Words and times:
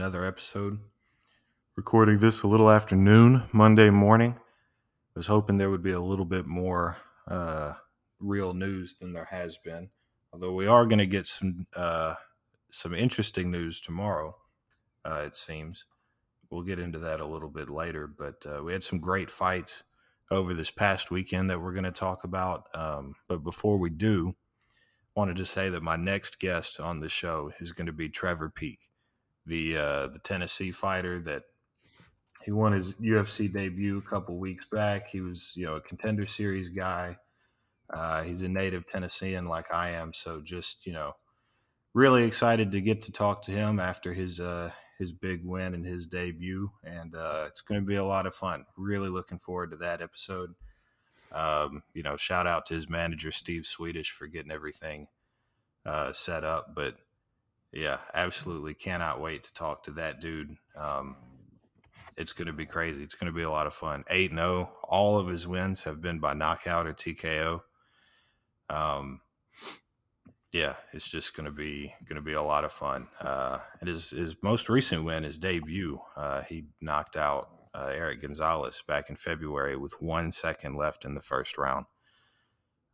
another 0.00 0.24
episode. 0.24 0.78
Recording 1.76 2.20
this 2.20 2.40
a 2.40 2.46
little 2.46 2.70
after 2.70 2.96
noon, 2.96 3.42
Monday 3.52 3.90
morning. 3.90 4.34
I 4.34 4.40
Was 5.14 5.26
hoping 5.26 5.58
there 5.58 5.68
would 5.68 5.82
be 5.82 5.92
a 5.92 6.00
little 6.00 6.24
bit 6.24 6.46
more 6.46 6.96
uh, 7.28 7.74
real 8.18 8.54
news 8.54 8.94
than 8.94 9.12
there 9.12 9.28
has 9.30 9.58
been. 9.58 9.90
Although 10.32 10.54
we 10.54 10.66
are 10.66 10.86
going 10.86 11.00
to 11.00 11.06
get 11.06 11.26
some 11.26 11.66
uh, 11.76 12.14
some 12.72 12.94
interesting 12.94 13.50
news 13.50 13.78
tomorrow, 13.78 14.38
uh, 15.04 15.24
it 15.26 15.36
seems. 15.36 15.84
We'll 16.48 16.62
get 16.62 16.78
into 16.78 17.00
that 17.00 17.20
a 17.20 17.26
little 17.26 17.50
bit 17.50 17.68
later. 17.68 18.06
But 18.06 18.46
uh, 18.46 18.62
we 18.64 18.72
had 18.72 18.82
some 18.82 19.00
great 19.00 19.30
fights 19.30 19.84
over 20.30 20.54
this 20.54 20.70
past 20.70 21.10
weekend 21.10 21.50
that 21.50 21.60
we're 21.60 21.74
going 21.74 21.84
to 21.84 21.92
talk 21.92 22.24
about. 22.24 22.74
Um, 22.74 23.16
but 23.28 23.44
before 23.44 23.76
we 23.76 23.90
do, 23.90 24.34
wanted 25.14 25.36
to 25.36 25.44
say 25.44 25.68
that 25.68 25.82
my 25.82 25.96
next 25.96 26.40
guest 26.40 26.80
on 26.80 27.00
the 27.00 27.10
show 27.10 27.52
is 27.60 27.72
going 27.72 27.88
to 27.88 27.92
be 27.92 28.08
Trevor 28.08 28.48
Peek, 28.48 28.88
the 29.50 29.76
uh, 29.76 30.06
the 30.06 30.20
Tennessee 30.20 30.70
fighter 30.70 31.20
that 31.22 31.42
he 32.42 32.52
won 32.52 32.72
his 32.72 32.94
UFC 32.94 33.52
debut 33.52 33.98
a 33.98 34.08
couple 34.08 34.38
weeks 34.38 34.64
back. 34.64 35.10
He 35.10 35.20
was 35.20 35.52
you 35.56 35.66
know 35.66 35.74
a 35.74 35.80
contender 35.80 36.26
series 36.26 36.70
guy. 36.70 37.18
Uh, 37.92 38.22
he's 38.22 38.42
a 38.42 38.48
native 38.48 38.86
Tennessean 38.86 39.46
like 39.46 39.74
I 39.74 39.90
am, 39.90 40.14
so 40.14 40.40
just 40.40 40.86
you 40.86 40.92
know 40.92 41.16
really 41.92 42.24
excited 42.24 42.70
to 42.72 42.80
get 42.80 43.02
to 43.02 43.12
talk 43.12 43.42
to 43.42 43.50
him 43.50 43.80
after 43.80 44.14
his 44.14 44.40
uh, 44.40 44.70
his 44.98 45.12
big 45.12 45.44
win 45.44 45.74
and 45.74 45.84
his 45.84 46.06
debut, 46.06 46.70
and 46.84 47.16
uh, 47.16 47.46
it's 47.48 47.60
going 47.60 47.80
to 47.80 47.86
be 47.86 47.96
a 47.96 48.04
lot 48.04 48.26
of 48.26 48.34
fun. 48.34 48.64
Really 48.76 49.08
looking 49.08 49.40
forward 49.40 49.72
to 49.72 49.76
that 49.78 50.00
episode. 50.00 50.54
Um, 51.32 51.82
you 51.92 52.04
know, 52.04 52.16
shout 52.16 52.46
out 52.46 52.66
to 52.66 52.74
his 52.74 52.88
manager 52.88 53.32
Steve 53.32 53.66
Swedish 53.66 54.10
for 54.12 54.28
getting 54.28 54.52
everything 54.52 55.08
uh, 55.84 56.12
set 56.12 56.44
up. 56.44 56.74
But 56.74 56.96
yeah, 57.72 57.98
absolutely 58.14 58.74
cannot 58.74 59.20
wait 59.20 59.44
to 59.44 59.54
talk 59.54 59.84
to 59.84 59.92
that 59.92 60.20
dude. 60.20 60.56
Um, 60.76 61.16
it's 62.16 62.32
going 62.32 62.46
to 62.46 62.52
be 62.52 62.66
crazy. 62.66 63.02
It's 63.02 63.14
going 63.14 63.32
to 63.32 63.36
be 63.36 63.44
a 63.44 63.50
lot 63.50 63.66
of 63.66 63.74
fun. 63.74 64.04
8 64.10 64.32
0. 64.32 64.70
All 64.84 65.18
of 65.18 65.28
his 65.28 65.46
wins 65.46 65.82
have 65.84 66.00
been 66.00 66.18
by 66.18 66.34
knockout 66.34 66.86
or 66.86 66.92
TKO. 66.92 67.62
Um, 68.68 69.20
yeah, 70.52 70.74
it's 70.92 71.08
just 71.08 71.36
going 71.36 71.46
to 71.46 71.52
be 71.52 71.94
going 72.04 72.16
to 72.16 72.22
be 72.22 72.32
a 72.32 72.42
lot 72.42 72.64
of 72.64 72.72
fun. 72.72 73.06
Uh, 73.20 73.58
and 73.80 73.88
his 73.88 74.10
his 74.10 74.36
most 74.42 74.68
recent 74.68 75.04
win, 75.04 75.22
his 75.22 75.38
debut, 75.38 76.00
uh, 76.16 76.42
he 76.42 76.64
knocked 76.80 77.16
out 77.16 77.50
uh, 77.72 77.92
Eric 77.94 78.22
Gonzalez 78.22 78.82
back 78.86 79.10
in 79.10 79.16
February 79.16 79.76
with 79.76 80.02
one 80.02 80.32
second 80.32 80.74
left 80.74 81.04
in 81.04 81.14
the 81.14 81.20
first 81.20 81.56
round. 81.56 81.86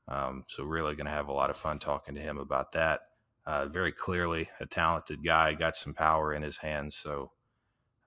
Um, 0.08 0.44
so 0.46 0.64
really 0.64 0.94
going 0.94 1.06
to 1.06 1.12
have 1.12 1.28
a 1.28 1.32
lot 1.32 1.50
of 1.50 1.56
fun 1.56 1.78
talking 1.78 2.14
to 2.14 2.20
him 2.20 2.38
about 2.38 2.72
that. 2.72 3.00
Uh, 3.46 3.66
very 3.66 3.92
clearly 3.92 4.48
a 4.58 4.66
talented 4.66 5.24
guy, 5.24 5.54
got 5.54 5.76
some 5.76 5.94
power 5.94 6.32
in 6.32 6.42
his 6.42 6.56
hands. 6.56 6.96
So 6.96 7.30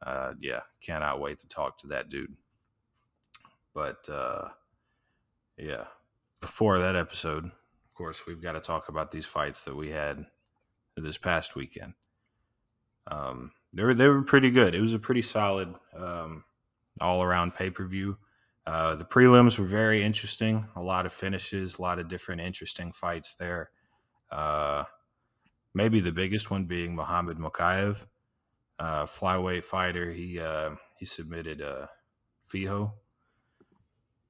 uh, 0.05 0.33
yeah, 0.39 0.61
cannot 0.81 1.21
wait 1.21 1.39
to 1.39 1.47
talk 1.47 1.77
to 1.79 1.87
that 1.87 2.09
dude. 2.09 2.35
But 3.73 4.07
uh, 4.09 4.49
yeah, 5.57 5.85
before 6.41 6.79
that 6.79 6.95
episode, 6.95 7.45
of 7.45 7.93
course, 7.93 8.25
we've 8.27 8.41
got 8.41 8.53
to 8.53 8.59
talk 8.59 8.89
about 8.89 9.11
these 9.11 9.25
fights 9.25 9.63
that 9.63 9.75
we 9.75 9.91
had 9.91 10.25
this 10.95 11.17
past 11.17 11.55
weekend. 11.55 11.93
Um, 13.07 13.51
they 13.73 13.83
were 13.83 13.93
they 13.93 14.07
were 14.07 14.23
pretty 14.23 14.51
good. 14.51 14.75
It 14.75 14.81
was 14.81 14.93
a 14.93 14.99
pretty 14.99 15.21
solid 15.21 15.73
um, 15.95 16.43
all 17.01 17.23
around 17.23 17.55
pay 17.55 17.69
per 17.69 17.85
view. 17.85 18.17
Uh, 18.65 18.95
the 18.95 19.05
prelims 19.05 19.58
were 19.58 19.65
very 19.65 20.03
interesting. 20.03 20.67
A 20.75 20.81
lot 20.81 21.05
of 21.05 21.14
finishes, 21.14 21.77
a 21.77 21.81
lot 21.81 21.99
of 21.99 22.08
different 22.08 22.41
interesting 22.41 22.91
fights 22.91 23.33
there. 23.33 23.71
Uh, 24.31 24.83
maybe 25.79 26.01
the 26.01 26.11
biggest 26.11 26.51
one 26.51 26.65
being 26.65 26.93
Muhammad 26.93 27.37
Mokaev, 27.37 28.05
uh, 28.79 29.05
flyweight 29.05 29.63
fighter. 29.63 30.11
He 30.11 30.37
uh, 30.37 30.71
he 30.97 31.05
submitted 31.05 31.61
uh, 31.61 31.87
Filho 32.43 32.95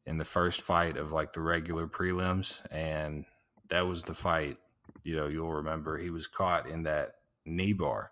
in 0.06 0.20
the 0.20 0.26
first 0.26 0.62
fight 0.62 0.96
of 0.96 1.12
like 1.12 1.34
the 1.34 1.42
regular 1.42 1.88
prelims, 1.88 2.62
and 2.70 3.26
that 3.70 3.88
was 3.88 4.04
the 4.04 4.14
fight. 4.14 4.58
You 5.04 5.16
know, 5.16 5.26
you'll 5.26 5.54
remember 5.54 5.98
he 5.98 6.12
was 6.12 6.28
caught 6.28 6.70
in 6.70 6.84
that 6.84 7.16
knee 7.46 7.74
bar 7.74 8.12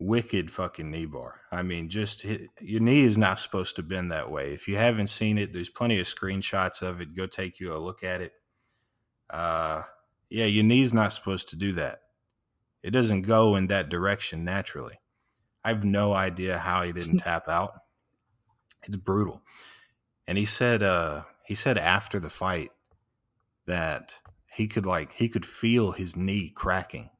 wicked 0.00 0.50
fucking 0.50 0.90
knee 0.90 1.06
bar. 1.06 1.40
I 1.52 1.62
mean, 1.62 1.88
just 1.88 2.22
hit, 2.22 2.48
your 2.60 2.80
knee 2.80 3.02
is 3.02 3.16
not 3.16 3.38
supposed 3.38 3.76
to 3.76 3.82
bend 3.84 4.10
that 4.10 4.30
way. 4.30 4.52
If 4.52 4.66
you 4.66 4.76
haven't 4.76 5.08
seen 5.08 5.38
it, 5.38 5.52
there's 5.52 5.70
plenty 5.70 6.00
of 6.00 6.06
screenshots 6.06 6.82
of 6.82 7.00
it. 7.00 7.14
Go 7.14 7.26
take 7.26 7.60
you 7.60 7.72
a 7.72 7.78
look 7.78 8.02
at 8.02 8.20
it. 8.20 8.32
Uh, 9.30 9.82
yeah, 10.30 10.46
your 10.46 10.64
knee's 10.64 10.94
not 10.94 11.12
supposed 11.12 11.48
to 11.50 11.56
do 11.56 11.72
that. 11.72 12.00
It 12.82 12.90
doesn't 12.90 13.22
go 13.22 13.56
in 13.56 13.66
that 13.68 13.88
direction 13.88 14.44
naturally. 14.44 15.00
I 15.64 15.70
have 15.70 15.84
no 15.84 16.12
idea 16.12 16.58
how 16.58 16.82
he 16.82 16.92
didn't 16.92 17.18
tap 17.18 17.48
out. 17.48 17.72
It's 18.84 18.96
brutal. 18.96 19.42
And 20.26 20.38
he 20.38 20.44
said, 20.44 20.82
uh, 20.82 21.24
he 21.44 21.54
said 21.54 21.78
after 21.78 22.20
the 22.20 22.30
fight 22.30 22.70
that 23.66 24.18
he 24.52 24.66
could 24.66 24.86
like 24.86 25.12
he 25.12 25.28
could 25.28 25.44
feel 25.44 25.92
his 25.92 26.16
knee 26.16 26.50
cracking 26.54 27.10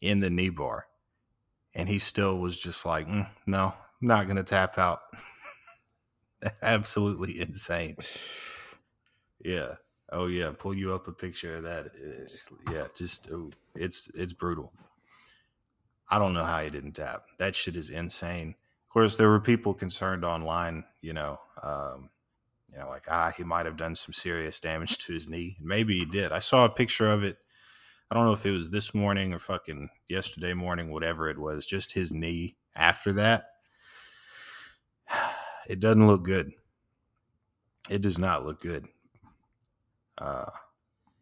in 0.00 0.20
the 0.20 0.30
knee 0.30 0.50
bar 0.50 0.86
and 1.74 1.88
he 1.88 1.98
still 1.98 2.38
was 2.38 2.60
just 2.60 2.84
like, 2.84 3.06
mm, 3.06 3.26
no, 3.46 3.66
I'm 4.02 4.08
not 4.08 4.26
going 4.26 4.36
to 4.36 4.42
tap 4.42 4.78
out. 4.78 5.00
Absolutely 6.62 7.40
insane. 7.40 7.96
Yeah. 9.40 9.76
Oh 10.10 10.26
yeah. 10.26 10.52
Pull 10.56 10.74
you 10.74 10.94
up 10.94 11.08
a 11.08 11.12
picture 11.12 11.56
of 11.56 11.62
that. 11.64 11.90
yeah. 12.72 12.84
Just 12.94 13.28
it's 13.74 14.10
it's 14.14 14.32
brutal. 14.32 14.72
I 16.08 16.18
don't 16.18 16.32
know 16.32 16.44
how 16.44 16.62
he 16.62 16.70
didn't 16.70 16.92
tap. 16.92 17.24
That 17.38 17.54
shit 17.54 17.76
is 17.76 17.90
insane. 17.90 18.54
Of 18.86 18.92
course, 18.92 19.16
there 19.16 19.28
were 19.28 19.40
people 19.40 19.74
concerned 19.74 20.24
online. 20.24 20.84
You 21.02 21.12
know, 21.12 21.38
um, 21.62 22.10
you 22.72 22.78
know, 22.78 22.88
like 22.88 23.04
ah, 23.10 23.32
he 23.36 23.44
might 23.44 23.66
have 23.66 23.76
done 23.76 23.94
some 23.94 24.12
serious 24.12 24.60
damage 24.60 24.98
to 24.98 25.12
his 25.12 25.28
knee. 25.28 25.56
Maybe 25.60 25.98
he 25.98 26.06
did. 26.06 26.32
I 26.32 26.38
saw 26.38 26.64
a 26.64 26.70
picture 26.70 27.10
of 27.10 27.22
it 27.22 27.38
I 28.10 28.14
don't 28.14 28.24
know 28.24 28.32
if 28.32 28.46
it 28.46 28.52
was 28.52 28.70
this 28.70 28.94
morning 28.94 29.34
or 29.34 29.38
fucking 29.38 29.90
yesterday 30.08 30.54
morning, 30.54 30.90
whatever 30.90 31.28
it 31.28 31.38
was, 31.38 31.66
just 31.66 31.92
his 31.92 32.12
knee 32.12 32.56
after 32.74 33.12
that. 33.14 33.46
It 35.68 35.80
doesn't 35.80 36.06
look 36.06 36.22
good. 36.22 36.52
It 37.90 38.00
does 38.00 38.18
not 38.18 38.46
look 38.46 38.62
good. 38.62 38.86
Uh, 40.18 40.50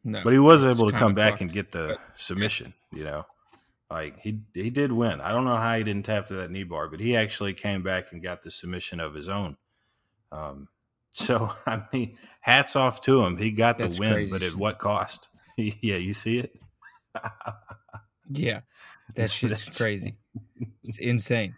no, 0.05 0.23
but 0.25 0.33
he 0.33 0.39
was 0.39 0.65
able 0.65 0.91
to 0.91 0.97
come 0.97 1.15
back 1.15 1.33
fucked. 1.33 1.43
and 1.43 1.53
get 1.53 1.73
the 1.73 1.99
submission, 2.15 2.75
you 2.93 3.05
know. 3.05 3.27
Like 3.91 4.19
he 4.21 4.41
he 4.55 4.71
did 4.71 4.91
win. 4.91 5.21
I 5.21 5.33
don't 5.33 5.45
know 5.45 5.57
how 5.57 5.77
he 5.77 5.85
didn't 5.85 6.07
tap 6.07 6.29
to 6.29 6.35
that 6.35 6.51
knee 6.51 6.65
bar, 6.65 6.89
but 6.89 7.01
he 7.01 7.17
actually 7.17 7.55
came 7.55 7.83
back 7.83 8.13
and 8.13 8.23
got 8.23 8.43
the 8.43 8.51
submission 8.51 8.99
of 9.01 9.15
his 9.15 9.29
own. 9.29 9.57
Um, 10.33 10.69
so 11.11 11.53
I 11.67 11.83
mean, 11.93 12.19
hats 12.41 12.75
off 12.77 13.01
to 13.03 13.25
him. 13.25 13.37
He 13.37 13.51
got 13.51 13.79
That's 13.79 13.95
the 13.95 14.01
win, 14.01 14.13
crazy. 14.13 14.31
but 14.31 14.43
at 14.43 14.55
what 14.55 14.79
cost? 14.79 15.29
yeah, 15.57 15.97
you 15.97 16.13
see 16.13 16.39
it 16.39 16.53
yeah, 18.31 18.61
that 19.15 19.31
shit's 19.31 19.65
crazy. 19.77 20.17
It's 20.85 20.99
insane. 20.99 21.55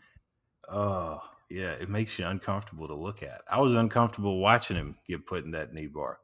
Oh 0.68 1.20
yeah, 1.50 1.72
it 1.72 1.88
makes 1.88 2.18
you 2.18 2.26
uncomfortable 2.26 2.88
to 2.88 2.94
look 2.94 3.22
at. 3.22 3.42
I 3.50 3.60
was 3.60 3.74
uncomfortable 3.74 4.38
watching 4.38 4.76
him 4.76 4.96
get 5.06 5.26
put 5.26 5.44
in 5.44 5.52
that 5.52 5.72
knee 5.72 5.86
bar. 5.86 6.18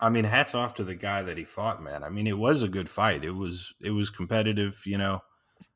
I 0.00 0.08
mean, 0.08 0.24
hats 0.24 0.54
off 0.54 0.74
to 0.74 0.84
the 0.84 0.94
guy 0.94 1.22
that 1.22 1.36
he 1.36 1.44
fought, 1.44 1.82
man. 1.82 2.02
I 2.02 2.08
mean, 2.08 2.26
it 2.26 2.38
was 2.38 2.62
a 2.62 2.68
good 2.68 2.88
fight. 2.88 3.24
It 3.24 3.34
was 3.34 3.74
it 3.80 3.90
was 3.90 4.10
competitive, 4.10 4.80
you 4.86 4.98
know. 4.98 5.22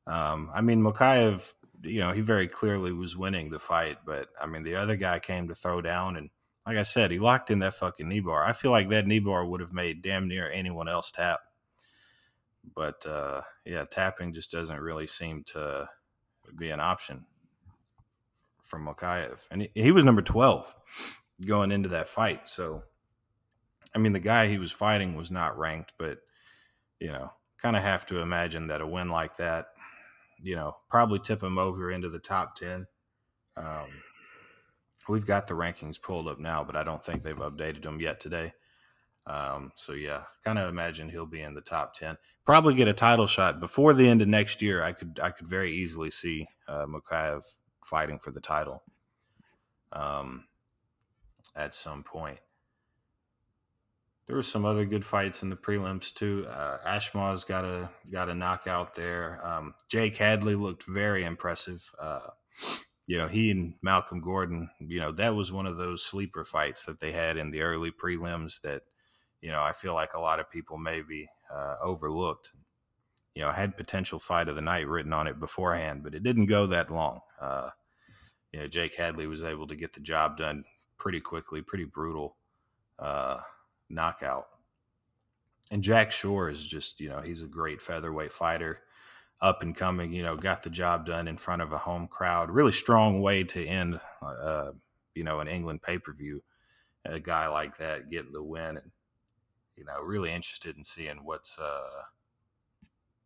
Um, 0.07 0.51
I 0.55 0.61
mean, 0.61 0.83
Mokaev, 0.83 1.53
you 1.83 2.01
know, 2.01 2.13
he 2.13 2.21
very 2.21 2.49
clearly 2.49 2.93
was 2.93 3.17
winning 3.17 3.51
the 3.51 3.59
fight, 3.59 3.99
but 4.07 4.29
I 4.41 4.47
mean, 4.47 4.63
the 4.63 4.77
other 4.77 4.97
guy 4.97 5.19
came 5.19 5.49
to 5.49 5.55
throw 5.55 5.81
down, 5.83 6.17
and 6.17 6.31
like 6.67 6.77
I 6.77 6.83
said, 6.83 7.11
he 7.11 7.19
locked 7.19 7.51
in 7.51 7.59
that 7.61 7.75
fucking 7.75 8.09
knee 8.09 8.21
bar. 8.21 8.45
I 8.45 8.53
feel 8.53 8.71
like 8.71 8.89
that 8.91 9.07
knee 9.07 9.19
bar 9.19 9.45
would 9.45 9.61
have 9.61 9.73
made 9.73 10.03
damn 10.03 10.29
near 10.29 10.51
anyone 10.51 10.89
else 10.89 11.11
tap 11.11 11.41
but 12.75 13.05
uh, 13.07 13.43
yeah, 13.65 13.85
tapping 13.85 14.33
just 14.33 14.51
doesn't 14.51 14.81
really 14.81 15.07
seem 15.07 15.45
to 15.45 15.89
be 16.57 16.71
an 16.71 16.81
option 16.81 17.25
from 18.63 18.87
Mokaev. 18.87 19.41
And 19.51 19.63
he, 19.63 19.71
he, 19.75 19.93
was 19.93 20.05
number 20.05 20.23
12 20.23 20.75
going 21.47 21.73
into 21.73 21.89
that 21.91 22.09
fight. 22.09 22.49
So, 22.49 22.83
I 23.95 23.99
mean, 23.99 24.13
the 24.13 24.21
guy 24.21 24.49
he 24.49 24.59
was 24.59 24.73
fighting 24.73 25.15
was 25.15 25.31
not 25.31 25.59
ranked, 25.59 25.95
but, 25.99 26.19
you 27.01 27.09
know, 27.09 27.31
kind 27.59 27.77
of 27.77 27.83
have 27.83 28.07
to 28.07 28.21
imagine 28.21 28.67
that 28.69 28.81
a 28.81 28.87
win 28.87 29.09
like 29.09 29.37
that, 29.37 29.67
you 30.41 30.57
know, 30.57 30.77
probably 30.91 31.19
tip 31.19 31.43
him 31.43 31.59
over 31.59 31.91
into 31.91 32.09
the 32.09 32.19
top 32.19 32.57
10. 32.57 32.87
Um, 33.57 33.87
we've 35.09 35.27
got 35.27 35.47
the 35.47 35.55
rankings 35.55 36.01
pulled 36.01 36.29
up 36.29 36.39
now, 36.39 36.65
but 36.65 36.77
I 36.77 36.83
don't 36.83 37.05
think 37.05 37.23
they've 37.23 37.37
updated 37.37 37.83
them 37.83 38.01
yet 38.01 38.21
today. 38.21 38.53
Um, 39.27 39.73
so 39.75 39.93
yeah, 39.93 40.25
kind 40.45 40.59
of 40.59 40.69
imagine 40.69 41.09
he'll 41.09 41.25
be 41.25 41.41
in 41.41 41.55
the 41.55 41.63
top 41.63 41.95
ten. 41.95 42.19
Probably 42.45 42.75
get 42.75 42.89
a 42.89 42.93
title 42.93 43.27
shot 43.27 43.59
before 43.59 43.95
the 43.95 44.07
end 44.07 44.21
of 44.21 44.29
next 44.29 44.61
year. 44.61 44.83
I 44.83 44.93
could 44.93 45.19
I 45.23 45.31
could 45.31 45.47
very 45.47 45.73
easily 45.73 46.11
see 46.11 46.47
uh, 46.69 46.85
fighting 47.83 48.19
for 48.19 48.33
the 48.33 48.41
title. 48.41 48.83
Um, 49.93 50.45
at 51.57 51.75
some 51.75 52.03
point. 52.03 52.39
There 54.27 54.37
were 54.37 54.43
some 54.43 54.65
other 54.65 54.85
good 54.85 55.05
fights 55.05 55.43
in 55.43 55.51
the 55.51 55.57
prelims 55.57 56.13
too. 56.13 56.47
Uh, 56.49 56.79
Ashmaw's 56.87 57.45
got 57.45 57.65
a 57.65 57.91
got 58.11 58.29
a 58.29 58.35
knockout 58.35 58.95
there. 58.95 59.41
Um, 59.45 59.75
Jake 59.89 60.17
Hadley 60.17 60.55
looked 60.55 60.85
very 60.85 61.25
impressive. 61.25 61.91
Uh, 62.01 62.29
you 63.07 63.19
know, 63.19 63.29
he 63.29 63.51
and 63.51 63.75
Malcolm 63.83 64.21
Gordon. 64.21 64.71
You 64.81 65.01
know, 65.01 65.13
that 65.13 65.35
was 65.35 65.53
one 65.53 65.67
of 65.67 65.77
those 65.77 66.03
sleeper 66.03 66.43
fights 66.43 66.87
that 66.87 67.01
they 67.01 67.13
had 67.13 67.37
in 67.37 67.51
the 67.51 67.61
early 67.61 67.91
prelims 67.91 68.61
that 68.63 68.83
you 69.43 69.51
know 69.51 69.63
I 69.63 69.73
feel 69.73 69.95
like 69.95 70.15
a 70.15 70.21
lot 70.21 70.41
of 70.41 70.51
people 70.51 70.79
maybe 70.79 71.29
uh, 71.55 71.77
overlooked. 71.83 72.53
You 73.35 73.43
know, 73.43 73.51
had 73.51 73.77
potential 73.77 74.21
fight 74.21 74.49
of 74.49 74.55
the 74.55 74.63
night 74.63 74.87
written 74.87 75.13
on 75.13 75.27
it 75.27 75.41
beforehand, 75.41 76.03
but 76.05 76.15
it 76.15 76.23
didn't 76.23 76.47
go 76.47 76.67
that 76.67 76.89
long. 76.89 77.21
Uh, 77.41 77.71
you 78.53 78.61
know, 78.61 78.69
Jake 78.69 78.95
Hadley 78.97 79.27
was 79.27 79.43
able 79.43 79.67
to 79.67 79.75
get 79.75 79.93
the 79.93 80.01
job 80.01 80.37
done 80.37 80.65
pretty 80.97 81.21
quickly, 81.21 81.61
pretty 81.61 81.85
brutal 81.85 82.37
uh, 83.01 83.41
knockout. 83.95 84.47
And 85.71 85.83
Jack 85.83 86.13
Shore 86.13 86.51
is 86.51 86.67
just, 86.67 87.01
you 87.01 87.09
know, 87.09 87.21
he's 87.21 87.43
a 87.43 87.47
great 87.47 87.81
featherweight 87.81 88.33
fighter, 88.33 88.81
up 89.41 89.63
and 89.63 89.75
coming, 89.75 90.13
you 90.13 90.23
know, 90.23 90.37
got 90.37 90.63
the 90.63 90.71
job 90.71 91.07
done 91.07 91.29
in 91.29 91.37
front 91.37 91.63
of 91.63 91.73
a 91.73 91.79
home 91.79 92.07
crowd. 92.07 92.51
Really 92.51 92.73
strong 92.73 93.21
way 93.21 93.45
to 93.45 93.65
end, 93.65 94.01
uh, 94.23 94.73
you 95.15 95.25
know, 95.25 95.41
an 95.41 95.49
England 95.49 95.83
pay 95.83 95.99
per 95.99 96.13
view. 96.13 96.43
A 97.07 97.21
guy 97.21 97.49
like 97.49 97.77
that 97.79 98.09
getting 98.11 98.33
the 98.33 98.43
win, 98.43 98.79
and 98.79 98.91
you 99.77 99.85
know, 99.85 100.01
really 100.01 100.33
interested 100.33 100.77
in 100.79 100.85
seeing 100.85 101.19
what's 101.23 101.59
uh, 101.59 102.03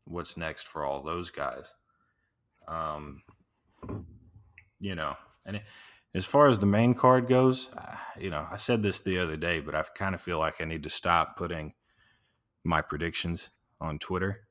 what's 0.05 0.37
next 0.37 0.67
for 0.67 0.85
all 0.85 1.01
those 1.01 1.31
guys. 1.31 1.75
Um, 2.67 3.23
you 4.81 4.97
know, 4.97 5.17
and 5.47 5.57
it, 5.57 5.63
as 6.15 6.25
far 6.25 6.49
as 6.49 6.59
the 6.59 6.67
main 6.67 6.95
card 6.95 7.29
goes, 7.29 7.69
uh, 7.77 7.97
you 8.19 8.31
know, 8.31 8.47
I 8.51 8.57
said 8.57 8.83
this 8.83 9.01
the 9.01 9.19
other 9.19 9.37
day, 9.37 9.61
but 9.61 9.75
I 9.75 9.83
kind 9.95 10.15
of 10.15 10.21
feel 10.21 10.39
like 10.39 10.61
I 10.61 10.65
need 10.65 10.83
to 10.85 10.91
stop 10.91 11.37
putting 11.37 11.75
my 12.65 12.83
predictions 12.83 13.51
on 13.81 13.99
Twitter 13.99 14.47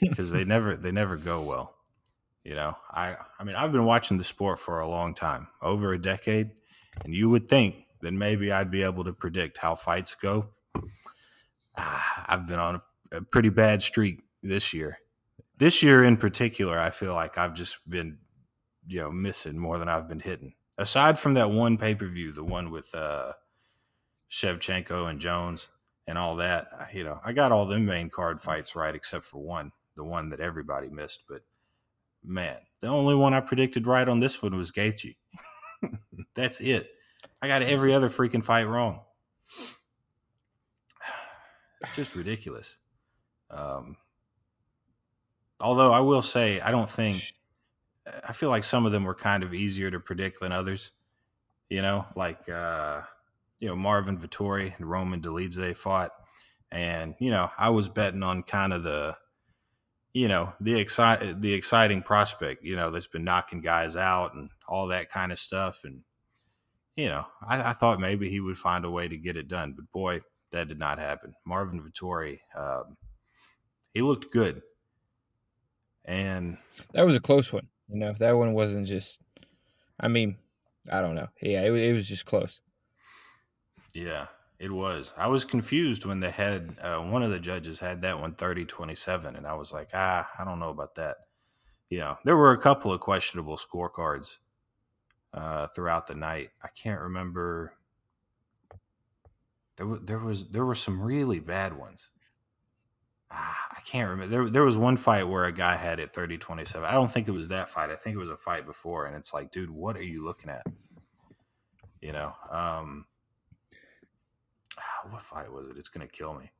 because 0.00 0.32
uh, 0.32 0.36
they 0.36 0.44
never 0.44 0.76
they 0.76 0.92
never 0.92 1.16
go 1.16 1.42
well. 1.42 1.74
You 2.44 2.54
know, 2.54 2.76
I 2.90 3.16
I 3.38 3.44
mean, 3.44 3.56
I've 3.56 3.72
been 3.72 3.84
watching 3.84 4.18
the 4.18 4.24
sport 4.24 4.58
for 4.58 4.80
a 4.80 4.88
long 4.88 5.14
time, 5.14 5.48
over 5.60 5.92
a 5.92 5.98
decade, 5.98 6.50
and 7.04 7.14
you 7.14 7.28
would 7.30 7.48
think 7.48 7.76
that 8.00 8.12
maybe 8.12 8.52
I'd 8.52 8.70
be 8.70 8.82
able 8.82 9.04
to 9.04 9.12
predict 9.12 9.58
how 9.58 9.74
fights 9.74 10.14
go. 10.14 10.50
Uh, 11.76 12.00
I've 12.26 12.46
been 12.46 12.58
on 12.58 12.76
a, 13.12 13.16
a 13.16 13.20
pretty 13.20 13.48
bad 13.48 13.82
streak 13.82 14.22
this 14.42 14.72
year. 14.72 14.98
This 15.58 15.82
year 15.82 16.04
in 16.04 16.16
particular, 16.16 16.78
I 16.78 16.90
feel 16.90 17.14
like 17.14 17.38
I've 17.38 17.54
just 17.54 17.88
been 17.88 18.18
you 18.86 19.00
know 19.00 19.10
missing 19.10 19.58
more 19.58 19.78
than 19.78 19.88
I've 19.88 20.08
been 20.08 20.20
hitting. 20.20 20.54
Aside 20.78 21.18
from 21.18 21.34
that 21.34 21.50
one 21.50 21.78
pay 21.78 21.94
per 21.94 22.06
view, 22.06 22.32
the 22.32 22.44
one 22.44 22.70
with 22.70 22.94
uh, 22.94 23.32
Shevchenko 24.30 25.10
and 25.10 25.20
Jones 25.20 25.68
and 26.06 26.18
all 26.18 26.36
that, 26.36 26.68
you 26.92 27.04
know, 27.04 27.20
I 27.24 27.32
got 27.32 27.52
all 27.52 27.66
the 27.66 27.78
main 27.78 28.10
card 28.10 28.40
fights 28.40 28.76
right 28.76 28.94
except 28.94 29.24
for 29.24 29.38
one, 29.42 29.72
the 29.96 30.04
one 30.04 30.30
that 30.30 30.40
everybody 30.40 30.88
missed. 30.88 31.24
But 31.28 31.42
man, 32.24 32.58
the 32.80 32.88
only 32.88 33.14
one 33.14 33.34
I 33.34 33.40
predicted 33.40 33.86
right 33.86 34.08
on 34.08 34.20
this 34.20 34.42
one 34.42 34.56
was 34.56 34.70
Gaethje. 34.70 35.16
That's 36.34 36.60
it. 36.60 36.90
I 37.42 37.48
got 37.48 37.62
every 37.62 37.92
other 37.92 38.08
freaking 38.08 38.44
fight 38.44 38.64
wrong. 38.64 39.00
It's 41.82 41.94
just 41.94 42.16
ridiculous. 42.16 42.78
Um, 43.50 43.98
although 45.60 45.92
I 45.92 46.00
will 46.00 46.22
say, 46.22 46.58
I 46.58 46.70
don't 46.70 46.88
think 46.88 47.34
I 48.26 48.32
feel 48.32 48.50
like 48.50 48.64
some 48.64 48.86
of 48.86 48.92
them 48.92 49.04
were 49.04 49.14
kind 49.14 49.42
of 49.42 49.54
easier 49.54 49.90
to 49.90 50.00
predict 50.00 50.40
than 50.40 50.52
others. 50.52 50.92
You 51.68 51.82
know, 51.82 52.06
like 52.14 52.48
uh, 52.48 53.02
you 53.58 53.68
know 53.68 53.76
Marvin 53.76 54.18
Vettori 54.18 54.76
and 54.76 54.88
Roman 54.88 55.20
Dolidze 55.20 55.76
fought, 55.76 56.12
and 56.70 57.14
you 57.18 57.30
know 57.30 57.50
I 57.58 57.70
was 57.70 57.88
betting 57.88 58.22
on 58.22 58.42
kind 58.44 58.72
of 58.72 58.84
the, 58.84 59.16
you 60.12 60.28
know 60.28 60.52
the 60.60 60.78
excite 60.78 61.40
the 61.40 61.54
exciting 61.54 62.02
prospect. 62.02 62.62
You 62.64 62.76
know 62.76 62.90
that's 62.90 63.08
been 63.08 63.24
knocking 63.24 63.60
guys 63.60 63.96
out 63.96 64.34
and 64.34 64.50
all 64.68 64.88
that 64.88 65.10
kind 65.10 65.32
of 65.32 65.40
stuff, 65.40 65.82
and 65.82 66.02
you 66.94 67.08
know 67.08 67.26
I, 67.46 67.70
I 67.70 67.72
thought 67.72 67.98
maybe 67.98 68.28
he 68.28 68.38
would 68.40 68.58
find 68.58 68.84
a 68.84 68.90
way 68.90 69.08
to 69.08 69.16
get 69.16 69.36
it 69.36 69.48
done, 69.48 69.74
but 69.76 69.90
boy, 69.90 70.20
that 70.52 70.68
did 70.68 70.78
not 70.78 71.00
happen. 71.00 71.34
Marvin 71.44 71.82
Vettori, 71.82 72.38
um, 72.56 72.96
he 73.92 74.02
looked 74.02 74.32
good, 74.32 74.62
and 76.04 76.58
that 76.92 77.04
was 77.04 77.16
a 77.16 77.20
close 77.20 77.52
one. 77.52 77.66
You 77.88 77.98
know, 77.98 78.12
that 78.18 78.32
one 78.32 78.52
wasn't 78.52 78.86
just. 78.86 79.20
I 79.98 80.08
mean, 80.08 80.36
I 80.90 81.00
don't 81.00 81.14
know. 81.14 81.28
Yeah, 81.40 81.62
it, 81.62 81.72
it 81.72 81.92
was 81.92 82.08
just 82.08 82.26
close. 82.26 82.60
Yeah, 83.94 84.26
it 84.58 84.70
was. 84.70 85.12
I 85.16 85.28
was 85.28 85.44
confused 85.44 86.04
when 86.04 86.20
they 86.20 86.30
had 86.30 86.76
uh, 86.80 87.00
one 87.00 87.22
of 87.22 87.30
the 87.30 87.40
judges 87.40 87.78
had 87.78 88.02
that 88.02 88.20
one 88.20 88.34
30 88.34 88.64
27, 88.64 89.36
and 89.36 89.46
I 89.46 89.54
was 89.54 89.72
like, 89.72 89.90
ah, 89.94 90.28
I 90.38 90.44
don't 90.44 90.58
know 90.58 90.70
about 90.70 90.96
that. 90.96 91.16
You 91.88 91.98
know, 91.98 92.18
there 92.24 92.36
were 92.36 92.52
a 92.52 92.60
couple 92.60 92.92
of 92.92 93.00
questionable 93.00 93.56
scorecards 93.56 94.38
uh, 95.32 95.68
throughout 95.68 96.06
the 96.06 96.14
night. 96.14 96.50
I 96.62 96.68
can't 96.68 97.00
remember. 97.00 97.74
There 99.76 99.86
there 99.96 100.18
was 100.18 100.50
there 100.50 100.64
were 100.64 100.74
some 100.74 101.00
really 101.00 101.38
bad 101.40 101.76
ones. 101.76 102.10
Ah, 103.30 103.66
I 103.76 103.80
can't 103.80 104.08
remember. 104.08 104.30
There, 104.30 104.48
there 104.48 104.64
was 104.64 104.76
one 104.76 104.96
fight 104.96 105.28
where 105.28 105.44
a 105.44 105.52
guy 105.52 105.76
had 105.76 105.98
it 106.00 106.12
30 106.12 106.38
27. 106.38 106.88
I 106.88 106.92
don't 106.92 107.10
think 107.10 107.28
it 107.28 107.32
was 107.32 107.48
that 107.48 107.68
fight. 107.68 107.90
I 107.90 107.96
think 107.96 108.16
it 108.16 108.20
was 108.20 108.30
a 108.30 108.36
fight 108.36 108.66
before. 108.66 109.06
And 109.06 109.16
it's 109.16 109.34
like, 109.34 109.50
dude, 109.50 109.70
what 109.70 109.96
are 109.96 110.02
you 110.02 110.24
looking 110.24 110.50
at? 110.50 110.64
You 112.00 112.12
know, 112.12 112.32
um, 112.50 113.06
ah, 114.78 115.08
what 115.10 115.22
fight 115.22 115.52
was 115.52 115.68
it? 115.68 115.76
It's 115.76 115.88
going 115.88 116.06
to 116.06 116.12
kill 116.12 116.34
me. 116.34 116.50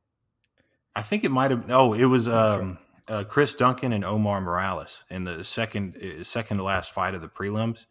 I 0.95 1.01
think 1.03 1.23
it 1.23 1.31
might 1.31 1.51
have. 1.51 1.67
No, 1.67 1.93
it 1.93 2.05
was 2.05 2.27
um, 2.27 2.79
uh, 3.07 3.23
Chris 3.23 3.53
Duncan 3.55 3.93
and 3.93 4.03
Omar 4.03 4.41
Morales 4.41 5.05
in 5.09 5.23
the 5.23 5.43
second 5.43 5.95
uh, 5.95 6.23
second 6.23 6.57
to 6.57 6.63
last 6.63 6.91
fight 6.91 7.13
of 7.13 7.21
the 7.21 7.29
prelims. 7.29 7.85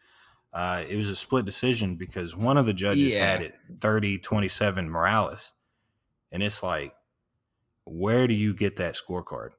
Uh, 0.53 0.83
it 0.89 0.97
was 0.97 1.11
a 1.11 1.17
split 1.17 1.45
decision 1.45 1.97
because 1.97 2.35
one 2.35 2.57
of 2.57 2.65
the 2.65 2.73
judges 2.73 3.15
yeah. 3.15 3.33
had 3.33 3.43
it 3.43 3.53
30 3.81 4.19
27 4.19 4.89
Morales. 4.89 5.53
And 6.33 6.43
it's 6.43 6.63
like, 6.63 6.95
where 7.87 8.27
do 8.27 8.35
you 8.35 8.53
get 8.53 8.77
that 8.77 8.95
scorecard? 8.95 9.51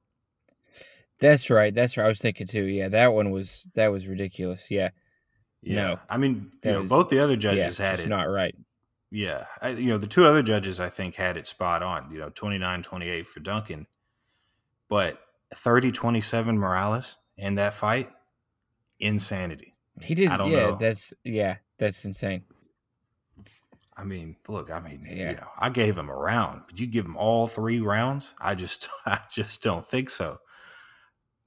That's 1.19 1.50
right. 1.50 1.74
That's 1.74 1.98
right. 1.98 2.05
I 2.05 2.10
was 2.10 2.19
thinking 2.19 2.46
too. 2.46 2.65
Yeah, 2.65 2.89
that 2.89 3.13
one 3.13 3.31
was 3.31 3.67
that 3.74 3.88
was 3.88 4.07
ridiculous. 4.07 4.69
Yeah. 4.69 4.89
Yeah. 5.63 5.75
No, 5.75 6.00
I 6.10 6.17
mean, 6.17 6.51
you 6.63 6.72
know, 6.72 6.84
both 6.84 7.10
the 7.10 7.19
other 7.19 7.36
judges 7.36 7.79
yeah, 7.79 7.89
had 7.89 8.00
it. 8.00 8.07
Not 8.07 8.25
right. 8.25 8.55
Yeah. 9.10 9.46
I, 9.62 9.69
you 9.69 9.88
know, 9.88 9.98
the 9.98 10.07
two 10.07 10.25
other 10.25 10.43
judges 10.43 10.79
I 10.79 10.89
think 10.89 11.15
had 11.15 11.36
it 11.36 11.48
spot 11.48 11.81
on. 11.81 12.12
You 12.12 12.19
know, 12.19 12.29
29-28 12.29 13.25
for 13.25 13.39
Duncan, 13.39 13.88
but 14.88 15.19
30-27 15.55 16.57
Morales 16.57 17.17
in 17.38 17.55
that 17.55 17.74
fight, 17.74 18.10
insanity. 19.00 19.74
He 20.01 20.13
did. 20.13 20.29
I 20.29 20.38
don't 20.38 20.51
yeah, 20.51 20.57
know. 20.57 20.75
That's 20.75 21.13
yeah. 21.24 21.57
That's 21.79 22.05
insane. 22.05 22.43
I 23.98 24.04
mean, 24.04 24.36
look, 24.48 24.70
I 24.70 24.80
mean, 24.80 25.06
yeah. 25.10 25.32
you 25.32 25.36
know, 25.38 25.48
I 25.58 25.70
gave 25.70 25.98
him 25.98 26.10
a 26.10 26.16
round, 26.16 26.62
but 26.68 26.80
you 26.80 26.86
give 26.86 27.06
him 27.06 27.18
all 27.18 27.48
three 27.48 27.80
rounds? 27.80 28.36
I 28.39 28.54
just, 28.54 28.88
I 29.06 29.20
just 29.30 29.63
don't 29.63 29.86
think 29.86 30.10
so. 30.10 30.38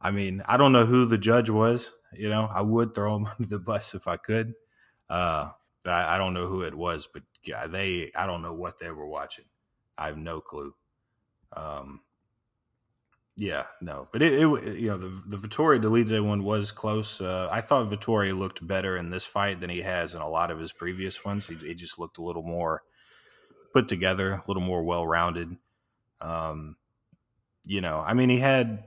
I 0.01 0.11
mean, 0.11 0.43
I 0.47 0.57
don't 0.57 0.73
know 0.73 0.87
who 0.87 1.05
the 1.05 1.19
judge 1.19 1.51
was. 1.51 1.93
You 2.13 2.29
know, 2.29 2.49
I 2.53 2.63
would 2.63 2.95
throw 2.95 3.17
him 3.17 3.27
under 3.39 3.49
the 3.49 3.59
bus 3.59 3.95
if 3.95 4.09
I 4.09 4.17
could, 4.17 4.55
uh, 5.09 5.51
but 5.85 5.91
I, 5.93 6.17
I 6.17 6.19
don't 6.19 6.35
know 6.35 6.49
who 6.49 6.63
it 6.63 6.75
was. 6.75 7.09
But 7.13 7.23
yeah, 7.45 7.67
they, 7.67 8.11
I 8.17 8.27
don't 8.27 8.43
know 8.43 8.55
what 8.55 8.81
they 8.81 8.91
were 8.91 9.07
watching. 9.07 9.45
I 9.97 10.07
have 10.07 10.19
no 10.19 10.41
clue. 10.41 10.75
Um, 11.57 12.01
yeah, 13.37 13.65
no, 13.81 14.09
but 14.13 14.23
it, 14.23 14.35
it, 14.35 14.79
you 14.79 14.89
know 14.89 14.99
the 14.99 15.09
the 15.29 15.37
Vettori 15.37 15.83
Dolidze 15.83 16.23
one 16.23 16.45
was 16.45 16.73
close. 16.73 17.21
Uh, 17.21 17.49
I 17.51 17.61
thought 17.61 17.91
Vettori 17.91 18.37
looked 18.37 18.67
better 18.67 18.97
in 18.97 19.11
this 19.11 19.25
fight 19.25 19.61
than 19.61 19.71
he 19.71 19.81
has 19.81 20.15
in 20.15 20.21
a 20.21 20.29
lot 20.29 20.51
of 20.51 20.59
his 20.59 20.73
previous 20.73 21.25
ones. 21.25 21.47
He, 21.47 21.55
he 21.55 21.75
just 21.75 21.99
looked 21.99 22.19
a 22.19 22.23
little 22.23 22.43
more 22.43 22.83
put 23.73 23.89
together, 23.89 24.33
a 24.33 24.43
little 24.47 24.63
more 24.63 24.83
well 24.83 25.07
rounded. 25.07 25.57
Um, 26.21 26.77
you 27.65 27.81
know, 27.81 28.03
I 28.05 28.15
mean, 28.15 28.29
he 28.29 28.39
had, 28.39 28.85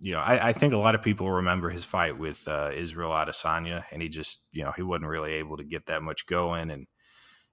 you 0.00 0.12
know, 0.12 0.20
I, 0.20 0.48
I, 0.48 0.52
think 0.52 0.72
a 0.72 0.78
lot 0.78 0.94
of 0.94 1.02
people 1.02 1.30
remember 1.30 1.70
his 1.70 1.84
fight 1.84 2.18
with 2.18 2.46
uh, 2.48 2.70
Israel 2.74 3.10
Adesanya, 3.10 3.84
and 3.92 4.02
he 4.02 4.08
just, 4.08 4.40
you 4.52 4.64
know, 4.64 4.72
he 4.74 4.82
wasn't 4.82 5.08
really 5.08 5.34
able 5.34 5.56
to 5.56 5.64
get 5.64 5.86
that 5.86 6.02
much 6.02 6.26
going, 6.26 6.70
and 6.70 6.86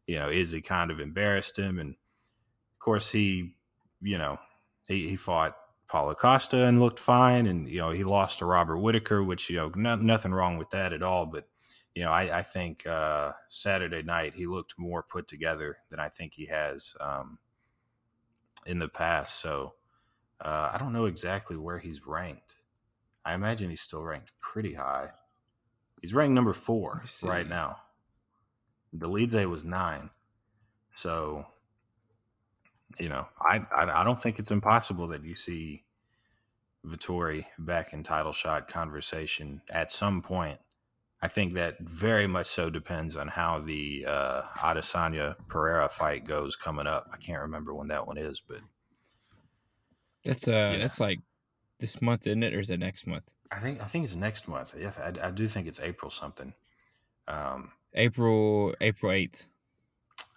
you 0.07 0.17
know, 0.17 0.29
Izzy 0.29 0.61
kind 0.61 0.89
of 0.89 0.99
embarrassed 0.99 1.59
him, 1.59 1.77
and 1.77 1.91
of 1.91 2.79
course 2.79 3.11
he, 3.11 3.53
you 4.01 4.17
know, 4.17 4.39
he, 4.87 5.07
he 5.07 5.15
fought 5.15 5.55
Paulo 5.89 6.13
Costa 6.13 6.65
and 6.65 6.79
looked 6.79 6.99
fine. 6.99 7.47
And, 7.47 7.69
you 7.69 7.79
know, 7.79 7.89
he 7.89 8.03
lost 8.03 8.39
to 8.39 8.45
Robert 8.45 8.77
Whitaker, 8.77 9.23
which, 9.23 9.49
you 9.49 9.57
know, 9.57 9.71
no, 9.75 9.95
nothing 9.95 10.31
wrong 10.31 10.57
with 10.57 10.69
that 10.69 10.93
at 10.93 11.03
all. 11.03 11.25
But, 11.25 11.47
you 11.95 12.03
know, 12.03 12.11
I, 12.11 12.39
I 12.39 12.43
think 12.43 12.85
uh, 12.85 13.33
Saturday 13.49 14.03
night 14.03 14.35
he 14.35 14.45
looked 14.45 14.75
more 14.77 15.03
put 15.03 15.27
together 15.27 15.77
than 15.89 15.99
I 15.99 16.07
think 16.07 16.33
he 16.33 16.45
has 16.45 16.95
um, 17.01 17.39
in 18.65 18.79
the 18.79 18.87
past. 18.87 19.39
So 19.39 19.73
uh, 20.39 20.69
I 20.73 20.77
don't 20.77 20.93
know 20.93 21.05
exactly 21.05 21.57
where 21.57 21.79
he's 21.79 22.05
ranked. 22.05 22.55
I 23.25 23.33
imagine 23.33 23.69
he's 23.69 23.81
still 23.81 24.03
ranked 24.03 24.31
pretty 24.39 24.75
high. 24.75 25.09
He's 26.01 26.13
ranked 26.13 26.33
number 26.33 26.53
four 26.53 27.03
right 27.23 27.47
now. 27.47 27.77
The 28.93 29.09
lead 29.09 29.31
day 29.31 29.45
was 29.45 29.65
nine. 29.65 30.09
So 30.91 31.45
you 32.99 33.09
know, 33.09 33.27
I, 33.39 33.65
I 33.75 34.01
I 34.01 34.03
don't 34.03 34.21
think 34.21 34.39
it's 34.39 34.51
impossible 34.51 35.07
that 35.09 35.23
you 35.23 35.35
see 35.35 35.85
Vettori 36.85 37.45
back 37.57 37.93
in 37.93 38.03
title 38.03 38.33
shot 38.33 38.67
conversation 38.67 39.61
at 39.69 39.91
some 39.91 40.21
point. 40.21 40.59
I 41.21 41.27
think 41.29 41.53
that 41.55 41.79
very 41.81 42.27
much 42.27 42.47
so 42.47 42.69
depends 42.69 43.15
on 43.17 43.29
how 43.29 43.59
the 43.59 44.05
uh, 44.07 44.43
Adesanya 44.57 45.37
Pereira 45.49 45.89
fight 45.89 46.25
goes 46.25 46.55
coming 46.55 46.87
up. 46.87 47.07
I 47.13 47.17
can't 47.17 47.41
remember 47.43 47.73
when 47.75 47.89
that 47.89 48.07
one 48.07 48.17
is, 48.17 48.41
but 48.41 48.61
That's 50.23 50.47
uh, 50.47 50.77
Yeah. 50.77 50.79
that's 50.79 50.99
like 50.99 51.19
this 51.79 52.01
month, 52.01 52.27
isn't 52.27 52.43
it, 52.43 52.53
or 52.55 52.59
is 52.59 52.69
it 52.71 52.79
next 52.79 53.07
month? 53.07 53.33
I 53.51 53.59
think 53.59 53.79
I 53.81 53.85
think 53.85 54.03
it's 54.05 54.15
next 54.15 54.47
month. 54.47 54.75
Yeah, 54.77 54.93
I, 54.97 55.27
I 55.27 55.31
do 55.31 55.47
think 55.47 55.67
it's 55.67 55.79
April 55.79 56.11
something. 56.11 56.53
Um, 57.27 57.73
April 57.93 58.73
April 58.81 59.11
eighth. 59.11 59.47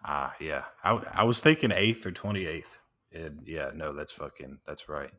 Ah, 0.05 0.35
yeah. 0.41 0.65
I 0.83 1.03
I 1.13 1.25
was 1.25 1.41
thinking 1.41 1.73
eighth 1.73 2.05
or 2.07 2.13
twenty 2.13 2.47
eighth. 2.47 2.79
And 3.13 3.43
Yeah, 3.47 3.71
no, 3.75 3.93
that's 3.93 4.13
fucking 4.13 4.59
that's 4.67 4.89
right. 4.89 5.11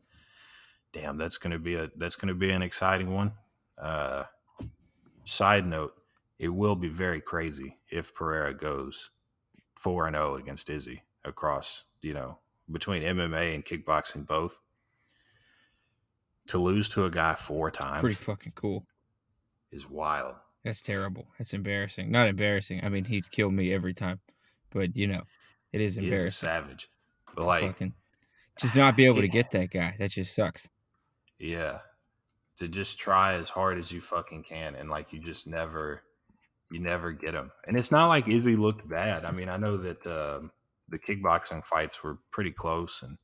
Damn, 0.92 1.16
that's 1.16 1.38
gonna 1.38 1.58
be 1.58 1.74
a 1.76 1.90
that's 1.96 2.16
gonna 2.16 2.34
be 2.34 2.50
an 2.50 2.62
exciting 2.62 3.12
one. 3.12 3.32
Uh, 3.78 4.24
side 5.24 5.66
note, 5.66 5.94
it 6.38 6.48
will 6.48 6.76
be 6.76 6.88
very 6.88 7.20
crazy 7.20 7.78
if 7.88 8.14
Pereira 8.14 8.54
goes 8.54 9.10
four 9.74 10.06
and 10.06 10.16
zero 10.16 10.36
against 10.36 10.70
Izzy 10.70 11.02
across 11.24 11.84
you 12.02 12.14
know 12.14 12.38
between 12.70 13.02
MMA 13.02 13.54
and 13.54 13.64
kickboxing 13.64 14.26
both. 14.26 14.58
To 16.48 16.58
lose 16.58 16.90
to 16.90 17.04
a 17.04 17.10
guy 17.10 17.34
four 17.34 17.70
times 17.70 18.00
Pretty 18.00 18.16
fucking 18.16 18.52
cool. 18.54 18.84
is 19.72 19.88
wild. 19.88 20.34
That's 20.62 20.82
terrible. 20.82 21.26
That's 21.38 21.54
embarrassing. 21.54 22.10
Not 22.10 22.28
embarrassing. 22.28 22.80
I 22.82 22.88
mean, 22.90 23.04
he'd 23.04 23.30
kill 23.30 23.50
me 23.50 23.72
every 23.72 23.94
time, 23.94 24.20
but 24.74 24.96
you 24.96 25.06
know, 25.06 25.22
it 25.72 25.80
is 25.80 25.96
He 25.96 26.10
is 26.12 26.28
a 26.28 26.30
embarrassing. 26.30 26.48
savage. 26.48 26.90
But 27.34 27.42
to 27.42 27.46
like, 27.46 27.62
fucking 27.62 27.94
just 28.60 28.76
not 28.76 28.96
be 28.96 29.06
able 29.06 29.22
to 29.22 29.28
get 29.28 29.50
that 29.52 29.70
guy. 29.70 29.96
That 29.98 30.10
just 30.10 30.34
sucks. 30.34 30.68
yeah, 31.38 31.78
to 32.58 32.68
just 32.68 32.98
try 32.98 33.34
as 33.34 33.48
hard 33.50 33.78
as 33.78 33.90
you 33.90 34.00
fucking 34.00 34.44
can, 34.44 34.74
and 34.74 34.90
like 34.90 35.12
you 35.12 35.20
just 35.20 35.46
never, 35.46 36.02
you 36.70 36.80
never 36.80 37.12
get 37.12 37.34
him. 37.34 37.50
And 37.66 37.76
it's 37.78 37.90
not 37.90 38.08
like 38.08 38.28
Izzy 38.28 38.56
looked 38.56 38.88
bad. 38.88 39.24
I 39.24 39.30
mean, 39.32 39.48
I 39.48 39.56
know 39.56 39.76
that 39.78 40.06
um, 40.06 40.52
the 40.88 40.98
kickboxing 40.98 41.64
fights 41.66 42.02
were 42.04 42.18
pretty 42.30 42.52
close, 42.52 43.02
and 43.02 43.18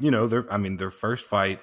you 0.00 0.10
know, 0.10 0.26
their 0.26 0.52
I 0.52 0.56
mean, 0.56 0.76
their 0.76 0.90
first 0.90 1.26
fight, 1.26 1.60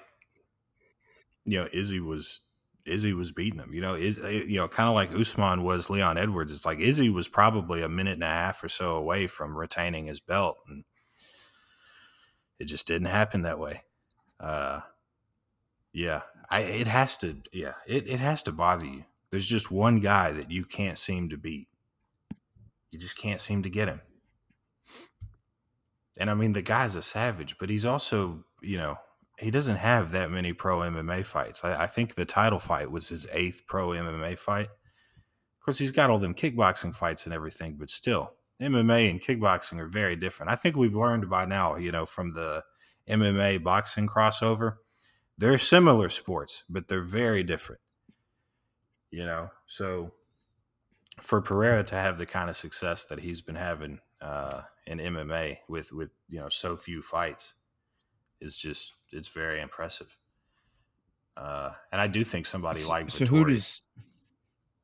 you 1.45 1.59
know, 1.59 1.67
Izzy 1.73 1.99
was 1.99 2.41
Izzy 2.85 3.13
was 3.13 3.31
beating 3.31 3.59
him. 3.59 3.73
You 3.73 3.81
know, 3.81 3.95
is 3.95 4.17
you 4.47 4.57
know, 4.57 4.67
kind 4.67 4.89
of 4.89 4.95
like 4.95 5.13
Usman 5.13 5.63
was 5.63 5.89
Leon 5.89 6.17
Edwards. 6.17 6.51
It's 6.51 6.65
like 6.65 6.79
Izzy 6.79 7.09
was 7.09 7.27
probably 7.27 7.81
a 7.81 7.89
minute 7.89 8.13
and 8.13 8.23
a 8.23 8.27
half 8.27 8.63
or 8.63 8.69
so 8.69 8.95
away 8.95 9.27
from 9.27 9.57
retaining 9.57 10.07
his 10.07 10.19
belt, 10.19 10.57
and 10.67 10.83
it 12.59 12.65
just 12.65 12.87
didn't 12.87 13.07
happen 13.07 13.43
that 13.43 13.59
way. 13.59 13.83
Uh, 14.39 14.81
yeah, 15.93 16.21
I 16.49 16.61
it 16.61 16.87
has 16.87 17.17
to. 17.17 17.37
Yeah, 17.51 17.73
it 17.87 18.09
it 18.09 18.19
has 18.19 18.43
to 18.43 18.51
bother 18.51 18.85
you. 18.85 19.05
There's 19.29 19.47
just 19.47 19.71
one 19.71 19.99
guy 19.99 20.31
that 20.31 20.51
you 20.51 20.65
can't 20.65 20.97
seem 20.97 21.29
to 21.29 21.37
beat. 21.37 21.67
You 22.91 22.99
just 22.99 23.17
can't 23.17 23.39
seem 23.39 23.63
to 23.63 23.69
get 23.69 23.87
him. 23.87 24.01
And 26.17 26.29
I 26.29 26.33
mean, 26.33 26.53
the 26.53 26.61
guy's 26.61 26.95
a 26.95 27.01
savage, 27.01 27.57
but 27.57 27.69
he's 27.69 27.85
also, 27.85 28.43
you 28.61 28.77
know, 28.77 28.97
he 29.41 29.49
doesn't 29.49 29.77
have 29.77 30.11
that 30.11 30.29
many 30.29 30.53
pro 30.53 30.79
MMA 30.79 31.25
fights. 31.25 31.65
I, 31.65 31.83
I 31.83 31.87
think 31.87 32.13
the 32.13 32.25
title 32.25 32.59
fight 32.59 32.91
was 32.91 33.09
his 33.09 33.27
eighth 33.31 33.63
pro 33.67 33.89
MMA 33.89 34.37
fight. 34.37 34.67
Of 34.67 35.65
course, 35.65 35.79
he's 35.79 35.91
got 35.91 36.09
all 36.09 36.19
them 36.19 36.35
kickboxing 36.35 36.95
fights 36.95 37.25
and 37.25 37.33
everything, 37.33 37.75
but 37.77 37.89
still, 37.89 38.33
MMA 38.61 39.09
and 39.09 39.21
kickboxing 39.21 39.79
are 39.79 39.87
very 39.87 40.15
different. 40.15 40.51
I 40.51 40.55
think 40.55 40.75
we've 40.75 40.95
learned 40.95 41.29
by 41.29 41.45
now, 41.45 41.75
you 41.75 41.91
know, 41.91 42.05
from 42.05 42.33
the 42.33 42.63
MMA 43.09 43.63
boxing 43.63 44.07
crossover, 44.07 44.75
they're 45.37 45.57
similar 45.57 46.09
sports, 46.09 46.63
but 46.69 46.87
they're 46.87 47.01
very 47.01 47.43
different. 47.43 47.81
You 49.09 49.25
know, 49.25 49.49
so 49.65 50.11
for 51.19 51.41
Pereira 51.41 51.83
to 51.85 51.95
have 51.95 52.19
the 52.19 52.25
kind 52.27 52.49
of 52.49 52.57
success 52.57 53.05
that 53.05 53.19
he's 53.19 53.41
been 53.41 53.55
having 53.55 53.99
uh, 54.21 54.61
in 54.85 54.99
MMA 54.99 55.57
with 55.67 55.91
with 55.91 56.11
you 56.29 56.39
know 56.39 56.49
so 56.49 56.77
few 56.77 57.01
fights 57.01 57.55
is 58.39 58.55
just 58.57 58.93
it's 59.11 59.27
very 59.29 59.61
impressive. 59.61 60.15
Uh, 61.37 61.71
and 61.91 61.99
I 62.01 62.07
do 62.07 62.23
think 62.23 62.45
somebody 62.45 62.81
So- 62.81 62.89
like 62.89 63.09
so 63.09 63.25
who 63.25 63.45
does? 63.45 63.81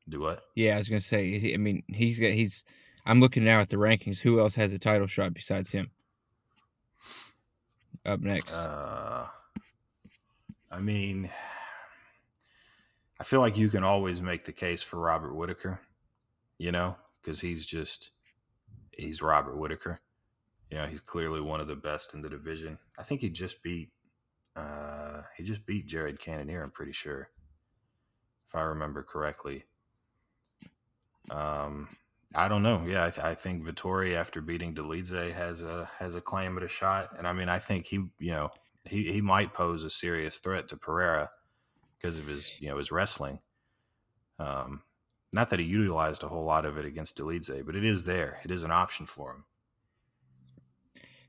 do 0.08 0.20
what? 0.20 0.44
Yeah, 0.54 0.74
I 0.74 0.78
was 0.78 0.88
gonna 0.88 1.00
say. 1.00 1.52
I 1.54 1.56
mean, 1.58 1.82
he's 1.88 2.18
got. 2.18 2.30
He's. 2.30 2.64
I'm 3.04 3.20
looking 3.20 3.44
now 3.44 3.60
at 3.60 3.68
the 3.68 3.76
rankings. 3.76 4.18
Who 4.18 4.40
else 4.40 4.54
has 4.54 4.72
a 4.72 4.78
title 4.78 5.06
shot 5.06 5.34
besides 5.34 5.70
him? 5.70 5.90
Up 8.06 8.20
next. 8.20 8.52
Uh, 8.54 9.26
I 10.70 10.80
mean, 10.80 11.30
I 13.20 13.24
feel 13.24 13.40
like 13.40 13.56
you 13.56 13.68
can 13.68 13.84
always 13.84 14.20
make 14.22 14.44
the 14.44 14.52
case 14.52 14.82
for 14.82 14.98
Robert 14.98 15.34
Whitaker, 15.34 15.80
you 16.58 16.72
know, 16.72 16.96
because 17.20 17.40
he's 17.40 17.66
just 17.66 18.10
he's 18.92 19.20
Robert 19.22 19.56
Whitaker. 19.56 20.00
You 20.70 20.78
know, 20.78 20.86
he's 20.86 21.00
clearly 21.00 21.40
one 21.40 21.60
of 21.60 21.66
the 21.66 21.76
best 21.76 22.14
in 22.14 22.22
the 22.22 22.28
division. 22.28 22.78
I 22.98 23.02
think 23.02 23.20
he 23.22 23.30
just 23.30 23.62
beat 23.62 23.90
uh 24.58 25.22
he 25.36 25.44
just 25.44 25.66
beat 25.66 25.86
Jared 25.86 26.18
Cannonier, 26.18 26.62
I'm 26.62 26.70
pretty 26.70 26.92
sure. 26.92 27.30
If 28.48 28.54
I 28.54 28.62
remember 28.62 29.02
correctly. 29.02 29.64
Um 31.30 31.88
I 32.34 32.48
don't 32.48 32.62
know. 32.62 32.82
Yeah, 32.86 33.06
I, 33.06 33.10
th- 33.10 33.24
I 33.24 33.34
think 33.34 33.64
Vettori 33.64 34.14
after 34.14 34.42
beating 34.42 34.74
Dolidze 34.74 35.32
has 35.32 35.62
a 35.62 35.88
has 35.98 36.14
a 36.14 36.20
claim 36.20 36.58
at 36.58 36.62
a 36.62 36.68
shot, 36.68 37.16
and 37.16 37.26
I 37.26 37.32
mean, 37.32 37.48
I 37.48 37.58
think 37.58 37.86
he, 37.86 37.96
you 38.18 38.32
know, 38.32 38.50
he 38.84 39.10
he 39.10 39.20
might 39.22 39.54
pose 39.54 39.82
a 39.84 39.90
serious 39.90 40.38
threat 40.38 40.68
to 40.68 40.76
Pereira 40.76 41.30
because 41.96 42.18
of 42.18 42.26
his, 42.26 42.60
you 42.60 42.68
know, 42.68 42.76
his 42.76 42.92
wrestling. 42.92 43.40
Um, 44.38 44.82
not 45.32 45.50
that 45.50 45.58
he 45.58 45.64
utilized 45.64 46.22
a 46.22 46.28
whole 46.28 46.44
lot 46.44 46.64
of 46.64 46.76
it 46.76 46.84
against 46.84 47.16
Dolidze, 47.16 47.64
but 47.64 47.74
it 47.76 47.84
is 47.84 48.04
there. 48.04 48.38
It 48.44 48.50
is 48.50 48.62
an 48.62 48.70
option 48.70 49.06
for 49.06 49.32
him. 49.32 49.44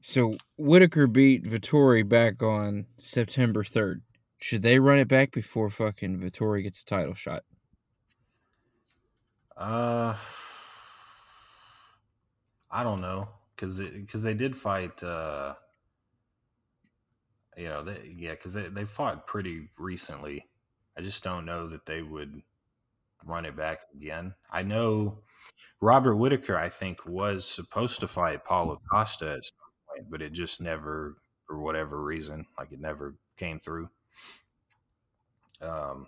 So 0.02 0.32
Whitaker 0.58 1.08
beat 1.08 1.44
Vettori 1.44 2.08
back 2.08 2.42
on 2.44 2.88
September 2.98 3.64
3rd. 3.64 4.02
Should 4.40 4.62
they 4.62 4.80
run 4.80 5.00
it 5.00 5.08
back 5.08 5.32
before 5.32 5.70
fucking 5.70 6.20
Vettori 6.20 6.64
gets 6.64 6.82
a 6.82 6.86
title 6.86 7.14
shot? 7.14 7.44
Uh, 9.58 10.16
I 12.72 12.84
don't 12.84 13.02
know 13.02 13.30
because 13.56 13.80
because 13.80 14.24
they 14.24 14.34
did 14.34 14.56
fight. 14.58 15.04
uh 15.04 15.56
You 17.58 17.66
know, 17.70 17.84
they, 17.84 18.14
yeah, 18.16 18.32
because 18.32 18.54
they 18.54 18.70
they 18.70 18.86
fought 18.86 19.28
pretty 19.28 19.70
recently. 19.78 20.46
I 20.98 21.02
just 21.02 21.24
don't 21.24 21.46
know 21.46 21.68
that 21.68 21.86
they 21.86 22.02
would 22.02 22.42
run 23.26 23.46
it 23.46 23.56
back 23.56 23.82
again. 23.96 24.36
I 24.52 24.64
know 24.64 25.24
Robert 25.82 26.18
Whitaker, 26.18 26.58
I 26.58 26.70
think, 26.70 27.06
was 27.06 27.46
supposed 27.50 28.00
to 28.02 28.08
fight 28.10 28.46
Paulo 28.46 28.80
Costa 28.92 29.34
at 29.34 29.46
some 29.46 29.69
point, 30.00 30.12
but 30.12 30.22
it 30.22 30.32
just 30.32 30.62
never, 30.62 31.18
for 31.46 31.60
whatever 31.60 32.02
reason, 32.02 32.46
like 32.58 32.72
it 32.72 32.80
never 32.80 33.16
came 33.38 33.60
through. 33.60 33.90
Um. 35.62 36.08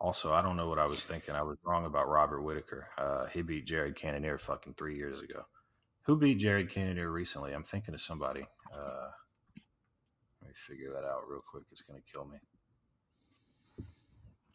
Also, 0.00 0.32
I 0.32 0.42
don't 0.42 0.56
know 0.56 0.68
what 0.68 0.80
I 0.80 0.86
was 0.86 1.04
thinking. 1.04 1.36
I 1.36 1.42
was 1.42 1.58
wrong 1.62 1.86
about 1.86 2.08
Robert 2.08 2.42
Whitaker. 2.42 2.88
Uh, 2.98 3.26
he 3.26 3.40
beat 3.40 3.66
Jared 3.66 3.94
Cannonier 3.94 4.36
fucking 4.36 4.74
three 4.74 4.96
years 4.96 5.20
ago. 5.20 5.44
Who 6.02 6.16
beat 6.16 6.38
Jared 6.38 6.70
Cannonier 6.70 7.08
recently? 7.12 7.52
I'm 7.52 7.62
thinking 7.62 7.94
of 7.94 8.00
somebody. 8.00 8.44
Uh, 8.74 9.10
let 10.40 10.48
me 10.48 10.54
figure 10.54 10.90
that 10.92 11.04
out 11.04 11.28
real 11.28 11.44
quick. 11.48 11.62
It's 11.70 11.82
gonna 11.82 12.00
kill 12.12 12.24
me. 12.24 12.38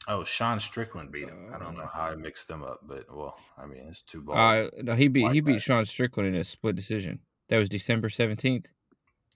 Oh, 0.09 0.23
Sean 0.23 0.59
Strickland 0.59 1.11
beat 1.11 1.27
him. 1.27 1.51
I 1.53 1.59
don't 1.59 1.75
know 1.75 1.89
how 1.91 2.03
I 2.03 2.15
mixed 2.15 2.47
them 2.47 2.63
up, 2.63 2.79
but 2.87 3.05
well, 3.13 3.37
I 3.57 3.65
mean, 3.65 3.87
it's 3.89 4.01
two 4.01 4.21
balls. 4.21 4.37
Uh, 4.37 4.69
no, 4.81 4.95
he 4.95 5.09
beat 5.09 5.31
he 5.33 5.41
beat 5.41 5.55
that. 5.55 5.61
Sean 5.61 5.85
Strickland 5.85 6.29
in 6.29 6.35
a 6.35 6.43
split 6.43 6.75
decision. 6.77 7.19
That 7.49 7.57
was 7.57 7.67
December 7.67 8.07
17th. 8.07 8.65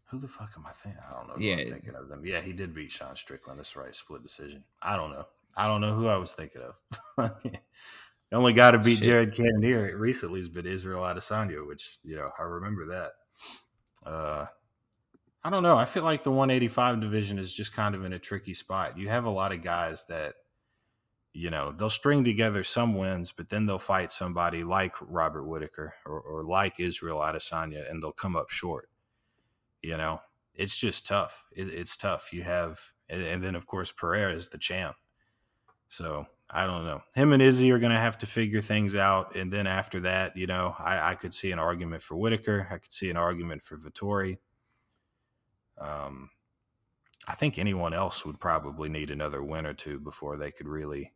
Who 0.08 0.20
the 0.20 0.28
fuck 0.28 0.51
am 0.58 0.66
I 0.66 0.72
thinking? 0.72 1.01
I 1.10 1.13
don't 1.13 1.28
know. 1.28 1.34
Who 1.36 1.44
Yeah. 1.44 1.58
I'm 1.58 1.68
thinking 1.68 1.96
of 1.96 2.10
them. 2.10 2.25
Yeah, 2.25 2.42
he 2.42 2.54
did 2.54 2.74
beat 2.74 2.92
Sean 2.92 3.16
Strickland. 3.16 3.60
That's 3.60 3.75
right. 3.75 3.96
Split 3.96 4.24
decision. 4.24 4.63
I 4.82 4.96
don't 4.96 5.12
know. 5.12 5.25
I 5.56 5.68
don't 5.68 5.82
know 5.82 5.94
who 5.94 6.08
I 6.08 6.18
was 6.18 6.34
thinking 6.34 6.62
of. 6.62 6.75
the 7.44 7.60
only 8.32 8.54
guy 8.54 8.72
to 8.72 8.80
beat 8.80 8.98
Shit. 8.98 9.04
Jared 9.04 9.34
Cannonier 9.34 9.98
recently 9.98 10.40
has 10.40 10.48
been 10.50 10.66
Israel 10.66 11.01
Adesanya, 11.04 11.66
which 11.68 12.00
you 12.04 12.16
know 12.16 12.30
I 12.40 12.44
remember 12.44 12.86
that. 12.88 13.12
Uh, 14.10 14.46
I 15.44 15.50
don't 15.50 15.63
know. 15.63 15.78
I 15.78 15.86
feel 15.86 16.04
like 16.04 16.24
the 16.24 16.32
185 16.32 17.01
division 17.01 17.40
is 17.40 17.54
just 17.54 17.74
kind 17.74 17.96
of 17.96 18.06
in 18.06 18.13
a 18.13 18.20
tricky 18.20 18.54
spot. 18.54 18.98
You 18.98 19.10
have 19.10 19.25
a 19.25 19.30
lot 19.30 19.51
of 19.51 19.63
guys 19.63 20.06
that 20.06 20.36
you 21.34 21.50
know 21.50 21.72
they'll 21.72 21.90
string 21.90 22.24
together 22.24 22.64
some 22.64 22.96
wins, 22.96 23.32
but 23.32 23.50
then 23.50 23.66
they'll 23.66 23.80
fight 23.80 24.12
somebody 24.12 24.64
like 24.64 24.94
Robert 25.02 25.46
Whitaker 25.48 25.94
or, 26.06 26.20
or 26.20 26.44
like 26.44 26.80
Israel 26.80 27.20
Adesanya, 27.20 27.90
and 27.90 28.02
they'll 28.02 28.12
come 28.12 28.36
up 28.36 28.50
short. 28.50 28.90
You 29.82 29.98
know, 29.98 30.22
it's 30.54 30.78
just 30.78 31.08
tough. 31.08 31.46
It, 31.54 31.74
it's 31.74 31.98
tough. 31.98 32.34
You 32.34 32.44
have, 32.44 32.80
and, 33.10 33.22
and 33.24 33.44
then 33.44 33.56
of 33.56 33.66
course 33.66 33.92
Pereira 33.92 34.34
is 34.34 34.50
the 34.50 34.58
champ. 34.58 34.96
So 35.88 36.26
I 36.50 36.66
don't 36.66 36.86
know. 36.86 37.02
Him 37.16 37.32
and 37.32 37.42
Izzy 37.42 37.72
are 37.72 37.80
going 37.80 37.92
to 37.92 37.98
have 37.98 38.18
to 38.20 38.26
figure 38.26 38.62
things 38.62 38.96
out, 38.96 39.36
and 39.36 39.52
then 39.52 39.68
after 39.68 40.02
that, 40.02 40.36
you 40.36 40.48
know, 40.48 40.76
I, 40.78 41.12
I 41.12 41.16
could 41.16 41.34
see 41.34 41.52
an 41.52 41.60
argument 41.60 42.04
for 42.04 42.18
Whitaker. 42.18 42.68
I 42.70 42.78
could 42.78 42.92
see 42.92 43.10
an 43.10 43.18
argument 43.18 43.64
for 43.64 43.78
Vettori. 43.78 44.38
Um, 45.80 46.30
I 47.28 47.36
think 47.36 47.58
anyone 47.58 47.94
else 47.94 48.26
would 48.26 48.40
probably 48.40 48.90
need 48.90 49.12
another 49.12 49.44
win 49.44 49.66
or 49.66 49.74
two 49.74 50.00
before 50.00 50.38
they 50.38 50.52
could 50.52 50.68
really, 50.68 51.14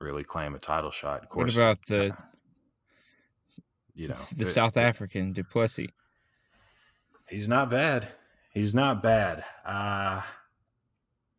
really 0.00 0.24
claim 0.24 0.54
a 0.54 0.58
title 0.58 0.90
shot. 0.90 1.22
Of 1.22 1.28
course, 1.28 1.56
what 1.56 1.62
about 1.62 1.78
the 1.86 2.16
you 3.94 4.08
know 4.08 4.16
the 4.36 4.46
South 4.46 4.76
African 4.76 5.32
Du 5.32 5.44
Plessis? 5.44 5.88
He's 7.28 7.48
not 7.48 7.70
bad. 7.70 8.08
He's 8.52 8.74
not 8.74 9.02
bad. 9.02 9.44
Uh, 9.64 10.22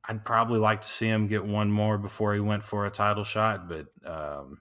I'd 0.08 0.24
probably 0.24 0.60
like 0.60 0.82
to 0.82 0.88
see 0.88 1.08
him 1.08 1.28
get 1.28 1.46
one 1.46 1.72
more 1.72 1.98
before 1.98 2.34
he 2.34 2.40
went 2.40 2.64
for 2.64 2.86
a 2.86 2.90
title 2.92 3.24
shot, 3.24 3.68
but 3.68 3.88
um, 4.06 4.60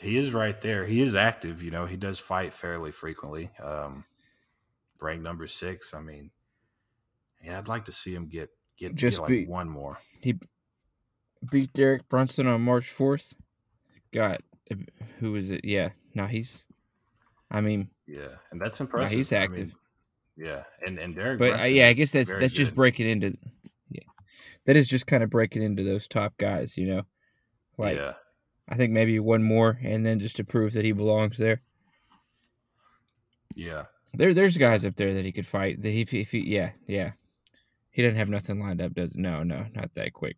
he 0.00 0.16
is 0.16 0.32
right 0.32 0.60
there. 0.60 0.84
He 0.84 1.00
is 1.02 1.14
active. 1.14 1.62
You 1.62 1.70
know, 1.70 1.86
he 1.86 1.96
does 1.96 2.18
fight 2.18 2.52
fairly 2.52 2.90
frequently. 2.90 3.50
Um, 3.62 4.04
ranked 5.00 5.22
number 5.22 5.46
six. 5.46 5.94
I 5.94 6.00
mean, 6.00 6.30
yeah, 7.44 7.58
I'd 7.58 7.68
like 7.68 7.84
to 7.86 7.92
see 7.92 8.14
him 8.14 8.28
get 8.28 8.50
get 8.76 8.94
Just 8.94 9.18
get 9.18 9.22
like 9.22 9.28
beat- 9.28 9.48
one 9.48 9.68
more. 9.68 9.98
He 10.20 10.38
beat 11.50 11.72
Derek 11.72 12.08
Brunson 12.08 12.46
on 12.46 12.60
March 12.62 12.90
fourth. 12.90 13.34
Got 14.12 14.42
who 15.18 15.34
is 15.36 15.50
it? 15.50 15.64
Yeah, 15.64 15.90
no, 16.14 16.26
he's. 16.26 16.66
I 17.50 17.60
mean, 17.60 17.88
Yeah, 18.06 18.28
and 18.50 18.60
that's 18.60 18.80
impressive. 18.80 19.16
he's 19.16 19.32
I 19.32 19.36
mean, 19.40 19.50
active. 19.50 19.74
yeah, 20.36 20.64
and 20.86 20.98
and 20.98 21.14
Derek. 21.14 21.38
but 21.38 21.60
uh, 21.60 21.64
yeah, 21.64 21.88
I 21.88 21.92
guess 21.92 22.12
that's 22.12 22.32
that's 22.32 22.52
just 22.52 22.74
breaking 22.74 23.08
into. 23.08 23.36
Yeah, 23.90 24.04
that 24.66 24.76
is 24.76 24.88
just 24.88 25.06
kind 25.06 25.22
of 25.22 25.30
breaking 25.30 25.62
into 25.62 25.82
those 25.82 26.08
top 26.08 26.34
guys. 26.38 26.76
You 26.78 26.86
know, 26.86 27.02
like 27.78 27.96
yeah, 27.96 28.14
I 28.68 28.76
think 28.76 28.92
maybe 28.92 29.18
one 29.20 29.42
more, 29.42 29.78
and 29.82 30.04
then 30.06 30.18
just 30.20 30.36
to 30.36 30.44
prove 30.44 30.72
that 30.74 30.84
he 30.84 30.92
belongs 30.92 31.36
there. 31.38 31.60
yeah, 33.54 33.84
There, 34.14 34.32
there's 34.34 34.56
guys 34.56 34.84
up 34.86 34.96
there 34.96 35.12
that 35.14 35.24
he 35.24 35.32
could 35.32 35.46
fight. 35.46 35.82
That 35.82 35.90
he- 35.90 36.00
if 36.20 36.30
he, 36.30 36.40
yeah, 36.40 36.70
yeah, 36.86 37.12
he 37.90 38.02
doesn't 38.02 38.16
have 38.18 38.28
nothing 38.30 38.58
lined 38.60 38.80
up, 38.80 38.94
does 38.94 39.14
it? 39.14 39.20
No, 39.20 39.42
no, 39.42 39.66
not 39.74 39.90
that 39.94 40.12
quick. 40.14 40.36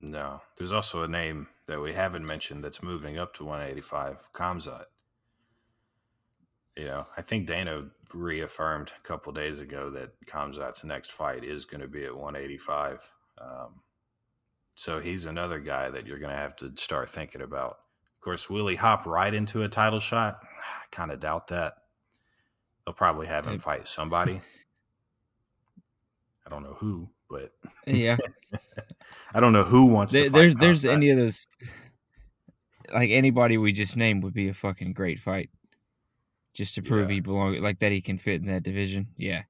No. 0.00 0.40
There's 0.56 0.72
also 0.72 1.02
a 1.02 1.08
name 1.08 1.48
that 1.66 1.80
we 1.80 1.92
haven't 1.92 2.26
mentioned 2.26 2.64
that's 2.64 2.82
moving 2.82 3.18
up 3.18 3.34
to 3.34 3.44
185, 3.44 4.32
Khamzat. 4.32 4.84
You 6.76 6.86
know, 6.86 7.06
I 7.16 7.22
think 7.22 7.46
Dana 7.46 7.88
reaffirmed 8.14 8.92
a 8.96 9.06
couple 9.06 9.32
days 9.32 9.60
ago 9.60 9.90
that 9.90 10.12
Khamzat's 10.26 10.84
next 10.84 11.12
fight 11.12 11.44
is 11.44 11.64
going 11.64 11.82
to 11.82 11.88
be 11.88 12.04
at 12.04 12.16
185. 12.16 13.10
Um, 13.38 13.82
so 14.76 14.98
he's 14.98 15.26
another 15.26 15.58
guy 15.58 15.90
that 15.90 16.06
you're 16.06 16.18
going 16.18 16.34
to 16.34 16.40
have 16.40 16.56
to 16.56 16.72
start 16.76 17.10
thinking 17.10 17.42
about. 17.42 17.80
Of 18.14 18.20
course, 18.22 18.48
will 18.48 18.66
he 18.66 18.76
hop 18.76 19.04
right 19.04 19.32
into 19.32 19.62
a 19.62 19.68
title 19.68 20.00
shot? 20.00 20.40
I 20.42 20.86
kind 20.90 21.10
of 21.10 21.20
doubt 21.20 21.48
that. 21.48 21.74
They'll 22.84 22.94
probably 22.94 23.26
have 23.26 23.46
him 23.46 23.58
fight 23.58 23.86
somebody. 23.86 24.40
I 26.46 26.50
don't 26.50 26.62
know 26.62 26.76
who, 26.78 27.10
but 27.30 27.50
Yeah, 27.86 28.18
I 29.34 29.40
don't 29.40 29.52
know 29.52 29.64
who 29.64 29.86
wants 29.86 30.12
there, 30.12 30.24
to 30.24 30.30
fight 30.30 30.34
there's 30.34 30.54
there's 30.56 30.84
any 30.84 31.10
of 31.10 31.18
those. 31.18 31.46
Like 32.92 33.10
anybody 33.10 33.58
we 33.58 33.72
just 33.72 33.96
named 33.96 34.24
would 34.24 34.34
be 34.34 34.48
a 34.48 34.54
fucking 34.54 34.94
great 34.94 35.20
fight, 35.20 35.50
just 36.54 36.74
to 36.76 36.82
prove 36.82 37.08
Yeah. 37.08 37.14
he 37.16 37.20
belong, 37.20 37.60
like 37.62 37.80
that 37.80 37.92
he 37.92 38.00
can 38.02 38.18
fit 38.18 38.40
in 38.40 38.48
that 38.48 38.64
division. 38.64 39.08
Yeah, 39.16 39.44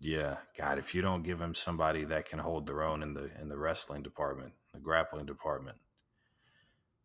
Yeah, 0.00 0.36
God, 0.58 0.78
if 0.78 0.94
you 0.94 1.02
don't 1.02 1.22
give 1.22 1.40
him 1.40 1.54
somebody 1.54 2.04
that 2.04 2.26
can 2.28 2.38
hold 2.38 2.66
their 2.66 2.82
own 2.82 3.02
in 3.02 3.14
the 3.14 3.30
in 3.40 3.48
the 3.48 3.58
wrestling 3.58 4.02
department, 4.02 4.52
the 4.74 4.80
grappling 4.80 5.26
department, 5.26 5.78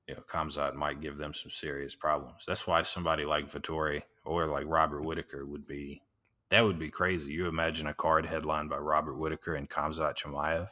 you 0.07 0.15
know, 0.15 0.21
Khamzat 0.21 0.75
might 0.75 1.01
give 1.01 1.17
them 1.17 1.33
some 1.33 1.51
serious 1.51 1.95
problems. 1.95 2.43
That's 2.47 2.67
why 2.67 2.81
somebody 2.83 3.25
like 3.25 3.49
Vettori 3.49 4.03
or 4.25 4.45
like 4.47 4.65
Robert 4.67 5.03
Whitaker 5.03 5.45
would 5.45 5.65
be 5.67 6.03
that 6.51 6.61
would 6.61 6.77
be 6.77 6.89
crazy. 6.89 7.31
You 7.31 7.47
imagine 7.47 7.87
a 7.87 7.93
card 7.93 8.25
headlined 8.25 8.69
by 8.69 8.77
Robert 8.77 9.17
Whitaker 9.17 9.55
and 9.55 9.69
Khamzat 9.69 10.17
Chimaev. 10.17 10.67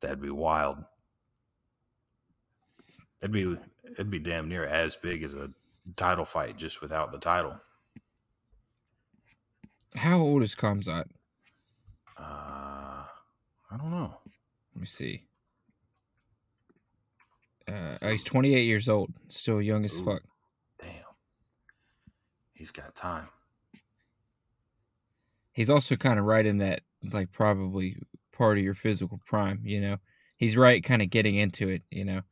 That'd 0.00 0.20
be 0.20 0.30
wild. 0.30 0.84
That'd 3.20 3.32
be 3.32 3.56
it'd 3.92 4.10
be 4.10 4.18
damn 4.18 4.48
near 4.48 4.66
as 4.66 4.96
big 4.96 5.22
as 5.22 5.34
a 5.34 5.50
title 5.96 6.26
fight 6.26 6.58
just 6.58 6.82
without 6.82 7.10
the 7.10 7.18
title. 7.18 7.58
how 9.96 10.18
old 10.20 10.42
is 10.42 10.54
Khamzat? 10.54 11.06
Uh 12.18 13.04
I 13.72 13.76
don't 13.78 13.90
know. 13.90 14.14
Let 14.74 14.80
me 14.80 14.86
see. 14.86 15.24
Uh, 17.68 17.96
oh, 18.02 18.08
he's 18.08 18.24
28 18.24 18.62
years 18.62 18.88
old, 18.88 19.12
still 19.28 19.62
young 19.62 19.84
as 19.84 19.96
Ooh. 20.00 20.04
fuck. 20.04 20.22
Damn. 20.82 20.90
He's 22.52 22.72
got 22.72 22.96
time. 22.96 23.28
He's 25.60 25.68
also 25.68 25.94
kind 25.94 26.18
of 26.18 26.24
right 26.24 26.46
in 26.46 26.56
that, 26.56 26.80
like, 27.12 27.32
probably 27.32 27.94
part 28.32 28.56
of 28.56 28.64
your 28.64 28.72
physical 28.72 29.20
prime. 29.26 29.60
You 29.62 29.78
know, 29.82 29.96
he's 30.38 30.56
right, 30.56 30.82
kind 30.82 31.02
of 31.02 31.10
getting 31.10 31.34
into 31.34 31.68
it. 31.68 31.82
You 31.90 32.06
know, 32.06 32.22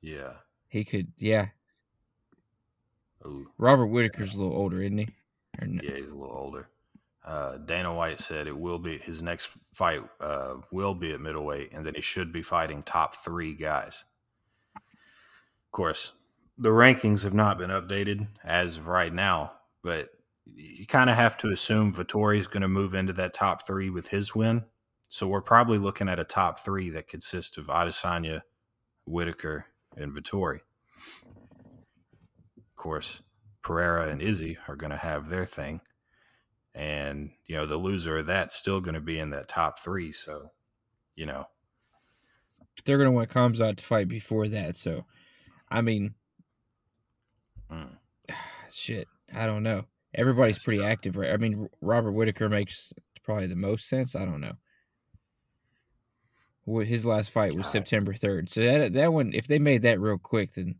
Yeah. 0.00 0.34
he 0.68 0.84
could, 0.84 1.08
yeah. 1.16 1.48
Ooh. 3.26 3.50
Robert 3.58 3.88
Whitaker's 3.88 4.36
a 4.36 4.40
little 4.40 4.56
older, 4.56 4.80
isn't 4.80 4.98
he? 4.98 5.08
No? 5.60 5.80
Yeah, 5.82 5.96
he's 5.96 6.10
a 6.10 6.14
little 6.14 6.36
older. 6.36 6.68
Uh, 7.24 7.56
Dana 7.58 7.92
White 7.92 8.20
said 8.20 8.46
it 8.46 8.56
will 8.56 8.78
be 8.78 8.98
his 8.98 9.20
next 9.20 9.48
fight 9.74 10.00
uh, 10.20 10.58
will 10.70 10.94
be 10.94 11.12
at 11.14 11.20
middleweight, 11.20 11.72
and 11.72 11.84
that 11.84 11.96
he 11.96 12.00
should 12.00 12.32
be 12.32 12.42
fighting 12.42 12.80
top 12.84 13.16
three 13.16 13.54
guys. 13.54 14.04
Of 14.76 15.72
course, 15.72 16.12
the 16.58 16.68
rankings 16.68 17.24
have 17.24 17.34
not 17.34 17.58
been 17.58 17.70
updated 17.70 18.28
as 18.44 18.76
of 18.76 18.86
right 18.86 19.12
now, 19.12 19.50
but 19.82 20.12
you 20.54 20.86
kind 20.86 21.10
of 21.10 21.16
have 21.16 21.36
to 21.38 21.50
assume 21.50 21.92
Vettori's 21.92 22.46
going 22.46 22.62
to 22.62 22.68
move 22.68 22.94
into 22.94 23.12
that 23.14 23.34
top 23.34 23.66
three 23.66 23.90
with 23.90 24.08
his 24.08 24.34
win. 24.34 24.64
So 25.08 25.26
we're 25.26 25.40
probably 25.42 25.78
looking 25.78 26.08
at 26.08 26.18
a 26.18 26.24
top 26.24 26.60
three 26.60 26.90
that 26.90 27.08
consists 27.08 27.56
of 27.56 27.66
Adesanya, 27.68 28.42
Whitaker, 29.06 29.66
and 29.96 30.12
Vettori. 30.14 30.60
Of 32.56 32.76
course, 32.76 33.22
Pereira 33.62 34.08
and 34.08 34.20
Izzy 34.22 34.58
are 34.68 34.76
going 34.76 34.90
to 34.90 34.96
have 34.96 35.28
their 35.28 35.46
thing. 35.46 35.80
And, 36.74 37.30
you 37.46 37.56
know, 37.56 37.66
the 37.66 37.76
loser 37.76 38.18
of 38.18 38.26
that's 38.26 38.54
still 38.54 38.80
going 38.80 38.94
to 38.94 39.00
be 39.00 39.18
in 39.18 39.30
that 39.30 39.48
top 39.48 39.78
three. 39.78 40.12
So, 40.12 40.50
you 41.16 41.26
know, 41.26 41.46
But 42.76 42.84
they're 42.84 42.98
gonna 42.98 43.10
want 43.10 43.30
Khamzat 43.30 43.76
to 43.78 43.84
fight 43.84 44.08
before 44.08 44.46
that. 44.48 44.76
So, 44.76 45.04
I 45.68 45.80
mean, 45.80 46.14
mm, 47.70 47.96
shit, 48.70 49.08
I 49.34 49.46
don't 49.46 49.62
know. 49.64 49.84
Everybody's 50.14 50.62
pretty 50.62 50.82
active, 50.82 51.16
right? 51.16 51.32
I 51.32 51.36
mean, 51.36 51.68
Robert 51.80 52.12
Whitaker 52.12 52.48
makes 52.48 52.92
probably 53.22 53.46
the 53.46 53.56
most 53.56 53.88
sense. 53.88 54.16
I 54.16 54.24
don't 54.24 54.40
know. 54.40 54.54
His 56.82 57.06
last 57.06 57.30
fight 57.30 57.54
was 57.54 57.62
God. 57.64 57.70
September 57.70 58.12
third, 58.12 58.50
so 58.50 58.60
that 58.60 58.92
that 58.92 59.12
one, 59.12 59.32
if 59.32 59.46
they 59.46 59.58
made 59.58 59.82
that 59.82 60.00
real 60.00 60.18
quick, 60.18 60.52
then 60.54 60.74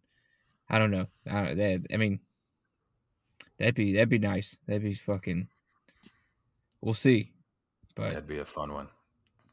I 0.68 0.78
don't 0.78 0.90
know. 0.90 1.06
I 1.30 1.44
don't, 1.44 1.56
that 1.56 1.86
I 1.92 1.96
mean, 1.96 2.20
that'd 3.58 3.74
be 3.74 3.94
that'd 3.94 4.10
be 4.10 4.18
nice. 4.18 4.56
That'd 4.66 4.82
be 4.82 4.92
fucking. 4.94 5.48
We'll 6.82 6.92
see, 6.92 7.32
but 7.94 8.10
that'd 8.10 8.26
be 8.26 8.38
a 8.40 8.44
fun 8.44 8.74
one. 8.74 8.88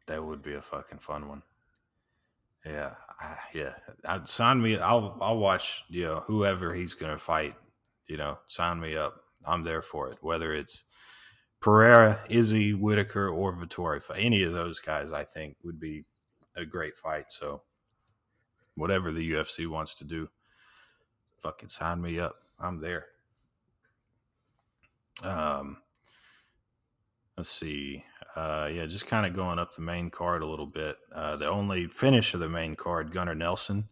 That 0.08 0.24
would 0.24 0.42
be 0.42 0.56
a 0.56 0.62
fucking 0.62 1.00
fun 1.00 1.30
one. 1.30 1.42
Yeah, 2.66 2.96
I, 3.20 3.38
yeah. 3.54 3.74
I'd 4.06 4.28
sign 4.28 4.62
me. 4.62 4.78
I'll 4.78 5.18
I'll 5.22 5.38
watch. 5.38 5.86
You 5.88 6.04
know, 6.04 6.24
whoever 6.26 6.74
he's 6.74 6.94
gonna 6.94 7.18
fight. 7.18 7.56
You 8.08 8.18
know, 8.18 8.40
sign 8.48 8.80
me 8.82 8.98
up. 8.98 9.25
I'm 9.48 9.64
there 9.64 9.82
for 9.82 10.10
it. 10.10 10.18
Whether 10.22 10.54
it's 10.54 10.86
Pereira, 11.60 12.20
Izzy, 12.30 12.74
Whitaker, 12.74 13.30
or 13.30 13.56
Vettori, 13.56 14.02
any 14.18 14.44
of 14.44 14.54
those 14.54 14.80
guys, 14.80 15.14
I 15.14 15.24
think 15.24 15.58
would 15.64 15.80
be 15.80 16.06
a 16.56 16.66
great 16.66 16.96
fight. 16.96 17.32
So, 17.32 17.64
whatever 18.76 19.12
the 19.12 19.32
UFC 19.32 19.68
wants 19.68 19.96
to 19.96 20.06
do, 20.06 20.30
fucking 21.40 21.70
sign 21.70 22.02
me 22.02 22.20
up. 22.20 22.36
I'm 22.60 22.80
there. 22.80 23.06
Um, 25.24 25.78
let's 27.38 27.50
see. 27.50 28.04
Uh, 28.36 28.70
yeah, 28.72 28.86
just 28.86 29.08
kind 29.08 29.26
of 29.26 29.36
going 29.36 29.60
up 29.60 29.76
the 29.76 29.82
main 29.82 30.10
card 30.10 30.42
a 30.42 30.48
little 30.48 30.66
bit. 30.66 30.98
Uh, 31.14 31.38
the 31.38 31.48
only 31.48 31.88
finish 31.88 32.34
of 32.34 32.42
the 32.42 32.50
main 32.50 32.76
card, 32.76 33.12
Gunnar 33.12 33.36
Nelson, 33.36 33.88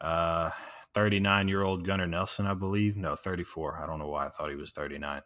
uh, 0.00 0.50
39 0.94 1.48
year 1.48 1.62
old 1.62 1.84
Gunnar 1.84 2.06
Nelson, 2.06 2.46
I 2.46 2.54
believe. 2.54 2.96
No, 2.96 3.14
34. 3.14 3.80
I 3.82 3.86
don't 3.86 3.98
know 3.98 4.08
why 4.08 4.26
I 4.26 4.30
thought 4.30 4.50
he 4.50 4.56
was 4.56 4.72
39. 4.72 5.22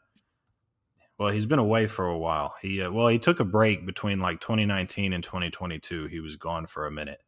Well, 1.19 1.31
he's 1.31 1.47
been 1.47 1.61
away 1.61 1.87
for 1.87 2.07
a 2.07 2.19
while. 2.19 2.55
He 2.61 2.83
uh, 2.83 2.91
well, 2.91 3.09
he 3.09 3.19
took 3.19 3.39
a 3.39 3.45
break 3.45 3.87
between 3.87 4.19
like 4.19 4.41
2019 4.41 5.13
and 5.13 5.23
2022. 5.23 6.07
He 6.07 6.21
was 6.21 6.37
gone 6.37 6.67
for 6.67 6.87
a 6.87 6.91
minute. 6.91 7.21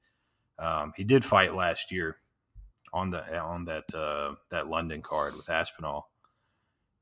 Um, 0.58 0.92
he 0.96 1.04
did 1.04 1.24
fight 1.24 1.54
last 1.54 1.92
year 1.92 2.16
on 2.92 3.10
the 3.10 3.38
on 3.38 3.66
that 3.66 3.94
uh, 3.94 4.34
that 4.50 4.68
London 4.68 5.02
card 5.02 5.36
with 5.36 5.48
Aspinall, 5.48 6.10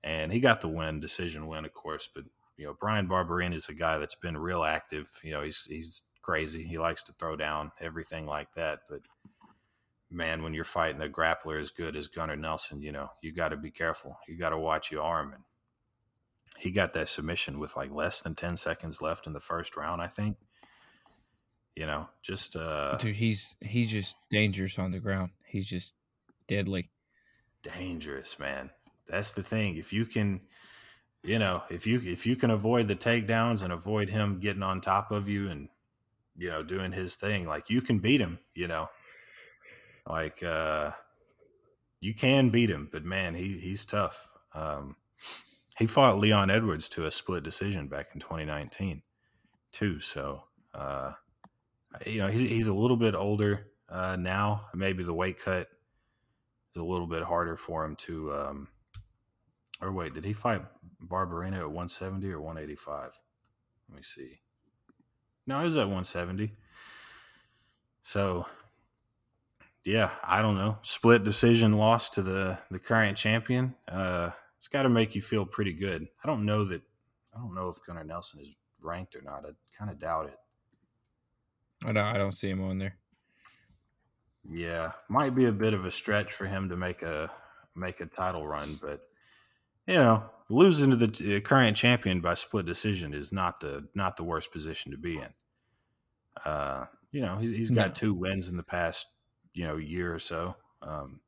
and 0.02 0.30
he 0.30 0.40
got 0.40 0.60
the 0.60 0.68
win, 0.68 1.00
decision 1.00 1.46
win, 1.46 1.64
of 1.64 1.72
course. 1.72 2.08
But 2.14 2.24
you 2.58 2.66
know, 2.66 2.74
Bryan 2.74 3.08
Barberena 3.08 3.54
is 3.54 3.68
a 3.68 3.74
guy 3.74 3.96
that's 3.96 4.14
been 4.14 4.36
real 4.36 4.62
active. 4.62 5.08
You 5.22 5.32
know, 5.32 5.42
he's 5.42 5.64
he's 5.64 6.02
crazy. 6.20 6.64
He 6.64 6.78
likes 6.78 7.02
to 7.04 7.12
throw 7.14 7.34
down 7.36 7.72
everything 7.80 8.26
like 8.26 8.52
that. 8.56 8.80
But 8.90 9.00
man, 10.14 10.42
when 10.42 10.54
you're 10.54 10.64
fighting 10.64 11.02
a 11.02 11.08
grappler 11.08 11.60
as 11.60 11.70
good 11.70 11.96
as 11.96 12.08
Gunnar 12.08 12.36
Nelson, 12.36 12.80
you 12.80 12.92
know, 12.92 13.08
you 13.22 13.32
got 13.32 13.48
to 13.48 13.56
be 13.56 13.70
careful. 13.70 14.18
You 14.28 14.36
got 14.36 14.50
to 14.50 14.58
watch 14.58 14.90
your 14.90 15.02
arm. 15.02 15.32
And 15.32 15.42
he 16.56 16.70
got 16.70 16.92
that 16.94 17.08
submission 17.08 17.58
with 17.58 17.76
like 17.76 17.90
less 17.90 18.20
than 18.20 18.34
10 18.34 18.56
seconds 18.56 19.02
left 19.02 19.26
in 19.26 19.32
the 19.32 19.40
first 19.40 19.76
round, 19.76 20.00
I 20.00 20.06
think. 20.06 20.36
You 21.74 21.86
know, 21.86 22.08
just 22.22 22.54
uh 22.54 22.96
dude, 22.98 23.16
he's 23.16 23.56
he's 23.60 23.90
just 23.90 24.14
dangerous 24.30 24.78
on 24.78 24.92
the 24.92 25.00
ground. 25.00 25.30
He's 25.44 25.66
just 25.66 25.94
deadly. 26.46 26.90
Dangerous, 27.62 28.38
man. 28.38 28.70
That's 29.08 29.32
the 29.32 29.42
thing. 29.42 29.76
If 29.76 29.92
you 29.92 30.06
can 30.06 30.42
you 31.24 31.38
know, 31.38 31.62
if 31.70 31.86
you 31.86 32.00
if 32.04 32.26
you 32.26 32.36
can 32.36 32.50
avoid 32.50 32.86
the 32.86 32.94
takedowns 32.94 33.62
and 33.62 33.72
avoid 33.72 34.10
him 34.10 34.38
getting 34.38 34.62
on 34.62 34.80
top 34.80 35.10
of 35.10 35.28
you 35.28 35.48
and 35.48 35.68
you 36.36 36.50
know 36.50 36.62
doing 36.62 36.92
his 36.92 37.16
thing, 37.16 37.46
like 37.46 37.68
you 37.70 37.80
can 37.80 37.98
beat 37.98 38.20
him. 38.20 38.38
You 38.54 38.68
know, 38.68 38.88
like 40.06 40.42
uh, 40.42 40.90
you 42.00 42.14
can 42.14 42.50
beat 42.50 42.70
him, 42.70 42.88
but 42.92 43.04
man, 43.04 43.34
he 43.34 43.58
he's 43.58 43.84
tough. 43.84 44.28
Um, 44.54 44.96
he 45.78 45.86
fought 45.86 46.18
Leon 46.18 46.50
Edwards 46.50 46.88
to 46.90 47.06
a 47.06 47.10
split 47.10 47.42
decision 47.42 47.88
back 47.88 48.10
in 48.14 48.20
2019 48.20 49.02
too. 49.72 50.00
So 50.00 50.44
uh, 50.74 51.12
you 52.06 52.18
know 52.18 52.28
he's 52.28 52.42
he's 52.42 52.68
a 52.68 52.74
little 52.74 52.96
bit 52.96 53.14
older 53.14 53.68
uh, 53.88 54.16
now. 54.16 54.66
Maybe 54.74 55.02
the 55.02 55.14
weight 55.14 55.38
cut 55.38 55.68
is 56.74 56.80
a 56.80 56.84
little 56.84 57.06
bit 57.06 57.22
harder 57.22 57.56
for 57.56 57.84
him 57.84 57.96
to. 57.96 58.32
Um, 58.34 58.68
or 59.80 59.92
wait, 59.92 60.14
did 60.14 60.24
he 60.24 60.32
fight 60.32 60.62
Barberena 61.04 61.58
at 61.58 61.66
170 61.66 62.30
or 62.30 62.40
185? 62.40 63.10
Let 63.88 63.96
me 63.96 64.02
see. 64.02 64.40
No, 65.46 65.60
it 65.60 65.64
was 65.64 65.76
at 65.76 65.82
170. 65.82 66.52
So, 68.02 68.46
yeah, 69.84 70.10
I 70.22 70.40
don't 70.40 70.56
know. 70.56 70.78
Split 70.82 71.24
decision 71.24 71.74
loss 71.74 72.08
to 72.10 72.22
the 72.22 72.58
the 72.70 72.78
current 72.78 73.16
champion. 73.16 73.74
Uh, 73.86 74.30
it's 74.56 74.68
got 74.68 74.82
to 74.82 74.88
make 74.88 75.14
you 75.14 75.20
feel 75.20 75.44
pretty 75.44 75.74
good. 75.74 76.06
I 76.22 76.26
don't 76.26 76.46
know 76.46 76.64
that. 76.64 76.82
I 77.34 77.38
don't 77.38 77.54
know 77.54 77.68
if 77.68 77.76
Gunnar 77.86 78.04
Nelson 78.04 78.40
is 78.40 78.48
ranked 78.80 79.14
or 79.14 79.22
not. 79.22 79.44
I 79.44 79.50
kind 79.76 79.90
of 79.90 79.98
doubt 79.98 80.26
it. 80.26 80.38
I 81.84 81.92
don't. 81.92 82.04
I 82.04 82.16
don't 82.16 82.32
see 82.32 82.48
him 82.48 82.62
on 82.62 82.78
there. 82.78 82.96
Yeah, 84.50 84.92
might 85.08 85.34
be 85.34 85.46
a 85.46 85.52
bit 85.52 85.74
of 85.74 85.84
a 85.84 85.90
stretch 85.90 86.32
for 86.32 86.46
him 86.46 86.70
to 86.70 86.76
make 86.76 87.02
a 87.02 87.30
make 87.76 88.00
a 88.00 88.06
title 88.06 88.46
run, 88.46 88.78
but 88.80 89.00
you 89.86 89.96
know, 89.96 90.24
losing 90.48 90.90
to 90.90 90.96
the 90.96 91.40
current 91.42 91.76
champion 91.76 92.20
by 92.20 92.34
split 92.34 92.64
decision 92.64 93.12
is 93.12 93.32
not 93.32 93.60
the 93.60 93.86
not 93.94 94.16
the 94.16 94.24
worst 94.24 94.50
position 94.50 94.92
to 94.92 94.98
be 94.98 95.16
in. 95.16 95.28
Uh, 96.44 96.86
you 97.12 97.20
know, 97.20 97.36
he's 97.36 97.50
he's 97.50 97.70
got 97.70 97.88
no. 97.88 97.94
two 97.94 98.14
wins 98.14 98.48
in 98.48 98.56
the 98.56 98.62
past 98.62 99.06
you 99.54 99.64
know 99.64 99.76
year 99.76 100.14
or 100.14 100.18
so. 100.18 100.54
Um, 100.82 101.20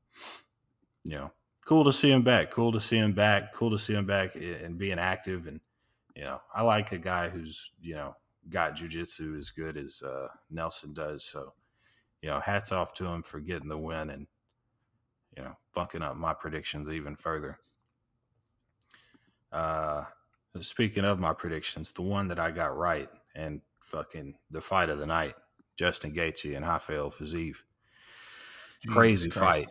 you 1.04 1.16
know, 1.16 1.30
cool 1.64 1.84
to 1.84 1.92
see 1.92 2.10
him 2.10 2.22
back. 2.22 2.50
Cool 2.50 2.72
to 2.72 2.80
see 2.80 2.98
him 2.98 3.12
back. 3.12 3.52
Cool 3.52 3.70
to 3.70 3.78
see 3.78 3.94
him 3.94 4.06
back 4.06 4.34
and 4.34 4.76
being 4.76 4.98
active. 4.98 5.46
And 5.46 5.60
you 6.14 6.24
know, 6.24 6.40
I 6.54 6.62
like 6.62 6.92
a 6.92 6.98
guy 6.98 7.28
who's 7.28 7.72
you 7.80 7.94
know 7.94 8.14
got 8.48 8.76
jujitsu 8.76 9.38
as 9.38 9.50
good 9.50 9.76
as 9.76 10.02
uh, 10.02 10.28
Nelson 10.50 10.92
does. 10.92 11.24
So 11.24 11.52
you 12.22 12.28
know, 12.28 12.40
hats 12.40 12.72
off 12.72 12.92
to 12.94 13.06
him 13.06 13.22
for 13.22 13.40
getting 13.40 13.68
the 13.68 13.78
win 13.78 14.10
and 14.10 14.26
you 15.36 15.42
know, 15.44 15.56
fucking 15.74 16.02
up 16.02 16.16
my 16.16 16.34
predictions 16.34 16.88
even 16.88 17.14
further. 17.14 17.58
Uh, 19.52 20.04
speaking 20.60 21.04
of 21.04 21.20
my 21.20 21.32
predictions, 21.32 21.92
the 21.92 22.02
one 22.02 22.28
that 22.28 22.38
I 22.38 22.50
got 22.50 22.76
right 22.76 23.08
and 23.34 23.60
fucking 23.80 24.34
the 24.50 24.60
fight 24.60 24.88
of 24.88 24.98
the 24.98 25.06
night, 25.06 25.34
Justin 25.76 26.12
Gaethje 26.12 26.56
and 26.56 26.66
Rafael 26.66 27.10
Crazy 28.88 29.30
fight. 29.30 29.66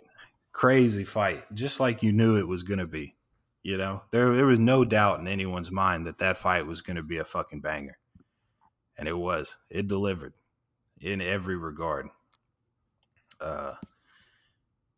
Crazy 0.52 1.04
fight. 1.04 1.44
Just 1.54 1.80
like 1.80 2.04
you 2.04 2.12
knew 2.12 2.38
it 2.38 2.48
was 2.48 2.64
going 2.64 2.80
to 2.80 2.88
be. 2.88 3.16
You 3.64 3.78
know, 3.78 4.04
there 4.12 4.36
there 4.36 4.46
was 4.46 4.60
no 4.60 4.86
doubt 4.86 5.20
in 5.20 5.28
anyone's 5.28 5.72
mind 5.72 6.06
that 6.06 6.20
that 6.20 6.38
fight 6.38 6.68
was 6.68 6.82
going 6.82 6.98
to 6.98 7.04
be 7.04 7.18
a 7.18 7.26
fucking 7.26 7.62
banger. 7.62 7.98
And 8.98 9.08
it 9.08 9.18
was. 9.18 9.58
It 9.70 9.88
delivered 9.88 10.34
in 11.02 11.20
every 11.22 11.58
regard. 11.58 12.08
Uh 13.42 13.74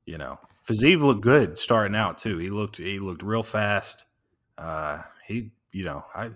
you 0.07 0.17
know, 0.17 0.39
Fiziev 0.67 1.01
looked 1.01 1.21
good 1.21 1.57
starting 1.57 1.95
out 1.95 2.17
too. 2.17 2.39
He 2.39 2.49
looked 2.49 2.77
he 2.77 2.97
looked 2.97 3.21
real 3.21 3.43
fast. 3.43 4.05
Uh, 4.57 5.01
he, 5.25 5.51
you 5.71 5.83
know, 5.83 6.03
I 6.15 6.31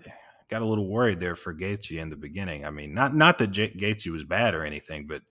got 0.49 0.62
a 0.62 0.65
little 0.65 0.88
worried 0.88 1.19
there 1.19 1.36
for 1.36 1.55
Gaethje 1.55 1.99
in 1.99 2.10
the 2.10 2.17
beginning. 2.17 2.65
I 2.65 2.69
mean, 2.69 2.93
not 2.93 3.15
not 3.15 3.38
that 3.39 3.47
J- 3.47 3.73
Gaethje 3.73 4.12
was 4.12 4.23
bad 4.23 4.53
or 4.53 4.63
anything, 4.63 5.07
but 5.07 5.23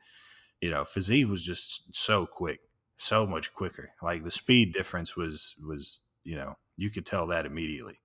you 0.61 0.71
know, 0.71 0.83
Fiziev 0.83 1.31
was 1.31 1.45
just 1.45 1.95
so 1.95 2.27
quick, 2.27 2.61
so 2.97 3.27
much 3.27 3.53
quicker. 3.55 3.91
Like 4.03 4.25
the 4.25 4.31
speed 4.31 4.73
difference 4.73 5.17
was 5.17 5.57
was 5.65 6.01
you 6.25 6.37
know 6.37 6.57
you 6.77 6.91
could 6.91 7.07
tell 7.07 7.27
that 7.29 7.47
immediately. 7.47 7.99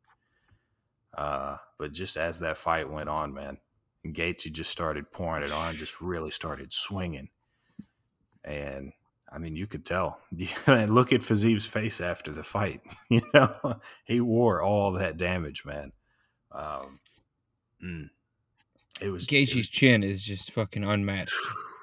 Uh, 1.17 1.57
but 1.77 1.93
just 1.93 2.17
as 2.17 2.39
that 2.39 2.57
fight 2.57 2.89
went 2.89 3.07
on, 3.07 3.33
man, 3.33 3.57
Gaethje 4.05 4.51
just 4.51 4.69
started 4.69 5.11
pouring 5.11 5.43
it 5.43 5.51
on, 5.51 5.75
just 5.75 6.01
really 6.01 6.31
started 6.31 6.73
swinging, 6.73 7.29
and 8.43 8.91
I 9.31 9.37
mean, 9.37 9.55
you 9.55 9.67
could 9.67 9.85
tell. 9.85 10.19
Look 10.31 11.11
at 11.11 11.21
Fiziev's 11.21 11.65
face 11.65 11.99
after 11.99 12.31
the 12.31 12.43
fight. 12.43 12.81
You 13.09 13.21
know, 13.33 13.79
he 14.05 14.19
wore 14.19 14.61
all 14.61 14.93
that 14.93 15.17
damage, 15.17 15.63
man. 15.63 15.91
Um, 16.51 16.99
mm, 17.83 18.09
it 18.99 19.09
was 19.09 19.27
Gaethje's 19.27 19.69
chin 19.69 20.03
is 20.03 20.23
just 20.23 20.51
fucking 20.51 20.83
unmatched. 20.83 21.35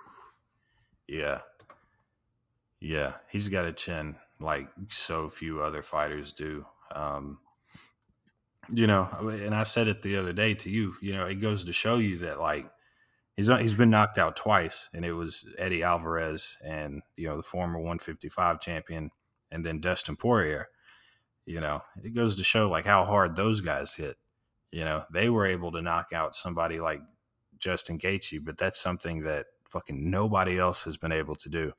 Yeah, 1.09 1.41
yeah, 2.81 3.15
he's 3.29 3.49
got 3.49 3.65
a 3.65 3.73
chin 3.73 4.17
like 4.41 4.69
so 4.89 5.29
few 5.29 5.63
other 5.63 5.83
fighters 5.83 6.33
do. 6.33 6.67
Um, 6.95 7.39
you 8.69 8.87
know, 8.87 9.09
and 9.21 9.55
I 9.55 9.63
said 9.65 9.89
it 9.89 10.03
the 10.03 10.17
other 10.17 10.33
day 10.33 10.55
to 10.55 10.71
you. 10.71 10.95
You 11.01 11.15
know, 11.15 11.27
it 11.27 11.37
goes 11.37 11.65
to 11.65 11.73
show 11.73 11.97
you 11.99 12.19
that 12.19 12.41
like 12.41 12.67
he's 13.37 13.49
he's 13.49 13.75
been 13.75 13.91
knocked 13.91 14.19
out 14.19 14.37
twice, 14.37 14.89
and 14.93 15.05
it 15.05 15.13
was 15.13 15.53
Eddie 15.59 15.83
Alvarez 15.83 16.59
and 16.65 17.03
you 17.17 17.29
know 17.29 17.37
the 17.37 17.43
former 17.43 17.79
155 17.79 18.61
champion, 18.61 19.11
and 19.51 19.65
then 19.65 19.81
Dustin 19.81 20.17
Poirier. 20.17 20.69
You 21.45 21.61
know, 21.61 21.83
it 22.03 22.15
goes 22.15 22.37
to 22.37 22.45
show 22.45 22.71
like 22.71 22.87
how 22.87 23.05
hard 23.05 23.35
those 23.35 23.61
guys 23.61 23.95
hit. 23.95 24.17
You 24.71 24.85
know, 24.85 25.05
they 25.13 25.29
were 25.29 25.47
able 25.47 25.73
to 25.73 25.83
knock 25.83 26.13
out 26.15 26.35
somebody 26.35 26.81
like 26.81 27.01
Justin 27.59 27.99
Gaethje, 27.99 28.45
but 28.45 28.59
that's 28.59 28.81
something 28.81 29.21
that 29.23 29.47
fucking 29.73 30.11
nobody 30.11 30.59
else 30.59 30.85
has 30.85 30.97
been 30.97 31.13
able 31.13 31.37
to 31.37 31.49
do. 31.49 31.73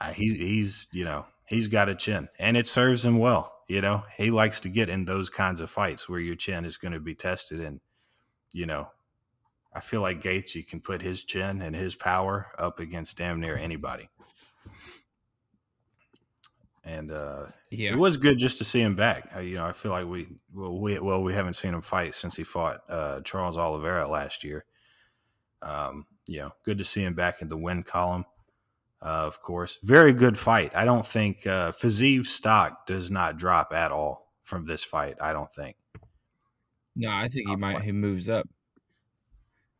Uh, 0.00 0.12
he's 0.12 0.34
he's 0.34 0.86
you 0.92 1.04
know 1.04 1.26
he's 1.46 1.68
got 1.68 1.88
a 1.88 1.94
chin, 1.94 2.28
and 2.38 2.56
it 2.56 2.66
serves 2.66 3.04
him 3.04 3.18
well. 3.18 3.52
You 3.68 3.80
know, 3.80 4.04
he 4.16 4.30
likes 4.30 4.60
to 4.60 4.68
get 4.68 4.88
in 4.88 5.04
those 5.04 5.28
kinds 5.28 5.60
of 5.60 5.70
fights 5.70 6.08
where 6.08 6.20
your 6.20 6.36
chin 6.36 6.64
is 6.64 6.76
going 6.76 6.92
to 6.92 7.00
be 7.00 7.14
tested, 7.14 7.60
and 7.60 7.80
you 8.52 8.66
know 8.66 8.88
I 9.74 9.80
feel 9.80 10.00
like 10.00 10.20
Gaethje 10.20 10.66
can 10.66 10.80
put 10.80 11.02
his 11.02 11.24
chin 11.24 11.62
and 11.62 11.74
his 11.74 11.94
power 11.94 12.48
up 12.58 12.80
against 12.80 13.18
damn 13.18 13.40
near 13.40 13.56
anybody. 13.56 14.08
And 16.84 17.12
uh, 17.12 17.46
yeah. 17.70 17.90
it 17.90 17.98
was 17.98 18.16
good 18.16 18.38
just 18.38 18.58
to 18.58 18.64
see 18.64 18.80
him 18.80 18.96
back. 18.96 19.30
you 19.42 19.56
know, 19.56 19.66
I 19.66 19.72
feel 19.72 19.92
like 19.92 20.06
we 20.06 20.28
well 20.54 20.80
we 20.80 20.98
well 20.98 21.22
we 21.22 21.34
haven't 21.34 21.52
seen 21.52 21.74
him 21.74 21.82
fight 21.82 22.14
since 22.14 22.34
he 22.34 22.44
fought 22.44 22.80
uh, 22.88 23.20
Charles 23.20 23.58
Oliveira 23.58 24.08
last 24.08 24.42
year. 24.42 24.64
Um, 25.62 26.06
you 26.26 26.38
know, 26.38 26.52
good 26.64 26.78
to 26.78 26.84
see 26.84 27.02
him 27.02 27.14
back 27.14 27.42
in 27.42 27.48
the 27.48 27.56
win 27.56 27.82
column. 27.82 28.24
Uh, 29.00 29.24
of 29.26 29.40
course, 29.40 29.78
very 29.82 30.12
good 30.12 30.36
fight. 30.36 30.72
I 30.74 30.84
don't 30.84 31.06
think 31.06 31.46
uh, 31.46 31.72
Fiziev's 31.72 32.30
stock 32.30 32.86
does 32.86 33.10
not 33.10 33.36
drop 33.36 33.72
at 33.72 33.92
all 33.92 34.32
from 34.42 34.66
this 34.66 34.82
fight. 34.82 35.16
I 35.20 35.32
don't 35.32 35.52
think. 35.52 35.76
No, 36.96 37.10
I 37.10 37.28
think 37.28 37.48
he 37.48 37.56
might. 37.56 37.82
He 37.82 37.92
moves 37.92 38.28
up. 38.28 38.48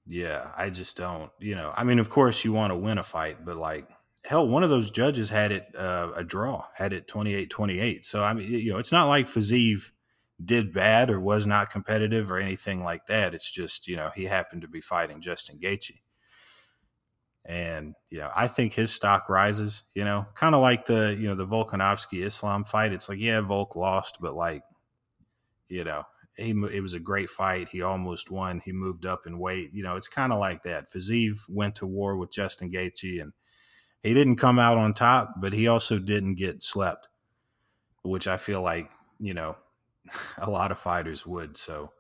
Yeah, 0.07 0.51
I 0.57 0.71
just 0.71 0.97
don't. 0.97 1.31
You 1.41 1.57
know, 1.57 1.73
I 1.77 1.85
mean, 1.85 1.99
of 1.99 2.09
course, 2.09 2.45
you 2.45 2.53
want 2.53 2.73
to 2.73 2.77
win 2.77 2.99
a 2.99 3.03
fight, 3.03 3.45
but 3.45 3.57
like, 3.57 3.89
hell, 4.25 4.47
one 4.47 4.63
of 4.63 4.71
those 4.71 4.91
judges 4.91 5.29
had 5.29 5.51
it 5.51 5.67
uh, 5.77 6.13
a 6.17 6.23
draw, 6.23 6.65
had 6.75 6.93
it 6.93 7.09
28 7.09 7.51
28. 7.51 8.05
So, 8.05 8.23
I 8.23 8.33
mean, 8.33 8.51
you 8.51 8.73
know, 8.73 8.79
it's 8.79 8.93
not 8.93 9.09
like 9.09 9.27
Fiziev 9.27 9.91
did 10.45 10.73
bad 10.73 11.11
or 11.11 11.21
was 11.21 11.47
not 11.47 11.71
competitive 11.71 12.31
or 12.31 12.39
anything 12.39 12.85
like 12.85 13.07
that. 13.07 13.35
It's 13.35 13.51
just, 13.51 13.89
you 13.89 13.97
know, 13.97 14.11
he 14.15 14.25
happened 14.25 14.63
to 14.63 14.69
be 14.69 14.81
fighting 14.81 15.21
Justin 15.21 15.59
Gaethje. 15.59 16.01
And, 17.45 17.95
you 18.11 18.19
know, 18.19 18.31
I 18.37 18.47
think 18.47 18.73
his 18.73 18.93
stock 18.93 19.29
rises, 19.29 19.85
you 19.95 20.05
know, 20.05 20.27
kind 20.35 20.55
of 20.55 20.61
like 20.61 20.87
the, 20.87 21.17
you 21.19 21.29
know, 21.29 21.35
the 21.35 21.47
Volkanovski 21.47 22.25
Islam 22.25 22.63
fight. 22.63 22.93
It's 22.93 23.09
like, 23.09 23.19
yeah, 23.19 23.41
Volk 23.41 23.75
lost, 23.75 24.19
but 24.21 24.35
like, 24.35 24.63
you 25.69 25.83
know, 25.83 26.05
he 26.39 26.51
it 26.51 26.83
was 26.83 26.95
a 26.95 27.01
great 27.01 27.29
fight. 27.29 27.69
He 27.69 27.83
almost 27.83 28.31
won. 28.31 28.63
He 28.65 28.73
moved 28.73 29.05
up 29.05 29.27
in 29.27 29.39
weight. 29.39 29.71
You 29.73 29.83
know, 29.83 29.97
it's 29.97 30.09
kind 30.09 30.33
of 30.33 30.39
like 30.39 30.63
that. 30.63 30.91
Fiziev 30.93 31.41
went 31.49 31.75
to 31.77 31.87
war 31.87 32.17
with 32.17 32.33
Justin 32.33 32.71
Gaethje, 32.71 33.21
and 33.21 33.33
he 34.03 34.15
didn't 34.15 34.37
come 34.37 34.59
out 34.59 34.77
on 34.77 34.95
top, 34.95 35.35
but 35.41 35.53
he 35.53 35.67
also 35.67 35.99
didn't 35.99 36.37
get 36.37 36.63
slept, 36.63 37.09
which 38.03 38.29
I 38.29 38.37
feel 38.37 38.63
like 38.63 38.89
you 39.19 39.35
know 39.35 39.57
a 40.39 40.51
lot 40.51 40.73
of 40.73 40.79
fighters 40.79 41.27
would. 41.27 41.57
So, 41.57 41.93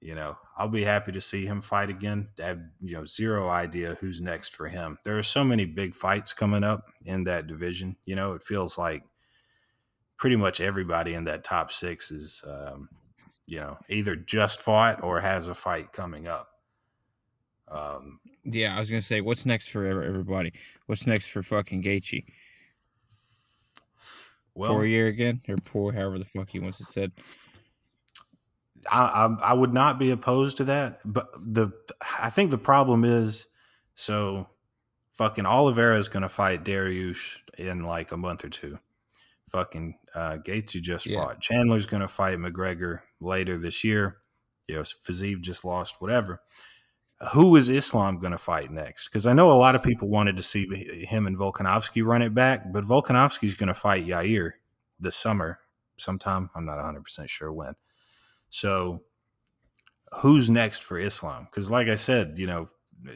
you 0.00 0.14
know, 0.14 0.36
I'll 0.56 0.68
be 0.68 0.84
happy 0.84 1.12
to 1.12 1.20
see 1.20 1.46
him 1.46 1.60
fight 1.60 1.88
again. 1.88 2.28
I 2.42 2.48
have, 2.48 2.60
you 2.80 2.94
know, 2.94 3.04
zero 3.04 3.48
idea 3.48 3.96
who's 4.00 4.20
next 4.20 4.54
for 4.54 4.68
him. 4.68 4.98
There 5.04 5.18
are 5.18 5.22
so 5.22 5.44
many 5.44 5.64
big 5.64 5.94
fights 5.94 6.32
coming 6.32 6.64
up 6.64 6.86
in 7.04 7.24
that 7.24 7.46
division. 7.46 7.96
You 8.04 8.16
know, 8.16 8.34
it 8.34 8.42
feels 8.42 8.76
like 8.78 9.04
pretty 10.16 10.36
much 10.36 10.60
everybody 10.60 11.14
in 11.14 11.24
that 11.24 11.44
top 11.44 11.72
six 11.72 12.10
is, 12.10 12.42
um, 12.46 12.88
you 13.46 13.58
know, 13.58 13.76
either 13.88 14.16
just 14.16 14.60
fought 14.60 15.02
or 15.02 15.20
has 15.20 15.48
a 15.48 15.54
fight 15.54 15.92
coming 15.92 16.26
up. 16.26 16.48
Um, 17.68 18.20
Yeah, 18.44 18.76
I 18.76 18.80
was 18.80 18.90
gonna 18.90 19.02
say, 19.02 19.20
what's 19.20 19.46
next 19.46 19.68
for 19.68 19.86
everybody? 19.86 20.52
What's 20.86 21.06
next 21.06 21.26
for 21.28 21.42
fucking 21.42 21.82
Gaethje? 21.82 22.24
Well, 24.54 24.74
Poirier 24.74 25.06
again, 25.06 25.40
or 25.48 25.56
poor, 25.56 25.92
however 25.92 26.18
the 26.18 26.24
fuck 26.24 26.50
he 26.50 26.58
wants 26.58 26.78
to 26.78 26.84
said. 26.84 27.12
I, 28.90 29.02
I 29.40 29.50
I 29.50 29.54
would 29.54 29.72
not 29.72 29.98
be 29.98 30.10
opposed 30.10 30.56
to 30.58 30.64
that, 30.64 31.00
but 31.04 31.28
the 31.40 31.70
I 32.20 32.30
think 32.30 32.50
the 32.50 32.58
problem 32.58 33.04
is 33.04 33.46
so 33.94 34.48
fucking 35.12 35.46
Oliveira 35.46 35.96
is 35.96 36.08
going 36.08 36.22
to 36.22 36.28
fight 36.28 36.64
Dariush 36.64 37.38
in 37.58 37.84
like 37.84 38.12
a 38.12 38.16
month 38.16 38.44
or 38.44 38.48
two. 38.48 38.78
Fucking 39.50 39.94
uh, 40.14 40.38
Gaethje 40.38 40.80
just 40.80 41.06
Yeah. 41.06 41.24
fought. 41.24 41.40
Chandler's 41.40 41.86
going 41.86 42.00
to 42.00 42.08
fight 42.08 42.38
McGregor 42.38 43.00
later 43.20 43.58
this 43.58 43.84
year. 43.84 44.18
You 44.66 44.76
know, 44.76 44.82
Fiziev 44.82 45.42
just 45.42 45.64
lost. 45.64 46.00
Whatever. 46.00 46.40
Who 47.30 47.54
is 47.56 47.68
Islam 47.68 48.18
going 48.18 48.32
to 48.32 48.38
fight 48.38 48.70
next? 48.70 49.08
Because 49.08 49.26
I 49.26 49.32
know 49.32 49.52
a 49.52 49.54
lot 49.54 49.76
of 49.76 49.82
people 49.82 50.08
wanted 50.08 50.36
to 50.36 50.42
see 50.42 50.66
him 51.06 51.26
and 51.26 51.38
Volkanovski 51.38 52.04
run 52.04 52.22
it 52.22 52.34
back, 52.34 52.72
but 52.72 52.84
Volkanovski's 52.84 53.54
going 53.54 53.68
to 53.68 53.74
fight 53.74 54.06
Yair 54.06 54.52
this 54.98 55.14
summer 55.14 55.60
sometime. 55.96 56.50
I'm 56.54 56.66
not 56.66 56.76
100 56.76 57.04
percent 57.04 57.30
sure 57.30 57.52
when. 57.52 57.74
So, 58.50 59.02
who's 60.16 60.50
next 60.50 60.82
for 60.82 60.98
Islam? 60.98 61.44
Because, 61.44 61.70
like 61.70 61.88
I 61.88 61.94
said, 61.94 62.38
you 62.38 62.46
know, 62.46 62.66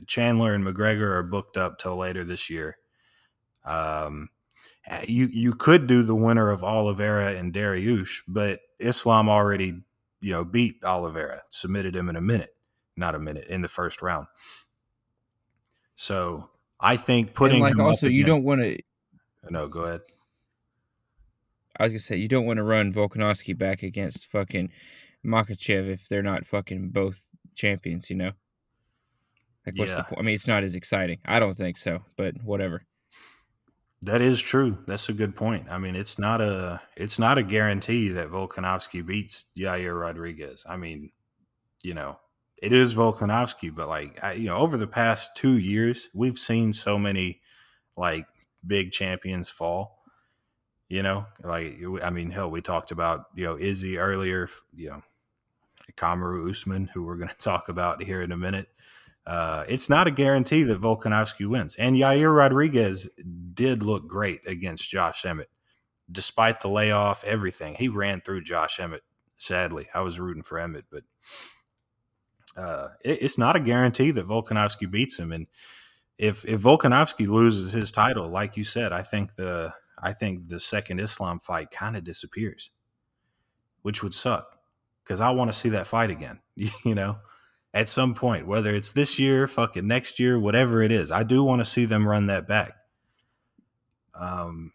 Chandler 0.07 0.55
and 0.55 0.65
McGregor 0.65 1.11
are 1.17 1.23
booked 1.23 1.57
up 1.57 1.79
till 1.79 1.97
later 1.97 2.25
this 2.25 2.49
year. 2.49 2.79
Um, 3.65 4.31
you 5.07 5.27
you 5.27 5.55
could 5.55 5.87
do 5.87 6.03
the 6.03 6.15
winner 6.15 6.51
of 6.51 6.63
Oliveira 6.63 7.35
and 7.35 7.53
Dariush, 7.53 8.23
but 8.29 8.61
Islam 8.79 9.29
already 9.29 9.83
you 10.21 10.33
know 10.33 10.45
beat 10.45 10.77
Oliveira, 10.85 11.43
submitted 11.51 11.95
him 11.95 12.09
in 12.09 12.17
a 12.17 12.21
minute, 12.21 12.51
not 12.97 13.15
a 13.15 13.19
minute 13.19 13.47
in 13.49 13.63
the 13.63 13.69
first 13.69 14.03
round. 14.03 14.27
So 15.95 16.51
I 16.81 16.97
think 16.97 17.35
putting 17.35 17.57
and 17.57 17.63
like 17.65 17.73
him 17.75 17.81
up 17.81 17.87
also, 17.89 18.07
you 18.07 18.23
against- 18.23 18.37
don't 18.37 18.45
want 18.45 18.61
to. 18.63 18.79
no 19.51 19.69
go 19.69 19.81
ahead. 19.85 20.01
I 21.79 21.85
was 21.85 21.93
gonna 21.93 22.01
say 22.01 22.17
you 22.17 22.29
don't 22.29 22.47
want 22.47 22.57
to 22.59 22.63
run 22.63 22.93
Volkanovski 22.93 23.57
back 23.57 23.83
against 23.83 24.31
fucking 24.31 24.71
Makhachev 25.25 25.89
if 25.91 26.09
they're 26.09 26.23
not 26.23 26.47
fucking 26.47 26.91
both 26.91 27.19
champions. 27.55 28.09
You 28.11 28.17
know. 28.17 28.33
Like 29.67 29.77
what's 29.79 29.91
Yeah. 29.91 29.99
the 29.99 30.05
point? 30.05 30.19
I 30.21 30.23
mean, 30.23 30.35
it's 30.35 30.47
not 30.47 30.63
as 30.63 30.75
exciting. 30.75 31.19
I 31.25 31.39
don't 31.41 31.57
think 31.57 31.77
so, 31.77 32.03
but 32.17 32.35
whatever. 32.43 32.83
That 34.03 34.21
is 34.21 34.41
true. 34.41 34.79
That's 34.87 35.09
a 35.09 35.13
good 35.13 35.35
point. 35.35 35.67
I 35.71 35.79
mean, 35.79 35.97
it's 35.97 36.19
not 36.19 36.41
a 36.41 36.81
it's 36.97 37.19
not 37.19 37.39
a 37.39 37.43
guarantee 37.43 38.09
that 38.11 38.29
Volkanovski 38.31 39.05
beats 39.05 39.47
Yair 39.57 39.99
Rodriguez. 40.01 40.65
I 40.69 40.77
mean, 40.77 41.11
you 41.83 41.95
know, 41.95 42.19
it 42.59 42.73
is 42.73 42.95
Volkanovski, 42.95 43.75
but 43.75 43.89
like 43.89 44.23
I, 44.23 44.33
you 44.33 44.47
know, 44.47 44.57
over 44.57 44.77
the 44.77 44.87
past 44.87 45.37
two 45.37 45.59
years, 45.59 46.09
we've 46.15 46.39
seen 46.39 46.73
so 46.73 46.99
many 46.99 47.41
like 47.97 48.27
big 48.67 48.93
champions 48.93 49.51
fall. 49.51 50.03
You 50.89 51.03
know, 51.03 51.27
like 51.43 51.75
I 52.03 52.11
mean, 52.11 52.31
hell, 52.31 52.51
we 52.51 52.61
talked 52.61 52.91
about 52.91 53.27
you 53.35 53.45
know 53.45 53.59
Izzy 53.59 53.99
earlier. 53.99 54.49
You 54.75 54.91
know, 54.91 55.03
Kamaru 55.97 56.51
Usman, 56.51 56.91
who 56.95 57.05
we're 57.05 57.17
going 57.17 57.29
to 57.37 57.37
talk 57.37 57.69
about 57.69 58.03
here 58.03 58.23
in 58.23 58.33
a 58.33 58.37
minute. 58.37 58.69
Uh, 59.27 59.65
it's 59.69 59.91
not 59.91 60.07
a 60.07 60.13
guarantee 60.13 60.63
that 60.63 60.81
Volkanovski 60.81 61.49
wins. 61.49 61.75
And 61.75 61.97
Yair 61.97 62.35
Rodriguez 62.35 63.09
did 63.53 63.83
look 63.83 64.07
great 64.07 64.47
against 64.47 64.89
Josh 64.89 65.25
Emmett, 65.25 65.51
despite 66.11 66.61
the 66.61 66.69
layoff, 66.69 67.25
everything. 67.25 67.75
He 67.75 67.89
ran 67.89 68.21
through 68.21 68.43
Josh 68.43 68.79
Emmett. 68.79 69.03
Sadly, 69.37 69.89
I 69.93 70.03
was 70.03 70.21
rooting 70.21 70.45
for 70.45 70.61
Emmett, 70.61 70.85
but 70.93 71.03
uh, 72.57 72.89
it, 73.05 73.23
it's 73.23 73.39
not 73.39 73.57
a 73.57 73.61
guarantee 73.61 74.11
that 74.13 74.27
Volkanovski 74.27 74.91
beats 74.91 75.19
him. 75.19 75.33
And 75.33 75.47
if 76.19 76.45
if 76.45 76.61
Volkanovski 76.61 77.27
loses 77.29 77.73
his 77.73 77.93
title, 77.93 78.29
like 78.29 78.57
you 78.57 78.65
said, 78.65 78.93
I 78.93 79.03
think 79.03 79.35
the 79.37 79.75
I 79.99 80.13
think 80.13 80.49
the 80.49 80.61
second 80.61 81.01
Islam 81.01 81.39
fight 81.39 81.71
kind 81.71 81.97
of 81.97 82.05
disappears, 82.05 82.71
which 83.83 84.03
would 84.03 84.15
suck 84.15 84.59
because 85.05 85.21
I 85.21 85.31
want 85.31 85.53
to 85.53 85.59
see 85.59 85.71
that 85.71 85.87
fight 85.87 86.11
again. 86.11 86.41
You 86.85 86.95
know 86.95 87.19
at 87.77 87.91
some 87.91 88.15
point, 88.15 88.47
whether 88.47 88.75
it's 88.75 88.93
this 88.93 89.19
year, 89.19 89.47
fucking 89.47 89.87
next 89.87 90.19
year, 90.19 90.39
whatever 90.39 90.81
it 90.81 90.91
is. 90.91 91.13
I 91.13 91.25
do 91.25 91.45
want 91.45 91.61
to 91.61 91.67
see 91.67 91.85
them 91.85 92.09
run 92.09 92.29
that 92.29 92.49
back. 92.49 92.73
Um, 94.15 94.73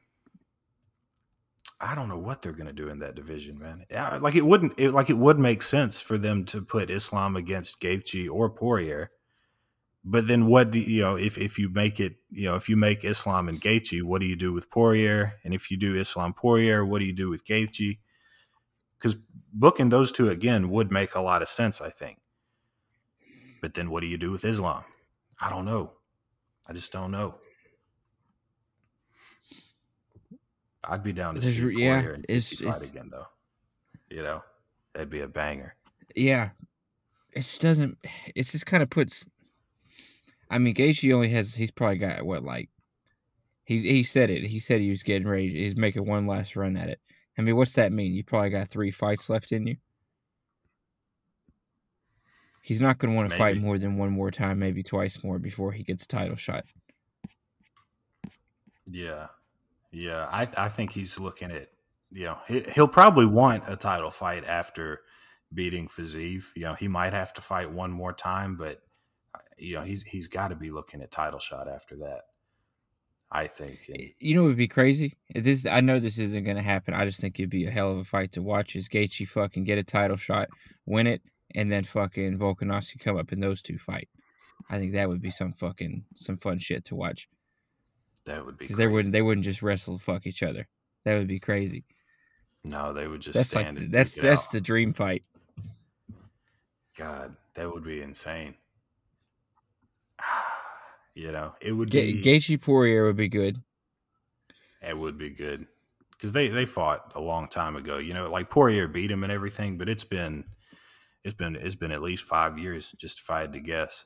I 1.81 1.95
don't 1.95 2.09
know 2.09 2.17
what 2.17 2.41
they're 2.41 2.51
gonna 2.51 2.73
do 2.73 2.89
in 2.89 2.99
that 2.99 3.15
division, 3.15 3.57
man. 3.57 3.85
Like 4.21 4.35
it 4.35 4.45
wouldn't, 4.45 4.73
it, 4.77 4.91
like 4.91 5.09
it 5.09 5.17
would 5.17 5.39
make 5.39 5.61
sense 5.61 5.99
for 5.99 6.17
them 6.17 6.45
to 6.45 6.61
put 6.61 6.91
Islam 6.91 7.35
against 7.35 7.81
Gaethje 7.81 8.29
or 8.29 8.49
Poirier. 8.49 9.11
But 10.03 10.27
then, 10.27 10.47
what 10.47 10.71
do 10.71 10.79
you 10.79 11.01
know? 11.01 11.15
If 11.15 11.37
if 11.37 11.59
you 11.59 11.69
make 11.69 11.99
it, 11.99 12.15
you 12.31 12.45
know, 12.45 12.55
if 12.55 12.67
you 12.69 12.75
make 12.75 13.03
Islam 13.05 13.47
and 13.47 13.61
Gaethje, 13.61 14.01
what 14.01 14.21
do 14.21 14.27
you 14.27 14.35
do 14.35 14.51
with 14.51 14.69
Poirier? 14.69 15.33
And 15.43 15.53
if 15.53 15.69
you 15.69 15.77
do 15.77 15.95
Islam 15.95 16.33
Poirier, 16.33 16.83
what 16.83 16.99
do 16.99 17.05
you 17.05 17.13
do 17.13 17.29
with 17.29 17.45
Gaethje? 17.45 17.99
Because 18.97 19.15
booking 19.53 19.89
those 19.89 20.11
two 20.11 20.29
again 20.29 20.69
would 20.69 20.91
make 20.91 21.13
a 21.15 21.21
lot 21.21 21.41
of 21.41 21.49
sense, 21.49 21.81
I 21.81 21.89
think. 21.89 22.17
But 23.61 23.75
then 23.75 23.91
what 23.91 24.01
do 24.01 24.07
you 24.07 24.17
do 24.17 24.31
with 24.31 24.43
Islam? 24.43 24.83
I 25.39 25.49
don't 25.49 25.65
know. 25.65 25.93
I 26.67 26.73
just 26.73 26.91
don't 26.91 27.11
know. 27.11 27.35
I'd 30.83 31.03
be 31.03 31.13
down 31.13 31.35
to 31.35 31.41
There's 31.41 31.55
see 31.55 31.83
yeah, 31.83 31.99
and 31.99 32.25
it's- 32.27 32.53
fight 32.59 32.81
again, 32.83 33.09
though. 33.11 33.27
You 34.09 34.23
know, 34.23 34.43
that'd 34.93 35.09
be 35.09 35.21
a 35.21 35.27
banger. 35.27 35.75
Yeah, 36.15 36.49
it 37.31 37.41
just 37.41 37.61
doesn't. 37.61 37.97
It 38.35 38.43
just 38.43 38.65
kind 38.65 38.83
of 38.83 38.89
puts. 38.89 39.25
I 40.49 40.57
mean, 40.57 40.75
Gaethje 40.75 41.13
only 41.13 41.29
has. 41.29 41.55
He's 41.55 41.71
probably 41.71 41.97
got 41.97 42.25
what 42.25 42.43
like. 42.43 42.69
He 43.63 43.79
he 43.79 44.03
said 44.03 44.29
it. 44.29 44.43
He 44.43 44.59
said 44.59 44.81
he 44.81 44.89
was 44.89 45.03
getting 45.03 45.27
ready. 45.27 45.49
He's 45.63 45.77
making 45.77 46.05
one 46.05 46.27
last 46.27 46.57
run 46.57 46.75
at 46.75 46.89
it. 46.89 46.99
I 47.37 47.41
mean, 47.41 47.55
what's 47.55 47.73
that 47.73 47.93
mean? 47.93 48.13
You 48.13 48.23
probably 48.25 48.49
got 48.49 48.69
three 48.69 48.91
fights 48.91 49.29
left 49.29 49.53
in 49.53 49.65
you. 49.65 49.77
He's 52.61 52.81
not 52.81 52.99
going 52.99 53.11
to 53.11 53.15
want 53.17 53.31
to 53.31 53.37
fight 53.37 53.57
more 53.57 53.77
than 53.77 53.97
one 53.97 54.11
more 54.11 54.29
time, 54.29 54.59
maybe 54.59 54.83
twice 54.83 55.23
more 55.23 55.39
before 55.39 55.71
he 55.71 55.83
gets 55.83 56.03
a 56.03 56.07
title 56.07 56.35
shot. 56.35 56.65
Yeah, 58.85 59.27
yeah. 59.91 60.27
I 60.31 60.47
I 60.57 60.69
think 60.69 60.91
he's 60.91 61.19
looking 61.19 61.51
at 61.51 61.69
you 62.11 62.25
know 62.25 62.37
he, 62.47 62.61
he'll 62.73 62.87
probably 62.87 63.25
want 63.25 63.63
a 63.67 63.75
title 63.75 64.11
fight 64.11 64.45
after 64.45 65.01
beating 65.53 65.87
Fiziev. 65.87 66.45
You 66.55 66.63
know 66.63 66.73
he 66.73 66.87
might 66.87 67.13
have 67.13 67.33
to 67.33 67.41
fight 67.41 67.71
one 67.71 67.91
more 67.91 68.13
time, 68.13 68.55
but 68.55 68.81
uh, 69.35 69.39
you 69.57 69.75
know 69.75 69.81
he's 69.81 70.03
he's 70.03 70.27
got 70.27 70.49
to 70.49 70.55
be 70.55 70.71
looking 70.71 71.01
at 71.01 71.11
title 71.11 71.39
shot 71.39 71.67
after 71.67 71.95
that. 71.97 72.21
I 73.33 73.47
think. 73.47 73.79
And, 73.87 74.03
You 74.19 74.35
know, 74.35 74.43
it 74.43 74.47
would 74.47 74.57
be 74.57 74.67
crazy. 74.67 75.17
This 75.33 75.65
I 75.65 75.79
know 75.81 75.99
this 75.99 76.17
isn't 76.17 76.43
going 76.43 76.57
to 76.57 76.63
happen. 76.63 76.93
I 76.93 77.05
just 77.05 77.21
think 77.21 77.39
it'd 77.39 77.49
be 77.49 77.65
a 77.65 77.71
hell 77.71 77.91
of 77.91 77.99
a 77.99 78.03
fight 78.03 78.33
to 78.33 78.41
watch. 78.41 78.75
Is 78.75 78.89
Gaethje 78.89 79.27
fucking 79.27 79.63
get 79.63 79.77
a 79.77 79.83
title 79.83 80.17
shot, 80.17 80.49
win 80.85 81.07
it, 81.07 81.21
and 81.55 81.71
then 81.71 81.83
fucking 81.83 82.37
Volkanovski 82.37 82.99
come 82.99 83.17
up 83.17 83.31
and 83.31 83.41
those 83.41 83.61
two 83.61 83.77
fight. 83.77 84.09
I 84.69 84.77
think 84.77 84.93
that 84.93 85.09
would 85.09 85.21
be 85.21 85.31
some 85.31 85.53
fucking 85.53 86.03
some 86.15 86.37
fun 86.37 86.59
shit 86.59 86.85
to 86.85 86.95
watch 86.95 87.27
that 88.25 88.45
would 88.45 88.57
be 88.57 88.65
because 88.65 88.77
they 88.77 88.87
wouldn't 88.87 89.11
they 89.11 89.21
wouldn't 89.21 89.45
just 89.45 89.61
wrestle 89.61 89.97
fuck 89.97 90.25
each 90.27 90.43
other. 90.43 90.67
That 91.05 91.17
would 91.17 91.27
be 91.27 91.39
crazy. 91.39 91.83
No, 92.63 92.93
they 92.93 93.07
would 93.07 93.21
just 93.21 93.33
That's 93.35 93.49
stand 93.49 93.77
like 93.79 93.85
the, 93.87 93.91
that's 93.91 94.15
that's 94.15 94.45
out. 94.45 94.51
the 94.51 94.61
dream 94.61 94.93
fight. 94.93 95.23
God, 96.97 97.35
that 97.55 97.71
would 97.71 97.83
be 97.83 98.01
insane. 98.01 98.55
You 101.13 101.33
know, 101.33 101.53
it 101.59 101.73
would 101.73 101.89
be 101.91 102.23
Gaethje 102.23 102.61
Poirier 102.61 103.03
would 103.05 103.17
be 103.17 103.27
good. 103.27 103.61
it 104.81 104.97
would 104.97 105.17
be 105.17 105.29
good 105.29 105.67
because 106.11 106.31
they 106.31 106.47
they 106.47 106.65
fought 106.65 107.11
a 107.15 107.21
long 107.21 107.49
time 107.49 107.75
ago. 107.75 107.97
You 107.97 108.13
know, 108.13 108.31
like 108.31 108.49
Poirier 108.49 108.87
beat 108.87 109.11
him 109.11 109.23
and 109.23 109.31
everything, 109.31 109.77
but 109.77 109.89
it's 109.89 110.05
been 110.05 110.45
it's 111.25 111.33
been 111.33 111.57
it's 111.57 111.75
been 111.75 111.91
at 111.91 112.01
least 112.01 112.23
five 112.23 112.57
years 112.57 112.91
just 112.97 113.19
if 113.19 113.29
I 113.29 113.41
had 113.41 113.51
to 113.51 113.59
guess. 113.59 114.05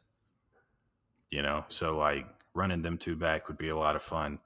You 1.29 1.43
know, 1.43 1.63
so 1.67 1.95
like 1.95 2.25
running 2.55 2.81
them 2.81 2.97
two 2.97 3.15
back 3.15 3.47
would 3.47 3.57
be 3.57 3.69
a 3.69 3.77
lot 3.77 3.95
of 3.95 4.01
fun. 4.01 4.39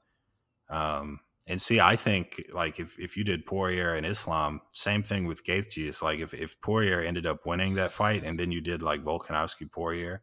Um, 0.69 1.21
and 1.47 1.59
see, 1.59 1.79
I 1.79 1.95
think 1.95 2.49
like 2.53 2.79
if 2.79 2.99
if 2.99 3.17
you 3.17 3.23
did 3.23 3.45
Poirier 3.45 3.95
and 3.95 4.05
Islam, 4.05 4.61
same 4.73 5.01
thing 5.01 5.25
with 5.25 5.43
Gaethje. 5.45 5.87
It's 5.87 6.03
like 6.03 6.19
if 6.19 6.33
if 6.33 6.61
Poirier 6.61 7.01
ended 7.01 7.25
up 7.25 7.45
winning 7.45 7.73
that 7.75 7.91
fight, 7.91 8.23
and 8.23 8.39
then 8.39 8.51
you 8.51 8.61
did 8.61 8.83
like 8.83 9.01
Volkanovski 9.01 9.69
Poirier, 9.71 10.21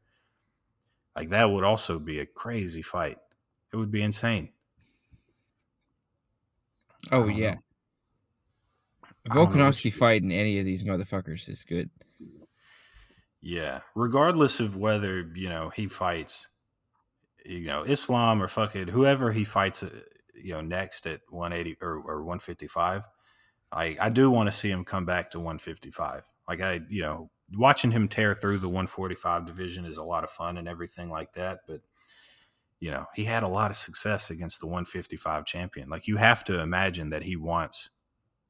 like 1.16 1.30
that 1.30 1.50
would 1.50 1.64
also 1.64 1.98
be 1.98 2.20
a 2.20 2.26
crazy 2.26 2.82
fight. 2.82 3.16
It 3.72 3.76
would 3.76 3.90
be 3.90 4.02
insane. 4.02 4.50
Oh 7.10 7.26
yeah, 7.26 7.54
know. 7.54 7.60
I 9.30 9.34
don't 9.34 9.56
know 9.56 9.64
what 9.64 9.74
Volkanovski 9.74 9.92
fighting 9.92 10.30
any 10.30 10.60
of 10.60 10.64
these 10.64 10.84
motherfuckers 10.84 11.48
is 11.48 11.64
good. 11.64 11.90
Yeah, 13.40 13.80
regardless 13.96 14.60
of 14.60 14.76
whether 14.76 15.28
you 15.34 15.48
know 15.48 15.70
he 15.70 15.88
fights, 15.88 16.48
you 17.46 17.66
know 17.66 17.82
Islam 17.82 18.42
or 18.42 18.48
fucking 18.48 18.88
whoever 18.88 19.32
he 19.32 19.44
fights, 19.44 19.82
uh, 19.82 19.90
you 20.34 20.52
know 20.52 20.60
next 20.60 21.06
at 21.06 21.20
one 21.28 21.52
eighty 21.52 21.76
or, 21.80 22.02
or 22.04 22.24
one 22.24 22.38
fifty 22.38 22.66
five. 22.66 23.06
I 23.72 23.96
I 24.00 24.10
do 24.10 24.30
want 24.30 24.48
to 24.48 24.56
see 24.56 24.70
him 24.70 24.84
come 24.84 25.04
back 25.06 25.30
to 25.30 25.40
one 25.40 25.58
fifty 25.58 25.90
five. 25.90 26.22
Like 26.48 26.60
I 26.60 26.80
you 26.88 27.02
know 27.02 27.30
watching 27.56 27.90
him 27.90 28.08
tear 28.08 28.34
through 28.34 28.58
the 28.58 28.68
one 28.68 28.86
forty 28.86 29.14
five 29.14 29.46
division 29.46 29.84
is 29.84 29.98
a 29.98 30.04
lot 30.04 30.24
of 30.24 30.30
fun 30.30 30.56
and 30.56 30.68
everything 30.68 31.10
like 31.10 31.32
that, 31.34 31.60
but 31.66 31.80
you 32.80 32.90
know 32.90 33.06
he 33.14 33.24
had 33.24 33.42
a 33.42 33.48
lot 33.48 33.70
of 33.70 33.76
success 33.76 34.30
against 34.30 34.60
the 34.60 34.66
155 34.66 35.44
champion 35.44 35.88
like 35.88 36.06
you 36.06 36.16
have 36.16 36.44
to 36.44 36.60
imagine 36.60 37.10
that 37.10 37.22
he 37.22 37.36
wants 37.36 37.90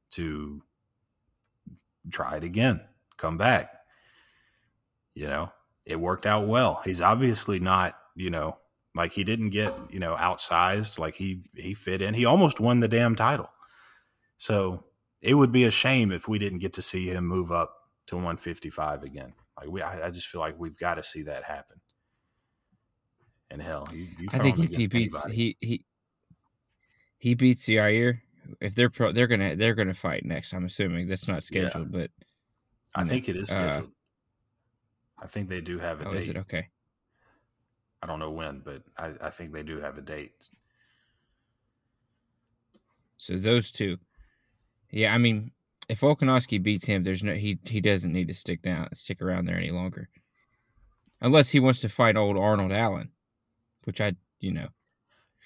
to 0.09 0.61
try 2.11 2.37
it 2.37 2.43
again 2.43 2.81
come 3.17 3.37
back 3.37 3.71
you 5.13 5.27
know 5.27 5.51
it 5.85 5.99
worked 5.99 6.25
out 6.25 6.47
well 6.47 6.81
he's 6.83 7.01
obviously 7.01 7.59
not 7.59 7.97
you 8.15 8.29
know 8.29 8.57
like 8.97 9.11
he 9.11 9.23
didn't 9.23 9.51
get 9.51 9.73
you 9.89 9.99
know 9.99 10.15
outsized 10.15 10.99
like 10.99 11.15
he 11.15 11.41
he 11.55 11.73
fit 11.73 12.01
in 12.01 12.13
he 12.13 12.25
almost 12.25 12.59
won 12.59 12.79
the 12.79 12.87
damn 12.87 13.15
title 13.15 13.49
so 14.37 14.83
it 15.21 15.33
would 15.33 15.51
be 15.51 15.63
a 15.63 15.71
shame 15.71 16.11
if 16.11 16.27
we 16.27 16.37
didn't 16.37 16.59
get 16.59 16.73
to 16.73 16.81
see 16.81 17.07
him 17.07 17.25
move 17.25 17.51
up 17.51 17.73
to 18.07 18.15
155 18.15 19.03
again 19.03 19.33
like 19.57 19.69
we 19.69 19.81
i, 19.81 20.07
I 20.07 20.11
just 20.11 20.27
feel 20.27 20.41
like 20.41 20.59
we've 20.59 20.77
got 20.77 20.95
to 20.95 21.03
see 21.03 21.23
that 21.23 21.43
happen 21.43 21.79
and 23.49 23.61
hell, 23.61 23.87
you, 23.93 24.07
you 24.19 24.27
I 24.31 24.39
think 24.39 24.59
if 24.59 24.71
he 24.71 24.87
beats 24.87 25.15
anybody. 25.15 25.35
he 25.35 25.57
he 25.61 25.85
he 27.17 27.33
beats 27.33 27.65
Yair, 27.67 28.19
if 28.59 28.75
they're 28.75 28.89
pro, 28.89 29.11
they're 29.11 29.27
gonna 29.27 29.55
they're 29.55 29.75
gonna 29.75 29.93
fight 29.93 30.25
next. 30.25 30.53
I'm 30.53 30.65
assuming 30.65 31.07
that's 31.07 31.27
not 31.27 31.43
scheduled, 31.43 31.93
yeah. 31.93 31.99
but 31.99 32.11
I 32.95 33.03
know, 33.03 33.09
think 33.09 33.29
it 33.29 33.35
is 33.35 33.51
uh, 33.51 33.53
scheduled. 33.53 33.89
Uh, 33.89 35.23
I 35.23 35.27
think 35.27 35.49
they 35.49 35.61
do 35.61 35.79
have 35.79 36.01
a 36.01 36.09
oh, 36.09 36.11
date. 36.11 36.23
Is 36.23 36.29
it 36.29 36.37
okay? 36.37 36.67
I 38.01 38.07
don't 38.07 38.19
know 38.19 38.31
when, 38.31 38.59
but 38.59 38.83
I, 38.97 39.13
I 39.21 39.29
think 39.29 39.53
they 39.53 39.63
do 39.63 39.79
have 39.79 39.97
a 39.97 40.01
date. 40.01 40.49
So 43.17 43.37
those 43.37 43.71
two, 43.71 43.97
yeah. 44.91 45.13
I 45.13 45.17
mean, 45.17 45.51
if 45.89 46.01
Volkanovski 46.01 46.61
beats 46.61 46.85
him, 46.85 47.03
there's 47.03 47.23
no 47.23 47.33
he 47.33 47.59
he 47.63 47.81
doesn't 47.81 48.13
need 48.13 48.27
to 48.27 48.33
stick 48.33 48.61
down 48.61 48.89
stick 48.93 49.21
around 49.21 49.45
there 49.45 49.57
any 49.57 49.71
longer, 49.71 50.09
unless 51.21 51.49
he 51.49 51.59
wants 51.59 51.79
to 51.81 51.89
fight 51.89 52.15
old 52.15 52.37
Arnold 52.37 52.71
Allen 52.71 53.09
which 53.87 54.01
I, 54.01 54.17
you 54.41 54.51
know, 54.51 54.67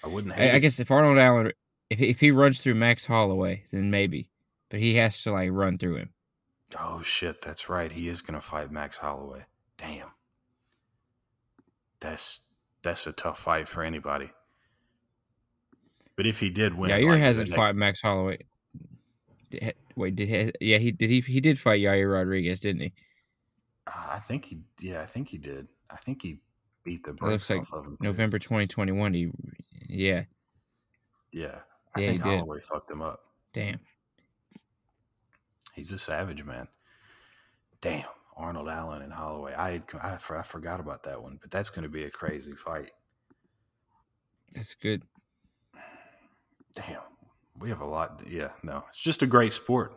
I 0.02 0.08
wouldn't. 0.08 0.36
I, 0.36 0.56
I, 0.56 0.58
guess 0.58 0.80
if 0.80 0.90
Arnold 0.90 1.16
Allen, 1.16 1.52
if 1.90 2.00
if 2.00 2.18
he 2.18 2.32
runs 2.32 2.60
through 2.60 2.74
Max 2.74 3.06
Holloway, 3.06 3.62
then 3.70 3.88
maybe, 3.88 4.28
but 4.68 4.80
he 4.80 4.96
has 4.96 5.22
to 5.22 5.30
like 5.30 5.50
run 5.52 5.78
through 5.78 5.94
him. 5.94 6.10
Oh 6.78 7.02
shit, 7.02 7.40
that's 7.40 7.68
right. 7.68 7.90
He 7.90 8.08
is 8.08 8.20
gonna 8.20 8.40
fight 8.40 8.72
Max 8.72 8.96
Holloway. 8.96 9.44
Damn, 9.78 10.10
that's 12.00 12.40
that's 12.82 13.06
a 13.06 13.12
tough 13.12 13.38
fight 13.38 13.68
for 13.68 13.82
anybody. 13.82 14.30
But 16.16 16.26
if 16.26 16.40
he 16.40 16.50
did 16.50 16.74
win, 16.74 16.90
Yair 16.90 17.10
like, 17.10 17.20
hasn't 17.20 17.54
fought 17.54 17.74
Max 17.74 18.00
Holloway. 18.00 18.38
Wait, 19.96 20.16
did 20.16 20.28
he? 20.28 20.52
Yeah, 20.60 20.78
he 20.78 20.90
did. 20.90 21.10
He 21.10 21.20
he 21.20 21.40
did 21.40 21.58
fight 21.58 21.80
Yair 21.80 22.12
Rodriguez, 22.12 22.60
didn't 22.60 22.82
he? 22.82 22.92
Uh, 23.86 24.06
I 24.10 24.18
think 24.18 24.46
he. 24.46 24.60
Yeah, 24.80 25.02
I 25.02 25.06
think 25.06 25.28
he 25.28 25.38
did. 25.38 25.68
I 25.90 25.96
think 25.96 26.22
he 26.22 26.38
beat 26.84 27.04
the 27.04 27.16
looks 27.20 27.50
like 27.50 27.64
November 28.00 28.38
2021. 28.38 29.14
He, 29.14 29.30
yeah, 29.88 30.24
yeah. 31.32 31.58
I 31.94 32.00
yeah, 32.00 32.06
think 32.06 32.22
Holloway 32.22 32.58
did. 32.58 32.64
fucked 32.64 32.90
him 32.90 33.02
up. 33.02 33.20
Damn. 33.52 33.80
He's 35.74 35.92
a 35.92 35.98
savage, 35.98 36.44
man. 36.44 36.68
Damn, 37.80 38.04
Arnold 38.36 38.68
Allen 38.68 39.02
and 39.02 39.12
Holloway. 39.12 39.54
I 39.54 39.72
had, 39.72 39.82
I, 40.02 40.14
I 40.14 40.42
forgot 40.42 40.80
about 40.80 41.02
that 41.04 41.22
one, 41.22 41.38
but 41.40 41.50
that's 41.50 41.70
going 41.70 41.82
to 41.82 41.88
be 41.88 42.04
a 42.04 42.10
crazy 42.10 42.52
fight. 42.52 42.90
That's 44.54 44.74
good. 44.74 45.02
Damn, 46.74 47.00
we 47.58 47.68
have 47.68 47.80
a 47.80 47.86
lot. 47.86 48.22
Yeah, 48.26 48.50
no, 48.62 48.84
it's 48.88 49.02
just 49.02 49.22
a 49.22 49.26
great 49.26 49.52
sport. 49.52 49.94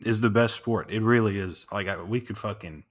Is 0.00 0.20
the 0.20 0.30
best 0.30 0.54
sport. 0.54 0.90
It 0.90 1.02
really 1.02 1.38
is. 1.38 1.66
Like 1.72 1.88
I, 1.88 2.02
we 2.02 2.20
could 2.20 2.36
fucking 2.36 2.84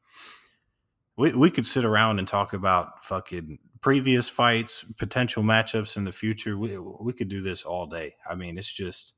we 1.17 1.34
we 1.34 1.50
could 1.50 1.65
sit 1.65 1.86
around 1.86 2.19
and 2.19 2.28
talk 2.28 2.54
about 2.54 3.04
fucking 3.04 3.60
previous 3.82 4.30
fights, 4.30 4.86
potential 4.97 5.43
matchups 5.43 5.97
in 5.97 6.06
the 6.06 6.12
future. 6.12 6.58
We 6.58 6.78
we 6.78 7.13
could 7.13 7.30
do 7.30 7.41
this 7.41 7.63
all 7.63 7.88
day. 7.88 8.15
I 8.30 8.36
mean, 8.36 8.58
it's 8.58 8.71
just 8.71 9.13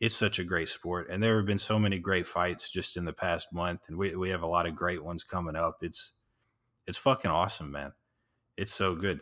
it's 0.00 0.14
such 0.14 0.38
a 0.38 0.44
great 0.44 0.68
sport, 0.68 1.08
and 1.10 1.22
there 1.22 1.36
have 1.36 1.46
been 1.46 1.58
so 1.58 1.78
many 1.78 1.98
great 1.98 2.26
fights 2.26 2.68
just 2.68 2.96
in 2.96 3.04
the 3.04 3.12
past 3.12 3.52
month, 3.52 3.82
and 3.88 3.96
we 3.96 4.14
we 4.14 4.30
have 4.30 4.42
a 4.42 4.46
lot 4.46 4.66
of 4.66 4.76
great 4.76 5.02
ones 5.02 5.24
coming 5.24 5.56
up. 5.56 5.78
It's 5.82 6.12
it's 6.86 6.98
fucking 6.98 7.30
awesome, 7.30 7.70
man. 7.70 7.92
It's 8.56 8.72
so 8.72 8.94
good. 8.94 9.20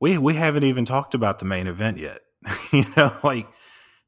We 0.00 0.18
we 0.18 0.34
haven't 0.34 0.64
even 0.64 0.84
talked 0.84 1.14
about 1.14 1.38
the 1.38 1.46
main 1.46 1.66
event 1.66 1.98
yet. 1.98 2.20
you 2.72 2.84
know, 2.96 3.16
like 3.22 3.46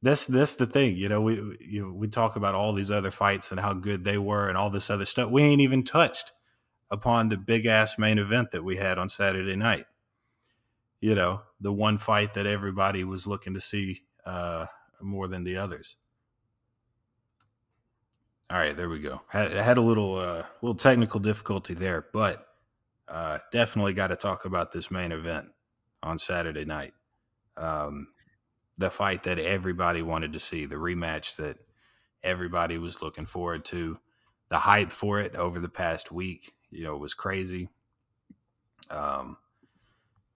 that's 0.03 0.27
that's 0.27 0.57
the 0.57 0.67
thing. 0.67 0.97
You 0.97 1.09
know, 1.09 1.23
we 1.23 1.57
you 1.61 1.93
we 1.95 2.09
talk 2.09 2.37
about 2.37 2.55
all 2.55 2.73
these 2.73 2.91
other 2.91 3.11
fights 3.11 3.51
and 3.51 3.59
how 3.59 3.73
good 3.73 4.05
they 4.05 4.19
were 4.19 4.49
and 4.49 4.59
all 4.59 4.71
this 4.71 4.91
other 4.91 5.07
stuff. 5.07 5.31
We 5.31 5.43
ain't 5.43 5.63
even 5.63 5.85
touched 5.85 6.33
upon 6.91 7.29
the 7.29 7.37
big 7.37 7.67
ass 7.67 7.99
main 7.99 8.19
event 8.19 8.51
that 8.53 8.63
we 8.63 8.77
had 8.77 8.99
on 8.99 9.09
Saturday 9.09 9.57
night. 9.57 9.87
You 11.01 11.15
know, 11.15 11.43
the 11.61 11.73
one 11.73 11.99
fight 11.99 12.35
that 12.35 12.47
everybody 12.47 13.05
was 13.05 13.27
looking 13.27 13.55
to 13.55 13.61
see 13.61 14.03
uh, 14.25 14.67
more 15.01 15.29
than 15.29 15.45
the 15.45 15.57
others. 15.57 15.97
All 18.49 18.59
right, 18.59 18.77
there 18.77 18.89
we 18.89 19.01
go. 19.01 19.23
Had 19.29 19.51
had 19.53 19.77
a 19.77 19.83
little 19.83 20.17
uh, 20.17 20.45
little 20.63 20.77
technical 20.77 21.19
difficulty 21.19 21.75
there, 21.75 22.07
but 22.13 22.47
uh, 23.09 23.39
definitely 23.51 23.93
got 23.93 24.09
to 24.09 24.17
talk 24.17 24.45
about 24.45 24.73
this 24.73 24.91
main 24.91 25.13
event 25.13 25.49
on 26.03 26.19
Saturday 26.19 26.65
night. 26.65 26.93
Um, 27.57 28.09
the 28.77 28.91
fight 28.91 29.25
that 29.25 29.39
everybody 29.39 30.03
wanted 30.03 30.33
to 30.35 30.41
see, 30.41 30.67
the 30.67 30.77
rematch 30.77 31.37
that 31.37 31.57
everybody 32.23 32.79
was 32.79 33.03
looking 33.03 33.27
forward 33.27 33.65
to, 33.67 33.99
the 34.49 34.59
hype 34.59 34.93
for 34.93 35.21
it 35.21 35.35
over 35.35 35.59
the 35.59 35.69
past 35.69 36.13
week 36.13 36.53
you 36.71 36.85
know, 36.85 36.97
was 36.97 37.15
crazy. 37.15 37.69
Um, 38.91 39.39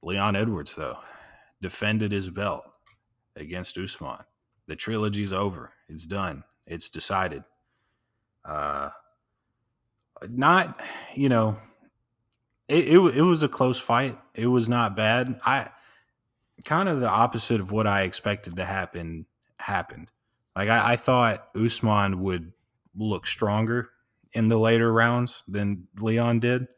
Leon 0.02 0.36
Edwards, 0.36 0.74
though, 0.74 0.98
defended 1.60 2.12
his 2.12 2.30
belt 2.30 2.64
against 3.36 3.78
Usman. 3.78 4.18
The 4.70 4.76
trilogy's 4.76 5.32
over. 5.32 5.72
It's 5.88 6.06
done. 6.06 6.44
It's 6.64 6.90
decided. 6.90 7.42
Uh, 8.44 8.90
not, 10.28 10.80
you 11.12 11.28
know, 11.28 11.58
it, 12.68 12.86
it, 12.86 13.16
it 13.16 13.22
was 13.22 13.42
a 13.42 13.48
close 13.48 13.80
fight. 13.80 14.16
It 14.32 14.46
was 14.46 14.68
not 14.68 14.94
bad. 14.94 15.40
I 15.44 15.70
kind 16.64 16.88
of 16.88 17.00
the 17.00 17.08
opposite 17.08 17.60
of 17.60 17.72
what 17.72 17.88
I 17.88 18.02
expected 18.02 18.54
to 18.56 18.64
happen 18.64 19.26
happened. 19.58 20.12
Like 20.54 20.68
I, 20.68 20.92
I 20.92 20.96
thought 20.96 21.48
Usman 21.56 22.20
would 22.20 22.52
look 22.96 23.26
stronger 23.26 23.90
in 24.34 24.46
the 24.46 24.58
later 24.58 24.92
rounds 24.92 25.42
than 25.48 25.88
Leon 25.98 26.38
did. 26.38 26.68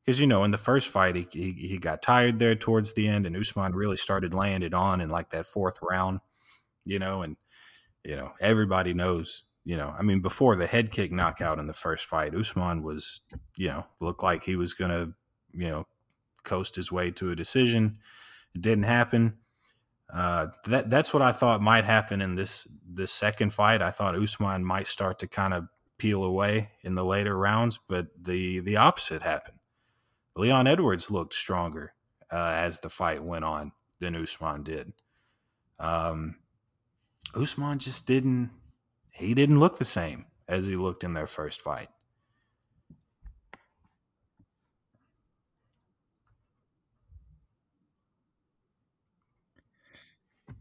Because, 0.00 0.20
you 0.20 0.26
know, 0.26 0.42
in 0.42 0.50
the 0.50 0.58
first 0.58 0.88
fight, 0.88 1.14
he, 1.14 1.28
he, 1.30 1.52
he, 1.52 1.78
got 1.78 2.02
tired 2.02 2.40
there 2.40 2.56
towards 2.56 2.94
the 2.94 3.06
end, 3.06 3.26
and 3.26 3.36
Usman 3.36 3.76
really 3.76 3.96
started 3.96 4.34
laying 4.34 4.64
it 4.64 4.74
on 4.74 5.00
in 5.00 5.08
like 5.08 5.30
that 5.30 5.46
fourth 5.46 5.78
round, 5.82 6.18
you 6.88 6.98
know, 6.98 7.22
and, 7.22 7.36
you 8.02 8.16
know, 8.16 8.32
everybody 8.40 8.94
knows, 8.94 9.44
you 9.64 9.76
know, 9.76 9.94
I 9.96 10.02
mean, 10.02 10.20
before 10.20 10.56
the 10.56 10.66
head 10.66 10.90
kick 10.90 11.12
knockout 11.12 11.58
in 11.58 11.66
the 11.66 11.74
first 11.74 12.06
fight, 12.06 12.34
Usman 12.34 12.82
was, 12.82 13.20
you 13.56 13.68
know, 13.68 13.86
looked 14.00 14.22
like 14.22 14.42
he 14.42 14.56
was 14.56 14.72
to, 14.90 15.12
you 15.52 15.68
know, 15.68 15.86
coast 16.44 16.76
his 16.76 16.90
way 16.90 17.10
to 17.12 17.30
a 17.30 17.36
decision. 17.36 17.98
It 18.54 18.62
didn't 18.62 18.84
happen. 18.84 19.34
Uh, 20.12 20.46
that 20.66 20.88
that's 20.88 21.12
what 21.12 21.22
I 21.22 21.32
thought 21.32 21.60
might 21.60 21.84
happen 21.84 22.22
in 22.22 22.34
this 22.34 22.66
this 22.88 23.12
second 23.12 23.52
fight. 23.52 23.82
I 23.82 23.90
thought 23.90 24.16
Usman 24.16 24.64
might 24.64 24.86
start 24.86 25.18
to 25.18 25.26
kind 25.26 25.52
of 25.52 25.68
peel 25.98 26.24
away 26.24 26.70
in 26.82 26.94
the 26.94 27.04
later 27.04 27.36
rounds, 27.36 27.78
but 27.88 28.06
the 28.18 28.60
the 28.60 28.78
opposite 28.78 29.22
happened. 29.22 29.58
Leon 30.34 30.66
Edwards 30.66 31.10
looked 31.10 31.34
stronger 31.34 31.92
uh, 32.32 32.52
as 32.54 32.80
the 32.80 32.88
fight 32.88 33.22
went 33.22 33.44
on 33.44 33.72
than 34.00 34.16
Usman 34.16 34.62
did. 34.62 34.94
Um, 35.78 36.36
Usman 37.34 37.78
just 37.78 38.06
didn't 38.06 38.50
he 39.12 39.34
didn't 39.34 39.60
look 39.60 39.78
the 39.78 39.84
same 39.84 40.26
as 40.48 40.66
he 40.66 40.76
looked 40.76 41.04
in 41.04 41.12
their 41.12 41.26
first 41.26 41.60
fight. 41.60 41.88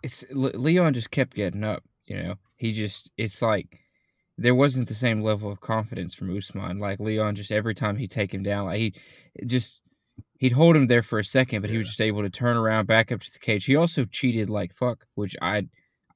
It's 0.03 0.25
Leon 0.31 0.93
just 0.93 1.11
kept 1.11 1.35
getting 1.35 1.63
up, 1.63 1.83
you 2.05 2.15
know. 2.21 2.35
He 2.55 2.71
just 2.71 3.11
it's 3.17 3.41
like 3.41 3.79
there 4.37 4.55
wasn't 4.55 4.87
the 4.87 4.95
same 4.95 5.21
level 5.21 5.51
of 5.51 5.61
confidence 5.61 6.13
from 6.13 6.35
Usman. 6.35 6.79
Like 6.79 6.99
Leon, 6.99 7.35
just 7.35 7.51
every 7.51 7.73
time 7.73 7.97
he'd 7.97 8.11
take 8.11 8.33
him 8.33 8.43
down, 8.43 8.65
like 8.65 8.79
he 8.79 8.93
just 9.45 9.81
he'd 10.37 10.53
hold 10.53 10.75
him 10.75 10.87
there 10.87 11.01
for 11.03 11.19
a 11.19 11.23
second, 11.23 11.61
but 11.61 11.69
yeah. 11.69 11.73
he 11.73 11.77
was 11.79 11.87
just 11.87 12.01
able 12.01 12.21
to 12.21 12.29
turn 12.29 12.57
around, 12.57 12.85
back 12.85 13.11
up 13.11 13.21
to 13.21 13.31
the 13.31 13.39
cage. 13.39 13.65
He 13.65 13.75
also 13.75 14.05
cheated 14.05 14.49
like 14.49 14.73
fuck, 14.73 15.05
which 15.15 15.35
I 15.41 15.67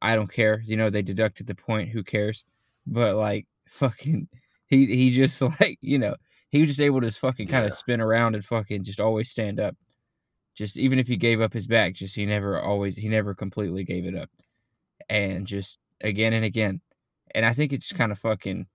I 0.01 0.15
don't 0.15 0.31
care. 0.31 0.61
You 0.65 0.77
know, 0.77 0.89
they 0.89 1.01
deducted 1.01 1.47
the 1.47 1.55
point. 1.55 1.89
Who 1.89 2.03
cares? 2.03 2.45
But 2.87 3.15
like 3.15 3.47
fucking, 3.69 4.27
he 4.67 4.85
he 4.85 5.11
just 5.11 5.41
like 5.59 5.77
you 5.81 5.99
know 5.99 6.15
He 6.49 6.59
was 6.61 6.69
just 6.69 6.81
able 6.81 7.01
to 7.01 7.11
fucking 7.11 7.47
kind 7.47 7.63
Yeah. 7.63 7.67
of 7.67 7.73
spin 7.73 8.01
around 8.01 8.35
and 8.35 8.43
fucking 8.43 8.83
just 8.83 8.99
always 8.99 9.29
stand 9.29 9.59
up. 9.59 9.75
Just 10.55 10.77
even 10.77 10.99
if 10.99 11.07
he 11.07 11.15
gave 11.15 11.39
up 11.41 11.53
his 11.53 11.67
back, 11.67 11.93
just 11.93 12.15
he 12.15 12.25
never 12.25 12.59
always 12.59 12.95
he 12.97 13.07
never 13.07 13.33
completely 13.33 13.83
gave 13.83 14.05
it 14.05 14.15
up, 14.15 14.29
and 15.09 15.47
just 15.47 15.79
again 16.01 16.33
and 16.33 16.43
again, 16.43 16.81
and 17.33 17.45
I 17.45 17.53
think 17.53 17.71
it 17.71 17.79
just 17.81 17.95
kind 17.95 18.11
of 18.11 18.19
fucking, 18.19 18.65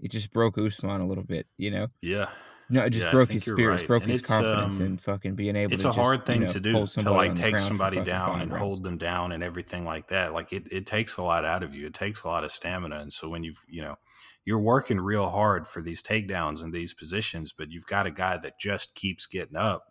it 0.00 0.10
just 0.10 0.30
broke 0.30 0.58
Usman 0.58 1.00
a 1.00 1.06
little 1.06 1.24
bit, 1.24 1.46
you 1.56 1.70
know. 1.70 1.86
Yeah. 2.02 2.28
No, 2.70 2.84
it 2.84 2.90
just 2.90 3.06
Yeah, 3.06 3.10
broke 3.10 3.30
his 3.30 3.42
spirits, 3.42 3.82
right. 3.82 3.88
broke 3.88 4.02
And 4.04 4.12
his 4.12 4.22
confidence, 4.22 4.76
um, 4.76 4.82
and 4.82 5.00
fucking 5.00 5.34
being 5.34 5.56
able. 5.56 5.70
To. 5.70 5.74
It's 5.74 5.82
to 5.82 5.88
a 5.88 5.92
just, 5.92 5.98
hard 5.98 6.18
you 6.20 6.24
thing 6.24 6.40
know, 6.42 6.46
to 6.48 6.60
do 6.60 6.86
to 6.86 7.10
like 7.10 7.34
take 7.34 7.58
somebody 7.58 8.00
down 8.02 8.40
and 8.40 8.50
rounds. 8.50 8.62
hold 8.62 8.84
them 8.84 8.96
down 8.96 9.32
and 9.32 9.42
everything 9.42 9.84
like 9.84 10.08
that. 10.08 10.32
Like 10.32 10.52
it, 10.52 10.70
it 10.70 10.86
takes 10.86 11.16
a 11.16 11.22
lot 11.22 11.44
out 11.44 11.62
of 11.62 11.74
you. 11.74 11.86
It 11.86 11.94
takes 11.94 12.22
a 12.22 12.28
lot 12.28 12.44
of 12.44 12.52
stamina. 12.52 12.96
And 13.00 13.12
so 13.12 13.28
when 13.28 13.42
you've, 13.42 13.60
you 13.68 13.82
know, 13.82 13.96
you're 14.44 14.60
working 14.60 15.00
real 15.00 15.28
hard 15.28 15.66
for 15.66 15.82
these 15.82 16.02
takedowns 16.02 16.62
and 16.62 16.72
these 16.72 16.94
positions, 16.94 17.52
but 17.52 17.70
you've 17.70 17.86
got 17.86 18.06
a 18.06 18.10
guy 18.10 18.36
that 18.38 18.58
just 18.58 18.94
keeps 18.94 19.26
getting 19.26 19.56
up. 19.56 19.82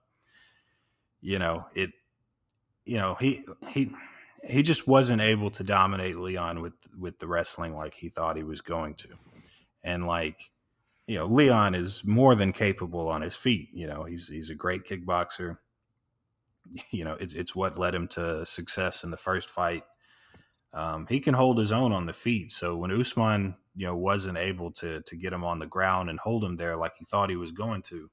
You 1.21 1.38
know, 1.38 1.65
it 1.75 1.91
you 2.86 2.97
know, 2.97 3.15
he 3.19 3.45
he 3.67 3.91
he 4.43 4.63
just 4.63 4.88
wasn't 4.88 5.21
able 5.21 5.51
to 5.51 5.63
dominate 5.63 6.15
Leon 6.15 6.61
with 6.61 6.73
with 6.97 7.19
the 7.19 7.27
wrestling 7.27 7.75
like 7.75 7.93
he 7.93 8.09
thought 8.09 8.38
he 8.38 8.43
was 8.43 8.61
going 8.61 8.95
to. 8.95 9.09
And 9.84 10.07
like, 10.07 10.38
you 11.10 11.16
know, 11.16 11.26
Leon 11.26 11.74
is 11.74 12.05
more 12.05 12.36
than 12.36 12.53
capable 12.53 13.10
on 13.10 13.24
his 13.24 13.36
feet. 13.36 13.70
You 13.74 13.88
know, 13.88 14.03
he's 14.03 14.28
he's 14.30 14.51
a 14.51 14.55
great 14.55 14.84
kickboxer. 14.84 15.57
You 16.91 17.03
know, 17.03 17.18
it's 17.20 17.34
it's 17.34 17.55
what 17.55 17.80
led 17.80 17.95
him 17.95 18.07
to 18.10 18.45
success 18.45 19.03
in 19.03 19.10
the 19.10 19.18
first 19.18 19.49
fight. 19.49 19.82
Um, 20.72 21.07
he 21.10 21.20
can 21.20 21.34
hold 21.34 21.57
his 21.57 21.72
own 21.72 21.91
on 21.91 22.05
the 22.05 22.14
feet. 22.14 22.51
So 22.51 22.78
when 22.78 22.91
Usman, 22.91 23.55
you 23.76 23.88
know, 23.88 23.95
wasn't 23.95 24.38
able 24.38 24.70
to 24.74 25.01
to 25.01 25.16
get 25.18 25.34
him 25.34 25.43
on 25.43 25.57
the 25.57 25.66
ground 25.66 26.12
and 26.12 26.20
hold 26.20 26.43
him 26.43 26.57
there 26.57 26.76
like 26.76 26.91
he 26.99 27.05
thought 27.05 27.32
he 27.32 27.36
was 27.38 27.51
going 27.51 27.82
to, 27.84 28.12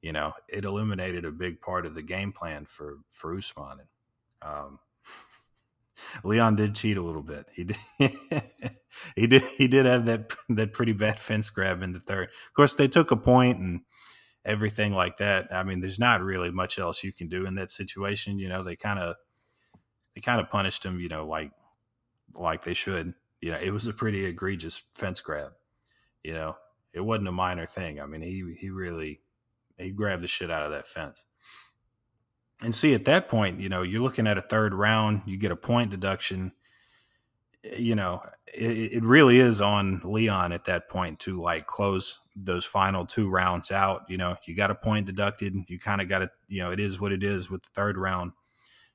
you 0.00 0.12
know, 0.12 0.32
it 0.48 0.64
eliminated 0.64 1.24
a 1.24 1.32
big 1.32 1.60
part 1.60 1.86
of 1.86 1.96
the 1.96 2.02
game 2.04 2.30
plan 2.30 2.66
for 2.66 2.98
for 3.10 3.36
Usman. 3.36 3.80
And, 3.80 4.48
um, 4.48 4.78
Leon 6.22 6.54
did 6.54 6.76
cheat 6.76 6.98
a 6.98 7.02
little 7.02 7.24
bit. 7.24 7.46
He 7.52 7.64
did. 7.64 7.78
he 9.16 9.26
did. 9.26 9.42
He 9.42 9.68
did 9.68 9.86
have 9.86 10.06
that 10.06 10.32
that 10.48 10.72
pretty 10.72 10.92
bad 10.92 11.18
fence 11.18 11.50
grab 11.50 11.82
in 11.82 11.92
the 11.92 12.00
third. 12.00 12.28
Of 12.28 12.54
course, 12.54 12.74
they 12.74 12.88
took 12.88 13.10
a 13.10 13.16
point 13.16 13.58
and 13.58 13.80
everything 14.44 14.92
like 14.92 15.18
that. 15.18 15.52
I 15.52 15.62
mean, 15.62 15.80
there's 15.80 15.98
not 15.98 16.22
really 16.22 16.50
much 16.50 16.78
else 16.78 17.02
you 17.02 17.12
can 17.12 17.28
do 17.28 17.46
in 17.46 17.54
that 17.56 17.70
situation. 17.70 18.38
You 18.38 18.48
know, 18.48 18.62
they 18.62 18.76
kind 18.76 18.98
of 18.98 19.16
they 20.14 20.20
kind 20.20 20.40
of 20.40 20.50
punished 20.50 20.84
him. 20.84 21.00
You 21.00 21.08
know, 21.08 21.26
like 21.26 21.50
like 22.34 22.64
they 22.64 22.74
should. 22.74 23.14
You 23.40 23.52
know, 23.52 23.58
it 23.58 23.72
was 23.72 23.86
a 23.86 23.92
pretty 23.92 24.24
egregious 24.24 24.82
fence 24.94 25.20
grab. 25.20 25.52
You 26.22 26.32
know, 26.32 26.56
it 26.94 27.00
wasn't 27.00 27.28
a 27.28 27.32
minor 27.32 27.66
thing. 27.66 28.00
I 28.00 28.06
mean, 28.06 28.22
he 28.22 28.56
he 28.58 28.70
really 28.70 29.20
he 29.76 29.90
grabbed 29.90 30.22
the 30.22 30.28
shit 30.28 30.50
out 30.50 30.62
of 30.62 30.70
that 30.70 30.86
fence. 30.86 31.24
And 32.62 32.74
see, 32.74 32.94
at 32.94 33.04
that 33.06 33.28
point, 33.28 33.60
you 33.60 33.68
know, 33.68 33.82
you're 33.82 34.02
looking 34.02 34.26
at 34.26 34.38
a 34.38 34.42
third 34.42 34.74
round, 34.74 35.22
you 35.26 35.38
get 35.38 35.50
a 35.50 35.56
point 35.56 35.90
deduction. 35.90 36.52
You 37.76 37.94
know, 37.94 38.22
it, 38.52 38.94
it 38.94 39.04
really 39.04 39.38
is 39.38 39.60
on 39.60 40.00
Leon 40.04 40.52
at 40.52 40.66
that 40.66 40.88
point 40.88 41.18
to 41.20 41.40
like 41.40 41.66
close 41.66 42.20
those 42.36 42.64
final 42.64 43.06
two 43.06 43.30
rounds 43.30 43.70
out. 43.70 44.02
You 44.08 44.16
know, 44.18 44.36
you 44.44 44.54
got 44.54 44.70
a 44.70 44.74
point 44.74 45.06
deducted. 45.06 45.54
You 45.68 45.78
kind 45.78 46.00
of 46.00 46.08
got 46.08 46.20
to, 46.20 46.30
you 46.48 46.60
know, 46.60 46.70
it 46.70 46.80
is 46.80 47.00
what 47.00 47.12
it 47.12 47.22
is 47.22 47.50
with 47.50 47.62
the 47.62 47.70
third 47.74 47.96
round. 47.96 48.32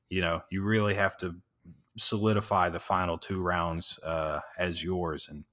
You 0.09 0.21
know, 0.21 0.41
you 0.49 0.63
really 0.63 0.95
have 0.95 1.17
to 1.17 1.35
solidify 1.97 2.69
the 2.69 2.79
final 2.79 3.17
two 3.17 3.41
rounds 3.41 3.99
uh, 4.03 4.39
as 4.57 4.83
yours. 4.83 5.27
And 5.29 5.45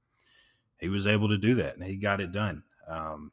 he 0.79 0.89
was 0.89 1.07
able 1.07 1.29
to 1.29 1.39
do 1.39 1.55
that 1.57 1.77
and 1.77 1.85
he 1.85 1.97
got 1.97 2.21
it 2.21 2.33
done. 2.33 2.62
Um, 2.87 3.33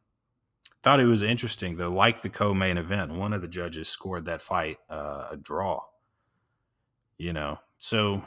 thought 0.84 1.00
it 1.00 1.06
was 1.06 1.24
interesting 1.24 1.78
though 1.78 1.90
like 1.90 2.22
the 2.22 2.30
co-main 2.30 2.78
event 2.78 3.14
one 3.14 3.32
of 3.32 3.42
the 3.42 3.48
judges 3.48 3.88
scored 3.88 4.26
that 4.26 4.42
fight 4.42 4.78
uh, 4.90 5.30
a 5.32 5.38
draw 5.38 5.82
you 7.18 7.32
know 7.32 7.58
so 7.78 8.16
it, 8.16 8.24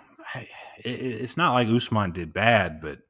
it's 0.78 1.36
not 1.36 1.54
like 1.54 1.68
usman 1.68 2.10
did 2.10 2.32
bad 2.32 2.80
but 2.80 3.00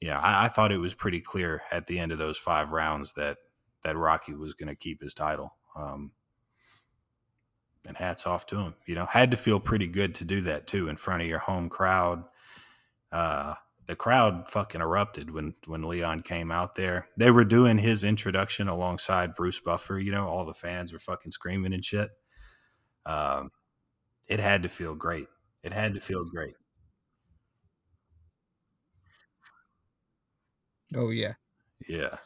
yeah 0.00 0.18
I, 0.18 0.46
I, 0.46 0.48
thought 0.48 0.72
it 0.72 0.78
was 0.78 0.94
pretty 0.94 1.20
clear 1.20 1.62
at 1.70 1.86
the 1.86 1.98
end 1.98 2.12
of 2.12 2.18
those 2.18 2.38
five 2.38 2.72
rounds 2.72 3.12
that 3.14 3.38
that 3.84 3.96
rocky 3.96 4.34
was 4.34 4.54
going 4.54 4.68
to 4.68 4.76
keep 4.76 5.02
his 5.02 5.14
title 5.14 5.56
um, 5.76 6.12
and 7.86 7.96
hats 7.96 8.26
off 8.26 8.46
to 8.46 8.56
him 8.56 8.74
you 8.86 8.94
know 8.94 9.06
had 9.06 9.30
to 9.30 9.36
feel 9.36 9.60
pretty 9.60 9.88
good 9.88 10.14
to 10.16 10.24
do 10.24 10.40
that 10.42 10.66
too 10.66 10.88
in 10.88 10.96
front 10.96 11.22
of 11.22 11.28
your 11.28 11.40
home 11.40 11.68
crowd 11.68 12.24
uh, 13.10 13.54
the 13.86 13.96
crowd 13.96 14.48
fucking 14.48 14.80
erupted 14.80 15.30
when 15.30 15.54
when 15.66 15.82
Leon 15.82 16.22
came 16.22 16.50
out 16.50 16.76
there. 16.76 17.08
They 17.16 17.30
were 17.30 17.44
doing 17.44 17.78
his 17.78 18.04
introduction 18.04 18.68
alongside 18.68 19.34
Bruce 19.34 19.60
Buffer. 19.60 19.98
You 19.98 20.12
know, 20.12 20.28
all 20.28 20.44
the 20.44 20.54
fans 20.54 20.92
were 20.92 20.98
fucking 20.98 21.32
screaming 21.32 21.72
and 21.72 21.84
shit. 21.84 22.10
Um, 23.04 23.50
it 24.28 24.40
had 24.40 24.62
to 24.62 24.68
feel 24.68 24.94
great. 24.94 25.26
It 25.62 25.72
had 25.72 25.94
to 25.94 26.00
feel 26.00 26.24
great. 26.24 26.54
Oh 30.94 31.10
yeah, 31.10 31.34
yeah. 31.88 32.16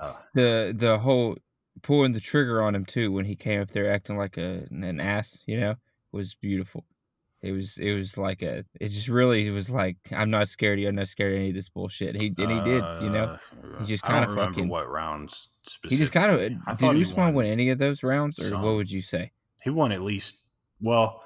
Uh, 0.00 0.14
the 0.34 0.74
the 0.76 0.98
whole 0.98 1.36
pulling 1.82 2.12
the 2.12 2.20
trigger 2.20 2.62
on 2.62 2.74
him 2.74 2.84
too 2.84 3.12
when 3.12 3.24
he 3.24 3.36
came 3.36 3.60
up 3.60 3.70
there 3.70 3.92
acting 3.92 4.16
like 4.16 4.36
a 4.36 4.66
an 4.70 5.00
ass, 5.00 5.38
you 5.46 5.60
know, 5.60 5.74
was 6.10 6.34
beautiful. 6.34 6.84
It 7.42 7.52
was 7.52 7.78
it 7.78 7.92
was 7.94 8.16
like 8.16 8.42
a 8.42 8.64
it 8.80 8.88
just 8.88 9.08
really 9.08 9.50
was 9.50 9.70
like 9.70 9.96
I'm 10.12 10.30
not 10.30 10.48
scared 10.48 10.78
of 10.78 10.82
you, 10.82 10.88
I'm 10.88 10.94
not 10.94 11.08
scared 11.08 11.32
of 11.32 11.38
any 11.38 11.48
of 11.50 11.54
this 11.54 11.68
bullshit. 11.68 12.14
He 12.14 12.32
and 12.38 12.50
he 12.50 12.60
did, 12.60 12.84
you 13.02 13.10
know. 13.10 13.36
He 13.80 13.86
just 13.86 14.04
kind 14.04 14.24
of 14.24 14.34
fucking 14.34 14.68
what 14.68 14.88
rounds. 14.88 15.48
He 15.88 15.96
just 15.96 16.12
kind 16.12 16.32
of 16.32 16.78
did 16.78 17.00
Usman 17.00 17.34
win 17.34 17.46
any 17.46 17.70
of 17.70 17.78
those 17.78 18.02
rounds, 18.02 18.38
or 18.38 18.48
some. 18.50 18.62
what 18.62 18.74
would 18.74 18.90
you 18.90 19.02
say? 19.02 19.32
He 19.62 19.70
won 19.70 19.92
at 19.92 20.02
least. 20.02 20.38
Well, 20.80 21.22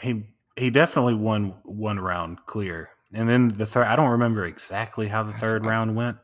he 0.00 0.24
he 0.56 0.70
definitely 0.70 1.14
won 1.14 1.54
one 1.64 1.98
round 2.00 2.44
clear, 2.46 2.90
and 3.12 3.28
then 3.28 3.48
the 3.48 3.66
third. 3.66 3.86
I 3.86 3.96
don't 3.96 4.10
remember 4.10 4.44
exactly 4.46 5.08
how 5.08 5.22
the 5.22 5.32
third 5.32 5.64
round 5.66 5.96
went, 5.96 6.18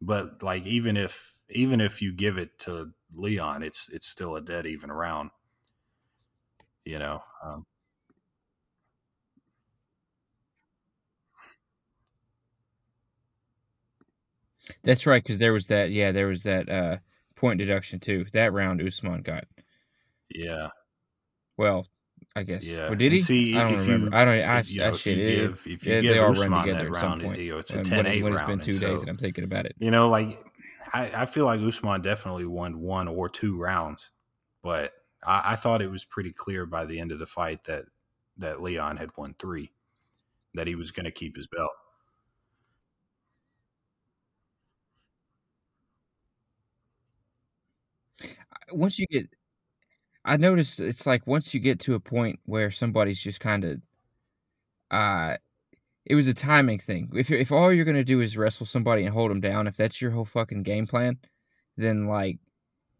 but 0.00 0.42
like 0.42 0.66
even 0.66 0.96
if 0.96 1.34
even 1.50 1.80
if 1.80 2.02
you 2.02 2.12
give 2.14 2.38
it 2.38 2.58
to 2.60 2.92
Leon, 3.14 3.62
it's 3.62 3.88
it's 3.90 4.08
still 4.08 4.36
a 4.36 4.40
dead 4.40 4.66
even 4.66 4.92
round. 4.92 5.30
You 6.84 6.98
know. 6.98 7.22
Um, 7.44 7.66
That's 14.82 15.06
right, 15.06 15.22
because 15.22 15.38
there 15.38 15.52
was 15.52 15.66
that. 15.68 15.90
Yeah, 15.90 16.12
there 16.12 16.26
was 16.28 16.42
that 16.44 16.68
uh, 16.68 16.98
point 17.34 17.58
deduction 17.58 18.00
too. 18.00 18.26
That 18.32 18.52
round 18.52 18.82
Usman 18.82 19.22
got. 19.22 19.44
Yeah. 20.30 20.70
Well, 21.58 21.88
I 22.36 22.42
guess. 22.42 22.62
Yeah. 22.64 22.88
Well, 22.88 22.96
did 22.96 23.12
he? 23.12 23.18
See, 23.18 23.56
I 23.56 23.62
don't 23.64 23.74
if 23.74 23.80
remember. 23.80 24.06
You, 24.08 24.12
I 24.20 24.24
don't. 24.26 24.34
I, 24.34 24.58
if, 24.58 24.70
you 24.70 24.78
know, 24.80 24.84
that 24.84 24.94
if 24.94 25.00
shit. 25.00 25.16
you 25.16 25.24
give, 25.24 25.66
if 25.66 25.86
you 25.86 25.92
it, 25.94 26.02
give 26.02 26.14
they 26.14 26.18
all 26.18 26.32
Usman 26.32 26.52
run 26.52 26.66
together 26.66 26.90
that 26.90 26.94
at 26.94 27.00
some 27.00 27.10
round, 27.10 27.22
point. 27.22 27.38
it's 27.40 27.70
a 27.72 27.76
when, 27.76 27.84
10 27.84 28.06
8 28.06 28.22
when 28.22 28.34
round. 28.34 28.50
it's 28.50 28.66
been 28.66 28.74
two 28.74 28.86
days 28.86 29.00
and 29.00 29.08
I'm 29.08 29.16
thinking 29.16 29.42
about 29.42 29.64
it. 29.64 29.74
You 29.78 29.90
know, 29.90 30.10
like 30.10 30.28
I, 30.92 31.10
I 31.22 31.24
feel 31.24 31.46
like 31.46 31.62
Usman 31.62 32.02
definitely 32.02 32.44
won 32.44 32.78
one 32.80 33.08
or 33.08 33.30
two 33.30 33.58
rounds, 33.58 34.10
but 34.62 34.92
I, 35.26 35.52
I 35.52 35.56
thought 35.56 35.80
it 35.80 35.90
was 35.90 36.04
pretty 36.04 36.30
clear 36.30 36.66
by 36.66 36.84
the 36.84 37.00
end 37.00 37.10
of 37.10 37.18
the 37.18 37.26
fight 37.26 37.64
that 37.64 37.84
that 38.36 38.60
Leon 38.60 38.98
had 38.98 39.16
won 39.16 39.34
three, 39.38 39.72
that 40.52 40.66
he 40.66 40.74
was 40.74 40.90
going 40.90 41.06
to 41.06 41.10
keep 41.10 41.36
his 41.36 41.46
belt. 41.46 41.70
Once 48.72 48.98
you 48.98 49.06
get, 49.06 49.26
I 50.26 50.36
noticed 50.36 50.80
it's 50.80 51.06
like 51.06 51.26
once 51.26 51.54
you 51.54 51.60
get 51.60 51.78
to 51.80 51.94
a 51.94 52.00
point 52.00 52.40
where 52.46 52.72
somebody's 52.72 53.20
just 53.20 53.38
kind 53.38 53.64
of, 53.64 53.80
uh, 54.90 55.36
it 56.04 56.16
was 56.16 56.26
a 56.26 56.34
timing 56.34 56.80
thing. 56.80 57.10
If 57.14 57.30
if 57.30 57.52
all 57.52 57.72
you're 57.72 57.84
gonna 57.84 58.04
do 58.04 58.20
is 58.20 58.36
wrestle 58.36 58.66
somebody 58.66 59.04
and 59.04 59.14
hold 59.14 59.30
them 59.30 59.40
down, 59.40 59.68
if 59.68 59.76
that's 59.76 60.02
your 60.02 60.10
whole 60.10 60.24
fucking 60.24 60.64
game 60.64 60.86
plan, 60.86 61.18
then 61.76 62.06
like 62.08 62.38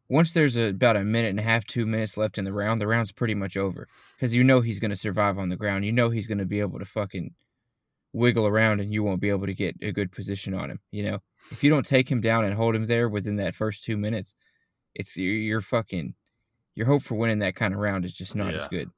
once 0.09 0.33
there's 0.33 0.57
a, 0.57 0.68
about 0.68 0.97
a 0.97 1.05
minute 1.05 1.31
and 1.31 1.41
a 1.41 1.43
half, 1.43 1.66
two 1.66 1.85
minutes 1.85 2.16
left 2.16 2.39
in 2.39 2.45
the 2.45 2.53
round, 2.53 2.81
the 2.81 2.87
round's 2.87 3.12
pretty 3.12 3.35
much 3.35 3.57
over 3.57 3.89
because 4.16 4.35
you 4.35 4.45
know 4.45 4.61
he's 4.61 4.79
gonna 4.79 4.97
survive 4.97 5.39
on 5.39 5.49
the 5.49 5.57
ground. 5.57 5.85
You 5.85 5.93
know 5.93 6.11
he's 6.11 6.29
gonna 6.29 6.45
be 6.45 6.61
able 6.61 6.79
to 6.79 6.85
fucking 6.85 7.35
wiggle 8.12 8.47
around, 8.47 8.81
and 8.81 8.93
you 8.93 9.03
won't 9.03 9.20
be 9.20 9.31
able 9.31 9.47
to 9.47 9.55
get 9.55 9.77
a 9.83 9.93
good 9.93 10.12
position 10.12 10.55
on 10.55 10.70
him. 10.70 10.81
You 10.93 11.05
know, 11.11 11.18
if 11.51 11.64
you 11.64 11.70
don't 11.70 11.87
take 11.87 12.09
him 12.09 12.20
down 12.20 12.45
and 12.45 12.55
hold 12.55 12.77
him 12.77 12.87
there 12.87 13.09
within 13.09 13.37
that 13.37 13.57
first 13.57 13.85
two 13.85 13.97
minutes, 13.97 14.35
it's 14.95 15.16
you're, 15.16 15.35
you're 15.35 15.61
fucking 15.61 16.14
your 16.77 16.87
hope 16.87 17.03
for 17.03 17.16
winning 17.16 17.41
that 17.41 17.57
kind 17.57 17.74
of 17.74 17.81
round 17.81 18.05
is 18.05 18.12
just 18.12 18.37
not 18.37 18.55
Yeah. 18.55 18.61
as 18.61 18.68
good 18.68 18.91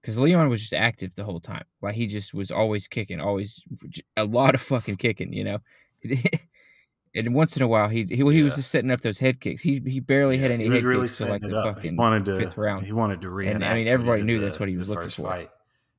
because 0.00 0.18
Leon 0.18 0.48
was 0.48 0.60
just 0.60 0.72
active 0.72 1.14
the 1.14 1.24
whole 1.24 1.40
time. 1.40 1.64
Like 1.82 1.94
he 1.94 2.06
just 2.06 2.32
was 2.32 2.50
always 2.50 2.88
kicking, 2.88 3.20
always 3.20 3.62
a 4.16 4.24
lot 4.24 4.54
of 4.54 4.60
fucking 4.62 4.96
kicking, 4.96 5.32
you 5.32 5.44
know. 5.44 5.58
and 7.14 7.34
once 7.34 7.56
in 7.56 7.62
a 7.62 7.68
while, 7.68 7.88
he 7.88 8.04
he, 8.04 8.16
he 8.16 8.42
was 8.42 8.54
just 8.54 8.70
setting 8.70 8.90
up 8.90 9.00
those 9.00 9.18
head 9.18 9.40
kicks. 9.40 9.60
He 9.60 9.82
he 9.84 10.00
barely 10.00 10.36
Yeah, 10.36 10.42
had 10.42 10.50
any 10.52 10.64
he 10.64 10.70
head 10.70 10.84
really 10.84 11.02
kicks 11.02 11.18
till 11.18 11.28
like 11.28 11.42
the 11.42 11.48
it 11.48 11.54
up. 11.54 11.66
He 11.66 11.74
fucking 11.74 11.96
wanted 11.96 12.24
to 12.26 12.38
fifth 12.38 12.56
round. 12.56 12.86
He 12.86 12.92
wanted 12.92 13.20
to 13.22 13.30
reenact. 13.30 13.64
I 13.64 13.74
mean, 13.74 13.88
everybody 13.88 14.22
knew 14.22 14.38
the- 14.38 14.46
that's 14.46 14.60
what 14.60 14.68
he 14.68 14.76
was 14.76 14.88
looking 14.88 15.10
for. 15.10 15.22
Fight. 15.28 15.50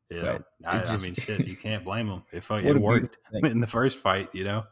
But 0.09 0.43
I, 0.65 0.79
it's 0.79 0.89
I 0.89 0.97
mean, 0.97 1.13
shit, 1.13 1.45
you 1.45 1.55
can't 1.55 1.85
blame 1.85 2.07
him. 2.07 2.23
If 2.31 2.49
it 2.49 2.65
a 2.75 2.79
worked 2.79 3.17
in 3.31 3.59
the 3.59 3.67
first 3.67 3.99
fight, 3.99 4.29
you 4.33 4.43
know. 4.43 4.63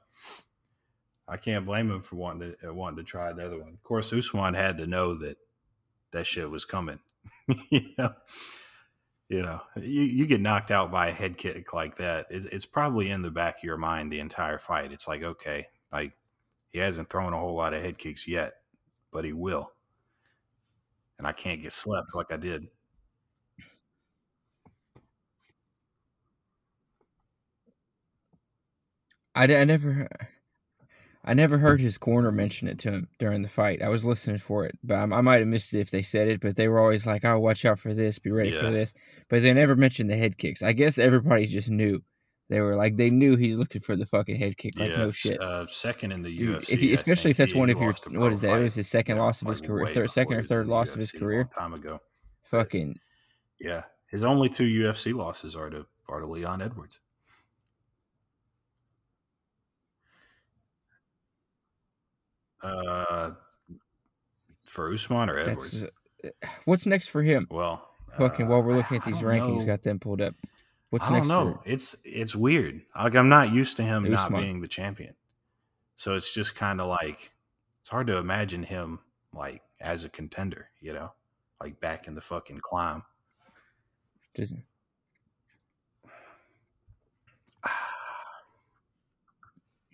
I 1.28 1.38
can't 1.38 1.66
blame 1.66 1.91
him 1.91 2.01
for 2.01 2.16
wanting 2.16 2.53
to 2.62 2.70
uh, 2.70 2.74
wanting 2.74 2.97
to 2.97 3.03
try 3.03 3.30
another 3.30 3.60
one. 3.60 3.74
Of 3.74 3.84
course, 3.84 4.12
Usman 4.14 4.53
had 4.55 4.78
to 4.78 4.88
know 4.88 5.14
that 5.16 5.38
that 6.12 6.28
shit 6.28 6.49
was 6.49 6.66
coming. 6.66 6.99
you 7.70 7.82
know, 7.97 8.14
you 9.30 9.41
know, 9.41 9.62
you, 9.76 10.26
get 10.26 10.41
knocked 10.41 10.72
out 10.72 10.91
by 10.91 11.08
a 11.10 11.14
head 11.14 11.38
kick 11.38 11.74
like 11.74 11.97
that. 11.97 12.28
It's, 12.30 12.45
it's 12.45 12.66
probably 12.66 13.12
in 13.12 13.22
the 13.22 13.32
back 13.32 13.58
of 13.58 13.64
your 13.64 13.78
mind 13.78 14.12
the 14.12 14.20
entire 14.20 14.58
fight. 14.58 14.91
It's 14.91 15.08
like, 15.08 15.24
okay, 15.24 15.68
like 15.91 16.14
he 16.70 16.80
hasn't 16.80 17.10
thrown 17.10 17.34
a 17.34 17.38
whole 17.38 17.55
lot 17.55 17.74
of 17.74 17.82
head 17.82 17.97
kicks 17.97 18.28
yet, 18.28 18.53
but 19.12 19.26
he 19.26 19.34
will, 19.34 19.72
and 21.18 21.28
I 21.28 21.34
can't 21.34 21.62
get 21.62 21.74
slept 21.74 22.16
like 22.16 22.32
I 22.32 22.38
did. 22.38 22.68
I, 29.36 29.43
I 29.43 29.64
never 29.66 30.08
I 31.28 31.34
never 31.34 31.57
heard 31.57 31.82
his 31.82 31.97
corner 31.97 32.32
mention 32.32 32.69
it 32.69 32.80
to 32.80 32.91
him 32.91 33.07
during 33.19 33.41
the 33.41 33.49
fight. 33.49 33.82
I 33.82 33.89
was 33.89 34.05
listening 34.05 34.38
for 34.38 34.65
it, 34.65 34.78
but 34.82 34.95
I, 34.95 35.01
I 35.01 35.21
might 35.21 35.39
have 35.39 35.47
missed 35.47 35.73
it 35.73 35.82
if 35.82 35.91
they 35.91 36.01
said 36.01 36.30
it. 36.30 36.39
But 36.39 36.55
they 36.55 36.69
were 36.69 36.80
always 36.80 37.05
like, 37.05 37.25
"Oh, 37.25 37.38
watch 37.38 37.65
out 37.65 37.80
for 37.80 37.93
this, 37.93 38.17
be 38.17 38.32
ready 38.32 38.51
Yeah. 38.51 38.61
for 38.61 38.71
this." 38.71 38.93
But 39.30 39.41
they 39.41 39.51
never 39.51 39.75
mentioned 39.75 40.09
the 40.09 40.15
head 40.15 40.38
kicks. 40.38 40.63
I 40.63 40.71
guess 40.71 40.97
everybody 40.97 41.45
just 41.45 41.69
knew. 41.69 42.01
They 42.49 42.61
were 42.61 42.78
like, 42.78 42.95
they 42.95 43.09
knew 43.09 43.36
he's 43.36 43.59
looking 43.59 43.82
for 43.82 43.97
the 43.97 44.05
fucking 44.05 44.38
head 44.38 44.57
kick. 44.57 44.80
Like, 44.80 44.91
yeah, 44.91 44.97
no 44.99 45.11
shit. 45.11 45.41
Uh, 45.41 45.67
second 45.67 46.13
in 46.13 46.21
the 46.21 46.34
Dude, 46.34 46.61
UFC, 46.61 46.78
he, 46.78 46.93
especially 46.93 47.32
if 47.32 47.38
that's 47.38 47.53
one 47.53 47.69
of 47.69 47.78
your 47.78 47.88
what 47.89 47.97
is 47.99 48.05
a 48.05 48.09
what 48.11 48.19
pro 48.19 48.30
is 48.30 48.41
that? 48.41 48.57
It 48.59 48.63
was 48.63 48.75
his 48.75 48.88
second 48.88 49.17
know, 49.17 49.25
loss 49.25 49.41
of 49.41 49.49
his 49.49 49.59
career, 49.59 49.88
third, 49.93 50.09
second 50.11 50.38
or 50.38 50.43
third 50.43 50.67
loss 50.67 50.93
of 50.93 50.99
his 50.99 51.11
career. 51.11 51.49
long 51.57 51.71
time 51.71 51.73
ago. 51.73 51.99
Fucking 52.43 52.97
Yeah, 53.59 53.84
his 54.09 54.23
only 54.23 54.47
two 54.47 54.63
UFC 54.63 55.13
losses 55.13 55.57
are 55.57 55.69
to 55.69 55.86
are 56.07 56.21
to 56.21 56.25
Leon 56.25 56.61
Edwards. 56.61 57.01
Uh, 62.68 63.32
for 64.65 64.93
Usman 64.93 65.30
or 65.30 65.39
Edwards? 65.39 65.82
that's. 65.82 65.91
uh, 66.43 66.47
What's 66.65 66.86
next 66.86 67.07
for 67.07 67.24
him? 67.24 67.47
well, 67.49 67.89
Fucking 68.18 68.47
uh, 68.47 68.49
while 68.49 68.63
we're 68.63 68.76
looking 68.76 68.97
at 68.97 69.05
these 69.05 69.20
rankings, 69.20 69.59
know. 69.59 69.65
got 69.65 69.82
them 69.84 69.99
pulled 69.99 70.22
up. 70.22 70.34
What's 70.89 71.09
next? 71.09 71.30
I 71.30 71.36
don't 71.36 71.47
next 71.47 71.55
know. 71.55 71.61
It's 71.65 71.97
it's 72.03 72.36
weird. 72.36 72.82
Like 72.95 73.15
I'm 73.15 73.30
not 73.30 73.53
used 73.53 73.78
to 73.78 73.84
him 73.84 74.09
not 74.09 74.34
being 74.34 74.61
the 74.61 74.68
champion, 74.68 75.13
so 75.95 76.15
it's 76.15 76.34
just 76.34 76.55
kind 76.55 76.82
of 76.82 76.88
like 76.88 77.32
it's 77.82 77.89
hard 77.89 78.07
to 78.07 78.18
imagine 78.18 78.63
him 78.63 78.99
like 79.34 79.61
as 79.80 80.03
a 80.05 80.09
contender. 80.09 80.70
You 80.80 80.93
know, 80.93 81.11
like 81.61 81.80
back 81.80 82.07
in 82.07 82.15
the 82.15 82.22
fucking 82.22 82.59
climb. 82.59 83.03
just 84.36 84.55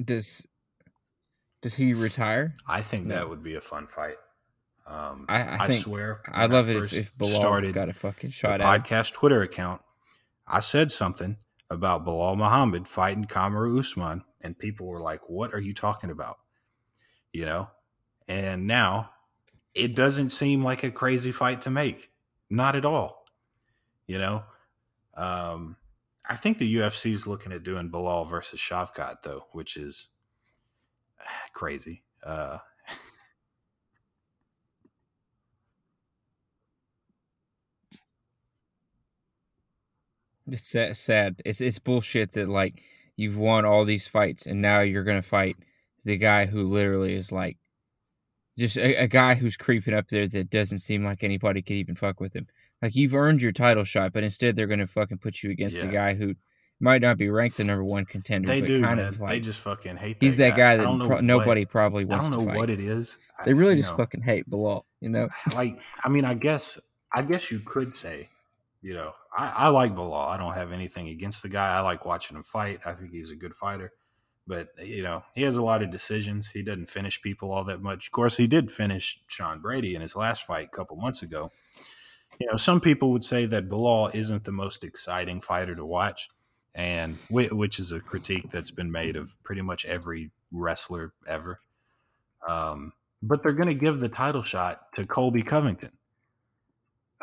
does 0.06 0.48
does 1.64 1.74
he 1.76 1.94
retire? 1.96 2.54
I 2.68 2.82
think 2.84 3.08
No. 3.08 3.16
that 3.16 3.30
would 3.30 3.42
be 3.42 3.56
a 3.56 3.62
fun 3.62 3.88
fight. 3.88 4.18
Um, 4.86 5.26
I- 5.30 5.64
I 5.64 5.68
think- 5.68 5.84
swear, 5.84 6.22
I'd 6.28 6.52
when 6.52 6.52
love 6.52 6.70
it 6.70 6.76
if, 6.76 6.94
if 6.94 7.18
Belal 7.18 7.40
started 7.40 7.74
got 7.74 7.90
a 7.90 7.94
fucking 7.94 8.30
the 8.30 8.34
shot 8.34 8.60
at 8.60 8.62
him. 8.62 8.82
podcast 8.84 9.14
Twitter 9.14 9.42
account. 9.42 9.82
I 10.46 10.60
said 10.60 10.92
something 10.92 11.38
about 11.70 12.06
Belal 12.06 12.38
Muhammad 12.38 12.88
fighting 12.88 13.26
Kamaru 13.26 13.80
Usman, 13.80 14.24
and 14.42 14.60
people 14.60 14.86
were 14.88 15.00
like, 15.02 15.30
"What 15.30 15.54
are 15.54 15.62
you 15.62 15.74
talking 15.74 16.10
about?" 16.12 16.38
You 17.32 17.46
know, 17.46 17.70
and 18.28 18.68
now 18.68 19.12
it 19.74 19.96
doesn't 19.96 20.30
seem 20.30 20.64
like 20.64 20.84
a 20.84 20.92
crazy 20.92 21.32
fight 21.32 21.62
to 21.64 21.70
make. 21.72 22.12
Not 22.50 22.76
at 22.76 22.86
all. 22.86 23.26
You 24.06 24.18
know, 24.20 24.44
um, 25.16 25.78
I 26.30 26.36
think 26.36 26.58
the 26.58 26.76
UFC 26.76 27.12
is 27.14 27.26
looking 27.26 27.52
at 27.54 27.64
doing 27.64 27.90
Belal 27.90 28.30
versus 28.30 28.60
Shavkat 28.60 29.24
though, 29.24 29.48
which 29.54 29.78
is 29.78 30.10
crazy. 31.54 32.04
Uh, 32.24 32.58
It's 40.48 40.70
sad. 41.00 41.42
It's 41.46 41.62
it's 41.62 41.80
bullshit 41.80 42.34
that 42.34 42.50
like 42.50 42.82
you've 43.16 43.38
won 43.38 43.66
all 43.66 43.86
these 43.86 44.08
fights 44.08 44.46
and 44.46 44.62
now 44.62 44.82
you're 44.82 45.04
gonna 45.04 45.22
fight 45.22 45.56
the 46.04 46.18
guy 46.18 46.46
who 46.46 46.64
literally 46.64 47.14
is 47.14 47.32
like 47.32 47.58
just 48.58 48.78
a, 48.78 48.96
a 49.04 49.08
guy 49.08 49.36
who's 49.36 49.56
creeping 49.56 49.94
up 49.94 50.10
there 50.10 50.28
that 50.28 50.50
doesn't 50.50 50.80
seem 50.80 51.04
like 51.04 51.24
anybody 51.24 51.62
could 51.62 51.78
even 51.78 51.96
fuck 51.96 52.20
with 52.20 52.36
him. 52.36 52.48
Like 52.82 52.96
you've 52.96 53.16
earned 53.16 53.42
your 53.42 53.54
title 53.54 53.86
shot, 53.86 54.12
but 54.14 54.24
instead 54.24 54.56
they're 54.56 54.68
gonna 54.68 54.88
fucking 54.88 55.20
put 55.20 55.42
you 55.44 55.52
against 55.52 55.78
a 55.78 55.88
guy 55.88 56.14
who 56.14 56.36
might 56.84 57.02
not 57.02 57.18
be 57.18 57.30
ranked 57.30 57.58
the 57.58 57.64
number 57.64 57.84
one 57.84 58.06
contender, 58.06 58.48
they 58.48 58.60
but 58.60 58.68
do, 58.68 58.82
kind 58.82 58.98
man. 58.98 59.08
of 59.08 59.20
they 59.20 59.40
just 59.40 59.62
fucking 59.62 59.96
hate. 59.96 60.18
he's 60.20 60.38
that 60.38 60.58
guy 60.58 60.74
I 60.74 60.78
that 60.78 60.86
pro- 60.86 61.08
what- 61.08 61.24
nobody 61.24 61.66
probably 61.66 62.04
I 62.04 62.08
wants 62.08 62.30
don't 62.30 62.46
know 62.46 62.54
what 62.54 62.70
it 62.70 62.80
is. 62.80 63.18
They 63.46 63.54
really 63.54 63.76
you 63.76 63.82
just 63.82 63.94
know, 63.94 63.98
fucking 63.98 64.22
hate 64.22 64.50
Belal, 64.50 64.84
you 65.00 65.10
know. 65.10 65.30
like. 65.56 65.80
I 66.04 66.10
mean, 66.10 66.26
I 66.26 66.34
guess. 66.34 66.80
I 67.16 67.22
guess 67.22 67.52
you 67.52 67.60
could 67.60 67.94
say, 67.94 68.30
you 68.82 68.94
know, 68.96 69.14
I, 69.38 69.54
I 69.56 69.68
like 69.70 69.96
Belal. 69.96 70.28
I 70.28 70.38
don't 70.38 70.54
have 70.54 70.72
anything 70.72 71.10
against 71.10 71.42
the 71.42 71.50
guy. 71.50 71.76
I 71.76 71.82
like 71.82 72.06
watching 72.06 72.36
him 72.36 72.44
fight. 72.44 72.82
I 72.86 72.94
think 72.94 73.12
he's 73.12 73.32
a 73.32 73.36
good 73.36 73.54
fighter. 73.54 73.94
But 74.46 74.70
you 74.84 75.04
know, 75.04 75.24
he 75.36 75.44
has 75.44 75.56
a 75.56 75.64
lot 75.64 75.84
of 75.84 75.90
decisions. 75.92 76.50
He 76.50 76.64
doesn't 76.64 76.90
finish 76.90 77.22
people 77.22 77.52
all 77.52 77.64
that 77.64 77.82
much. 77.82 78.08
Of 78.08 78.12
course, 78.12 78.36
he 78.36 78.46
did 78.48 78.70
finish 78.70 79.22
Sean 79.28 79.62
Brady 79.62 79.96
in 79.96 80.02
his 80.02 80.16
last 80.18 80.44
fight 80.44 80.66
a 80.66 80.76
couple 80.76 80.98
months 80.98 81.22
ago. 81.22 81.50
You 82.40 82.48
know, 82.52 82.58
some 82.58 82.82
people 82.82 83.12
would 83.14 83.24
say 83.24 83.46
that 83.46 83.70
Belal 83.70 84.14
isn't 84.14 84.44
the 84.44 84.52
most 84.52 84.84
exciting 84.84 85.40
fighter 85.40 85.76
to 85.76 85.86
watch, 85.86 86.30
and 86.76 87.18
which 87.30 87.80
is 87.80 87.92
a 87.92 88.00
critique 88.00 88.50
that's 88.50 88.72
been 88.72 88.92
made 88.92 89.16
of 89.16 89.42
pretty 89.44 89.62
much 89.62 89.86
every 89.86 90.32
wrestler 90.52 91.14
ever. 91.28 91.60
Um, 92.48 92.94
but 93.22 93.42
they're 93.42 93.54
going 93.54 93.70
to 93.70 93.74
give 93.74 94.00
the 94.00 94.10
title 94.10 94.44
shot 94.44 94.92
to 94.94 95.06
Colby 95.06 95.44
Covington, 95.44 95.92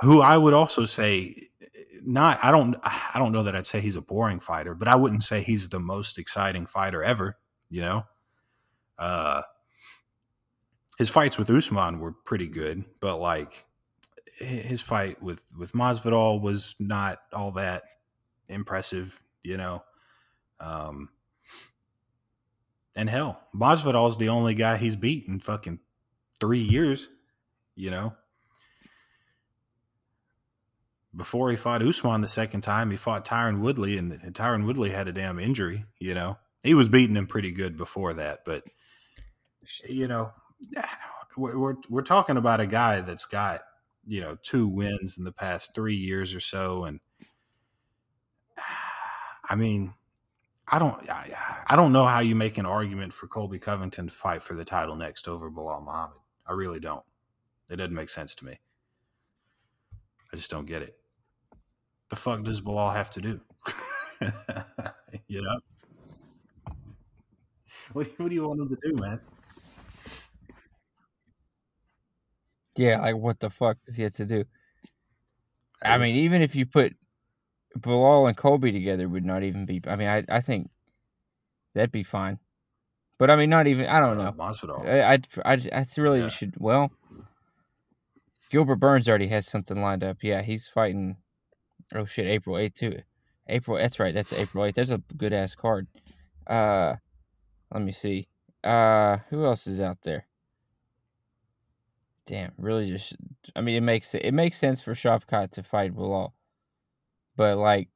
who 0.01 0.21
I 0.21 0.37
would 0.37 0.55
also 0.55 0.87
say 0.87 1.49
not. 2.03 2.39
I 2.43 2.51
don't. 2.51 2.77
I 2.83 3.19
don't 3.19 3.33
know 3.33 3.43
that 3.43 3.55
I'd 3.55 3.67
say 3.67 3.81
he's 3.81 3.97
a 3.97 4.01
boring 4.01 4.41
fighter, 4.41 4.75
but 4.75 4.89
I 4.89 4.97
wouldn't 4.97 5.23
say 5.23 5.43
he's 5.43 5.69
the 5.69 5.81
most 5.81 6.19
exciting 6.19 6.67
fighter 6.67 7.03
ever. 7.03 7.37
You 7.69 7.83
know, 7.83 8.05
uh, 8.99 9.43
his 10.99 11.09
fights 11.09 11.39
with 11.39 11.51
Usman 11.51 12.01
were 12.01 12.13
pretty 12.13 12.49
good, 12.49 12.85
but 13.01 13.19
like 13.19 13.67
his 14.39 14.81
fight 14.81 15.23
with 15.23 15.45
with 15.59 15.73
Masvidal 15.73 16.41
was 16.41 16.75
not 16.79 17.19
all 17.33 17.53
that 17.53 17.83
impressive. 18.49 19.21
You 19.43 19.57
know, 19.57 19.83
um, 20.59 21.09
and 22.97 23.09
hell, 23.09 23.41
Masvidal's 23.55 24.19
the 24.19 24.29
only 24.29 24.55
guy 24.55 24.77
he's 24.77 24.97
beat 24.97 25.27
in 25.27 25.39
fucking 25.39 25.79
three 26.41 26.59
years. 26.59 27.09
You 27.75 27.91
know, 27.91 28.15
before 31.15 31.51
he 31.51 31.57
fought 31.57 31.83
Usman 31.83 32.21
the 32.21 32.29
second 32.29 32.61
time, 32.61 32.91
he 32.91 32.97
fought 32.97 33.25
Tyron 33.25 33.61
Woodley, 33.61 33.99
and, 33.99 34.13
Tyron 34.35 34.67
Woodley 34.67 34.91
had 34.91 35.09
a 35.09 35.13
damn 35.13 35.39
injury. 35.39 35.85
You 35.99 36.15
know, 36.15 36.39
he 36.63 36.75
was 36.75 36.89
beating 36.89 37.17
him 37.17 37.27
pretty 37.27 37.53
good 37.53 37.77
before 37.77 38.15
that, 38.15 38.41
but 38.45 38.65
you 39.89 40.09
know, 40.09 40.33
we're, 41.37 41.77
we're 41.89 42.03
talking 42.03 42.37
about 42.37 42.61
a 42.61 42.67
guy 42.67 43.01
that's 43.01 43.27
got 43.27 43.63
you 44.07 44.21
know 44.21 44.37
two 44.43 44.69
wins 44.69 45.19
in 45.19 45.25
the 45.25 45.33
past 45.33 45.75
three 45.75 45.95
years 45.95 46.35
or 46.35 46.41
so, 46.41 46.85
and 46.85 47.01
I 49.51 49.57
mean, 49.57 49.93
I 50.69 50.79
don't, 50.79 51.11
I, 51.11 51.65
I 51.67 51.75
don't 51.75 51.93
know 51.93 52.07
how 52.07 52.21
you 52.21 52.37
make 52.37 52.57
an 52.57 52.67
argument 52.67 53.13
for 53.13 53.27
Colby 53.27 53.59
Covington 53.59 54.07
to 54.07 54.15
fight 54.15 54.43
for 54.43 54.55
the 54.55 54.65
title 54.65 54.95
next 54.95 55.27
over 55.27 55.51
Belal 55.51 55.85
Muhammad. 55.85 56.19
I 56.47 56.53
really 56.53 56.79
don't. 56.79 57.05
It 57.69 57.77
doesn't 57.77 57.95
make 57.95 58.11
sense 58.11 58.37
to 58.37 58.45
me. 58.45 58.61
I 60.33 60.37
just 60.37 60.51
don't 60.53 60.67
get 60.67 60.83
it. 60.83 60.97
The 62.11 62.17
fuck 62.17 62.45
does 62.45 62.61
Belal 62.61 62.93
have 62.95 63.11
to 63.13 63.21
do? 63.21 63.41
you 65.27 65.43
know, 65.43 65.59
what, 67.93 68.07
do- 68.07 68.13
what 68.23 68.29
do 68.29 68.35
you 68.37 68.47
want 68.47 68.61
him 68.61 68.69
to 68.69 68.77
do, 68.81 68.95
man? 68.95 69.21
Yeah, 72.77 73.01
like 73.01 73.17
what 73.17 73.41
the 73.41 73.51
fuck 73.51 73.79
does 73.85 73.97
he 73.97 74.05
have 74.05 74.15
to 74.15 74.25
do? 74.27 74.45
I 75.83 75.99
mean, 75.99 76.15
even 76.17 76.41
if 76.41 76.55
you 76.55 76.67
put 76.67 76.95
Belal 77.79 78.27
and 78.29 78.37
Colby 78.37 78.73
together, 78.73 79.09
would 79.09 79.25
not 79.25 79.43
even 79.43 79.65
be. 79.67 79.81
I 79.87 79.97
mean, 79.97 80.09
I 80.09 80.25
I 80.29 80.41
think 80.41 80.71
that'd 81.75 81.93
be 81.93 82.03
fine. 82.03 82.39
But 83.19 83.31
I 83.31 83.37
mean, 83.37 83.51
not 83.51 83.67
even. 83.67 83.87
I 83.87 84.01
don't 84.01 84.19
uh, 84.19 84.25
know. 84.25 84.33
Masvidal. 84.33 84.87
I 84.87 85.13
I'd, 85.45 85.71
I 85.73 85.87
really 85.99 86.21
Yeah. 86.21 86.29
should. 86.29 86.55
Well, 86.59 86.91
Gilbert 88.51 88.77
Burns 88.77 89.09
already 89.09 89.29
has 89.29 89.47
something 89.47 89.81
lined 89.81 90.03
up. 90.03 90.19
Yeah, 90.23 90.43
he's 90.43 90.69
fighting. 90.69 91.17
Oh 91.95 92.05
shit, 92.05 92.27
April 92.27 92.59
eighth 92.59 92.75
too. 92.75 93.01
April. 93.47 93.77
That's 93.77 94.01
right. 94.01 94.15
That's 94.15 94.33
April 94.33 94.65
eighth. 94.65 94.75
There's 94.75 94.91
a 94.91 94.99
good 95.17 95.33
ass 95.33 95.55
card. 95.55 95.87
Uh, 96.47 96.97
let 97.73 97.83
me 97.83 97.93
see. 97.93 98.29
Uh, 98.65 99.19
who 99.29 99.45
else 99.45 99.67
is 99.67 99.81
out 99.81 99.99
there? 100.03 100.27
Damn, 102.27 102.53
really 102.59 102.89
just. 102.89 103.17
I 103.57 103.61
mean, 103.61 103.77
it 103.77 103.81
makes 103.83 104.15
it 104.15 104.33
makes 104.33 104.57
sense 104.57 104.81
for 104.81 104.95
Shavkat 104.95 105.51
to 105.53 105.63
fight 105.63 105.95
Belal, 105.95 106.33
but 107.41 107.57
like, 107.57 107.89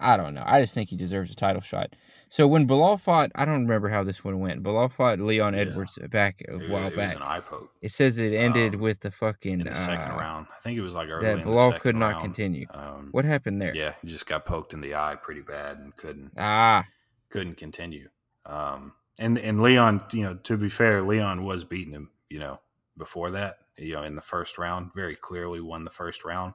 I 0.00 0.16
don't 0.16 0.34
know. 0.34 0.42
I 0.44 0.60
just 0.60 0.74
think 0.74 0.90
he 0.90 0.96
deserves 0.96 1.30
a 1.30 1.36
title 1.36 1.62
shot. 1.62 1.94
So 2.28 2.48
when 2.48 2.66
Belal 2.66 3.00
fought, 3.00 3.30
I 3.36 3.44
don't 3.44 3.62
remember 3.62 3.88
how 3.88 4.02
this 4.02 4.24
one 4.24 4.40
went. 4.40 4.60
Belal 4.64 4.92
fought 4.92 5.20
Leon 5.20 5.54
Yeah. 5.54 5.60
Edwards 5.60 5.96
back 6.10 6.42
a 6.48 6.56
It, 6.56 6.68
while 6.68 6.88
it 6.88 6.96
back. 6.96 7.14
was 7.14 7.14
an 7.14 7.22
eye 7.22 7.38
poke 7.40 7.70
It 7.80 7.92
says 7.92 8.18
it 8.18 8.34
ended 8.34 8.74
um, 8.74 8.80
with 8.80 8.98
the 9.00 9.12
fucking 9.12 9.60
in 9.60 9.66
the 9.66 9.74
second 9.76 10.10
uh, 10.14 10.18
round. 10.18 10.48
I 10.52 10.58
think 10.58 10.76
it 10.76 10.82
was 10.82 10.96
like 10.96 11.08
early 11.08 11.24
that 11.26 11.38
Belal 11.46 11.72
the 11.74 11.78
could 11.78 11.94
not 11.94 12.14
round. 12.14 12.24
continue. 12.24 12.66
Um, 12.74 13.08
What 13.12 13.24
happened 13.24 13.62
there? 13.62 13.74
Yeah, 13.74 13.94
he 14.02 14.08
just 14.08 14.26
got 14.26 14.44
poked 14.44 14.74
in 14.74 14.80
the 14.80 14.96
eye 14.96 15.14
pretty 15.22 15.42
bad 15.42 15.78
and 15.78 15.94
couldn't 15.96 16.32
Ah, 16.36 16.84
couldn't 17.30 17.56
continue. 17.56 18.08
Um, 18.44 18.94
and 19.20 19.38
and 19.38 19.62
Leon, 19.62 20.02
you 20.12 20.24
know, 20.24 20.34
to 20.34 20.56
be 20.58 20.68
fair, 20.68 21.02
Leon 21.02 21.44
was 21.44 21.62
beating 21.62 21.92
him, 21.92 22.10
you 22.28 22.40
know, 22.40 22.58
before 22.98 23.30
that, 23.30 23.58
you 23.78 23.94
know, 23.94 24.02
in 24.02 24.16
the 24.16 24.20
first 24.22 24.58
round, 24.58 24.92
very 24.92 25.14
clearly 25.14 25.60
won 25.60 25.84
the 25.84 25.90
first 25.90 26.24
round. 26.24 26.52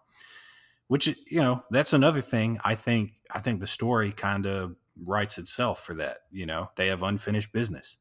Which 0.91 1.07
you 1.07 1.39
know, 1.41 1.63
that's 1.69 1.93
another 1.93 2.19
thing. 2.19 2.59
I 2.65 2.75
think 2.75 3.13
I 3.33 3.39
think 3.39 3.61
the 3.61 3.65
story 3.65 4.11
kind 4.11 4.45
of 4.45 4.75
writes 5.01 5.37
itself 5.37 5.81
for 5.85 5.93
that. 5.93 6.17
You 6.33 6.45
know, 6.45 6.69
they 6.75 6.87
have 6.87 7.01
unfinished 7.01 7.53
business. 7.53 7.95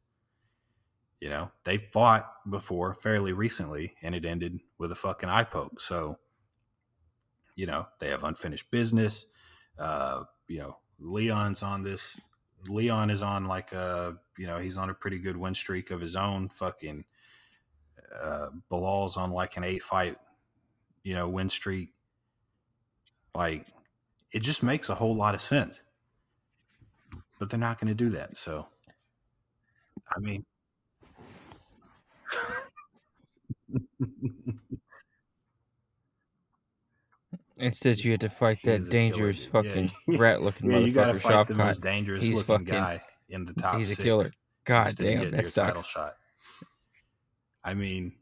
You 1.21 1.29
know, 1.29 1.53
they 1.63 1.79
fought 1.79 2.29
before 2.51 2.95
fairly 2.95 3.33
recently, 3.33 3.95
and 4.03 4.13
it 4.13 4.25
ended 4.25 4.59
with 4.77 4.91
a 4.91 4.97
fucking 4.97 5.29
eye 5.29 5.45
poke. 5.45 5.79
So, 5.79 6.19
you 7.55 7.65
know, 7.65 7.87
they 8.01 8.09
have 8.09 8.25
unfinished 8.25 8.73
business. 8.73 9.25
Uh, 9.79 10.25
you 10.49 10.59
know, 10.59 10.79
Leon's 10.99 11.63
on 11.63 11.85
this. 11.85 12.21
Leon 12.67 13.11
is 13.11 13.23
on 13.23 13.45
like 13.45 13.71
a, 13.71 14.17
you 14.37 14.49
know, 14.49 14.59
he's 14.59 14.79
on 14.79 14.91
a 14.91 14.95
pretty 14.95 15.21
good 15.21 15.37
win 15.37 15.55
streak 15.55 15.93
of 15.93 16.01
his 16.01 16.17
own. 16.17 16.49
Fucking 16.49 17.05
uh, 18.21 18.49
Belal's 18.69 19.17
on 19.17 19.31
like 19.31 19.57
an 19.57 19.63
eight 19.63 19.83
fight, 19.83 20.17
you 21.05 21.15
know, 21.15 21.29
win 21.29 21.49
streak. 21.49 21.91
Like, 23.35 23.67
it 24.33 24.41
just 24.41 24.63
makes 24.63 24.89
a 24.89 24.95
whole 24.95 25.15
lot 25.15 25.35
of 25.35 25.41
sense. 25.41 25.83
But 27.39 27.51
they're 27.51 27.59
not 27.59 27.79
going 27.81 27.89
to 27.89 27.95
do 27.95 28.11
that. 28.11 28.37
So, 28.37 28.69
I 30.15 30.21
mean, 30.21 30.45
instead 37.57 38.03
you 38.03 38.11
had 38.13 38.21
to 38.21 38.29
fight 38.31 38.59
that 38.65 38.71
that 38.71 38.81
is 38.83 38.89
killer, 38.89 39.03
dangerous 39.03 39.47
fucking 39.47 39.91
yeah. 40.09 40.19
rat 40.19 40.43
looking 40.43 40.71
yeah, 40.71 40.79
you 40.79 40.93
got 40.93 41.07
to 41.07 41.13
motherfucker, 41.15 41.21
fight 41.21 41.49
the 41.49 41.55
most 41.55 41.81
dangerous 41.81 42.23
He's 42.23 42.35
looking 42.35 42.59
fucking- 42.59 42.67
guy 42.67 43.03
in 43.29 43.45
the 43.45 43.55
top 43.55 43.77
he's 43.79 43.99
a 43.99 44.03
killer. 44.03 44.29
God 44.65 44.95
damn, 44.97 45.31
that 45.31 45.43
your 45.43 45.51
title 45.51 45.83
shot. 45.83 46.15
I 47.65 47.75
mean, 47.75 48.13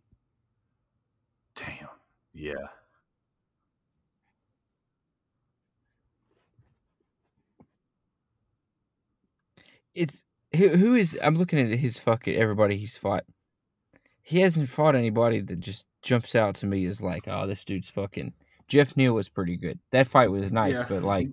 damn, 1.54 1.88
yeah. 2.32 2.54
It's 9.98 10.22
who 10.56 10.68
who 10.68 10.94
is 10.94 11.18
I'm 11.22 11.34
looking 11.34 11.58
at 11.58 11.78
his 11.78 11.98
fucking 11.98 12.34
everybody 12.36 12.76
he's 12.76 12.96
fought. 12.96 13.24
He 14.22 14.40
hasn't 14.40 14.68
fought 14.68 14.94
anybody 14.94 15.40
that 15.40 15.60
just 15.60 15.84
jumps 16.02 16.34
out 16.34 16.54
to 16.56 16.66
me 16.66 16.84
as 16.86 17.00
like, 17.02 17.26
oh, 17.28 17.46
this 17.46 17.64
dude's 17.64 17.90
fucking. 17.90 18.32
Geoff 18.68 18.96
Neal 18.96 19.14
was 19.14 19.28
pretty 19.30 19.56
good. 19.56 19.78
That 19.92 20.06
fight 20.06 20.30
was 20.30 20.52
nice, 20.52 20.74
Yeah. 20.74 20.86
but 20.88 21.02
like, 21.02 21.28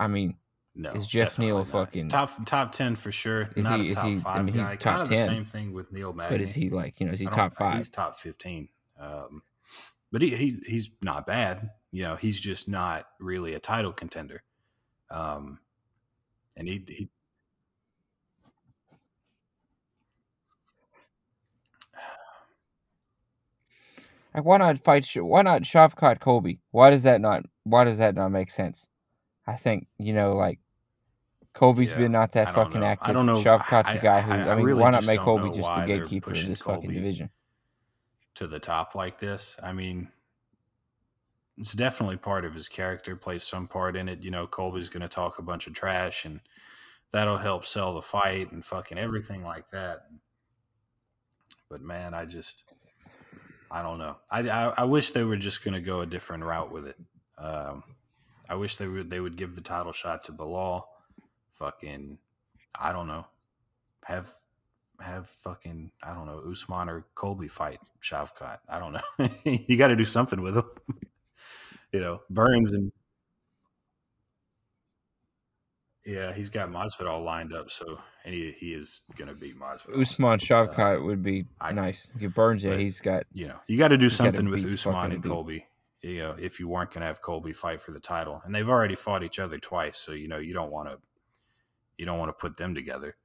I 0.00 0.06
mean, 0.08 0.36
No, 0.74 0.90
Is 0.92 1.06
Geoff 1.06 1.38
Neal 1.38 1.58
not. 1.58 1.68
fucking- 1.68 2.08
top 2.08 2.30
top 2.46 2.72
ten 2.72 2.96
for 2.96 3.12
sure? 3.12 3.50
Is 3.56 3.64
not 3.64 3.78
he- 3.80 3.86
a 3.86 3.88
is 3.90 3.94
top 3.94 4.06
he- 4.06 4.16
I 4.16 4.18
five 4.20 4.44
mean, 4.46 4.54
he's 4.54 4.68
guy. 4.68 4.74
top 4.76 4.82
kind 4.82 5.02
of 5.02 5.08
10. 5.10 5.18
the 5.18 5.34
same 5.34 5.44
thing 5.44 5.72
with 5.74 5.92
Neil 5.92 6.14
Magny. 6.14 6.34
but 6.36 6.40
is 6.40 6.52
he 6.54 6.70
like, 6.70 6.98
you 6.98 7.06
know, 7.06 7.12
is 7.12 7.20
he 7.20 7.26
top 7.26 7.54
five? 7.54 7.76
He's 7.76 7.90
top 7.90 8.16
fifteen. 8.18 8.68
Um, 8.98 9.42
but 10.10 10.22
he, 10.22 10.30
he's 10.34 10.66
he's 10.66 10.90
not 11.02 11.26
bad. 11.26 11.68
You 11.90 12.04
know, 12.04 12.16
he's 12.16 12.40
just 12.40 12.70
not 12.70 13.06
really 13.20 13.52
a 13.52 13.58
title 13.58 13.92
contender. 13.92 14.42
Um, 15.10 15.58
and 16.56 16.66
he, 16.66 16.82
he 16.88 17.10
Like, 24.34 24.44
why 24.44 24.56
not 24.56 24.82
fight? 24.82 25.06
Why 25.16 25.42
not 25.42 25.62
Shavkat 25.62 26.20
Colby? 26.20 26.60
Why 26.70 26.90
does 26.90 27.02
that 27.02 27.20
not? 27.20 27.44
Why 27.64 27.84
does 27.84 27.98
that 27.98 28.14
not 28.14 28.30
make 28.30 28.50
sense? 28.50 28.88
I 29.46 29.56
think 29.56 29.86
you 29.98 30.12
know, 30.14 30.34
like 30.34 30.58
Colby's 31.52 31.90
Yeah, 31.90 31.98
been 31.98 32.12
not 32.12 32.32
that 32.32 32.54
fucking 32.54 32.80
know. 32.80 32.86
I 32.86 32.90
active. 32.92 33.14
don't 33.14 33.26
know. 33.26 33.42
Shavkat's 33.42 33.90
I- 33.90 33.94
a 33.94 34.00
guy 34.00 34.20
who 34.22 34.32
I- 34.32 34.44
I, 34.44 34.52
I 34.52 34.54
mean, 34.56 34.64
really 34.64 34.82
why 34.82 34.90
not 34.90 35.04
make 35.04 35.18
Colby 35.20 35.50
just 35.50 35.74
the 35.74 35.84
gatekeeper 35.86 36.30
of 36.30 36.34
pushing 36.34 36.48
this 36.50 36.60
fucking 36.62 36.90
division? 36.90 37.30
to 38.34 38.46
the 38.46 38.58
top 38.58 38.94
like 38.94 39.18
this. 39.18 39.58
I 39.62 39.72
mean, 39.74 40.08
it's 41.58 41.74
definitely 41.74 42.16
part 42.16 42.46
of 42.46 42.54
his 42.54 42.66
character, 42.66 43.14
plays 43.14 43.42
some 43.42 43.68
part 43.68 43.94
in 43.94 44.08
it. 44.08 44.22
You 44.22 44.30
know, 44.30 44.46
Colby's 44.46 44.88
going 44.88 45.02
to 45.02 45.08
talk 45.08 45.38
a 45.38 45.42
bunch 45.42 45.66
of 45.66 45.74
trash 45.74 46.24
and 46.24 46.40
that'll 47.10 47.36
help 47.36 47.66
sell 47.66 47.92
the 47.94 48.00
fight 48.00 48.50
and 48.50 48.64
fucking 48.64 48.96
everything 48.96 49.44
like 49.44 49.68
that. 49.68 50.06
But 51.68 51.82
man, 51.82 52.14
I 52.14 52.24
just, 52.24 52.64
I 53.72 53.82
don't 53.82 53.98
know. 53.98 54.16
I, 54.30 54.40
I, 54.40 54.74
I 54.78 54.84
wish 54.84 55.12
they 55.12 55.24
were 55.24 55.36
just 55.36 55.64
going 55.64 55.74
to 55.74 55.80
go 55.80 56.02
a 56.02 56.06
different 56.06 56.44
route 56.44 56.70
with 56.70 56.86
it. 56.86 56.96
Um, 57.38 57.82
I 58.48 58.54
wish 58.54 58.76
they 58.76 58.86
would, 58.86 59.08
they 59.08 59.18
would 59.18 59.36
give 59.36 59.54
the 59.54 59.62
title 59.62 59.92
shot 59.92 60.24
to 60.24 60.32
Belal. 60.32 60.82
Fucking, 61.52 62.18
I 62.78 62.92
don't 62.92 63.06
know. 63.06 63.26
Have 64.04 64.30
have 65.00 65.28
fucking 65.28 65.90
I 66.02 66.14
don't 66.14 66.26
know 66.26 66.42
Usman 66.50 66.88
or 66.88 67.04
Colby 67.14 67.48
fight 67.48 67.78
Shavkat. 68.02 68.58
I 68.68 68.78
don't 68.78 68.92
know. 68.92 69.28
you 69.66 69.76
got 69.76 69.88
to 69.88 69.96
do 69.96 70.04
something 70.04 70.40
with 70.40 70.56
him. 70.56 70.64
you 71.92 72.00
know, 72.00 72.20
Burns 72.30 72.74
and 72.74 72.92
yeah, 76.04 76.32
he's 76.32 76.50
got 76.50 76.70
Masvidal 76.70 77.24
lined 77.24 77.52
up, 77.52 77.70
so 77.70 77.98
and 78.24 78.34
he 78.34 78.52
he 78.52 78.74
is 78.74 79.02
gonna 79.16 79.34
beat 79.34 79.58
Masvidal. 79.58 80.00
Usman 80.00 80.38
Shavkat 80.38 80.98
uh, 81.00 81.02
would 81.02 81.22
be 81.22 81.46
I 81.60 81.68
think- 81.68 81.80
nice. 81.80 82.10
Get 82.18 82.34
Burns, 82.34 82.64
yeah, 82.64 82.70
but- 82.70 82.80
he's 82.80 83.00
got. 83.00 83.24
you 83.32 83.48
know, 83.48 83.58
you 83.66 83.78
got 83.78 83.88
to 83.88 83.98
do 83.98 84.08
something 84.08 84.48
with 84.48 84.64
Usman 84.64 85.12
and. 85.12 85.22
Colby. 85.24 85.66
You 86.02 86.18
know, 86.18 86.36
if 86.40 86.58
you 86.58 86.66
weren't 86.66 86.90
gonna 86.90 87.06
have 87.06 87.22
Colby 87.22 87.52
fight 87.52 87.80
for 87.80 87.92
the 87.92 88.00
title, 88.00 88.42
and 88.44 88.52
they've 88.54 88.68
already 88.68 88.96
fought 88.96 89.22
each 89.22 89.38
other 89.38 89.58
twice, 89.58 89.98
so 89.98 90.12
you 90.12 90.26
know 90.26 90.38
you 90.38 90.52
don't 90.52 90.72
want 90.72 90.88
to 90.88 90.98
you 91.96 92.04
don't 92.06 92.18
want 92.18 92.28
to 92.28 92.32
put 92.32 92.56
them 92.56 92.74
together. 92.74 93.16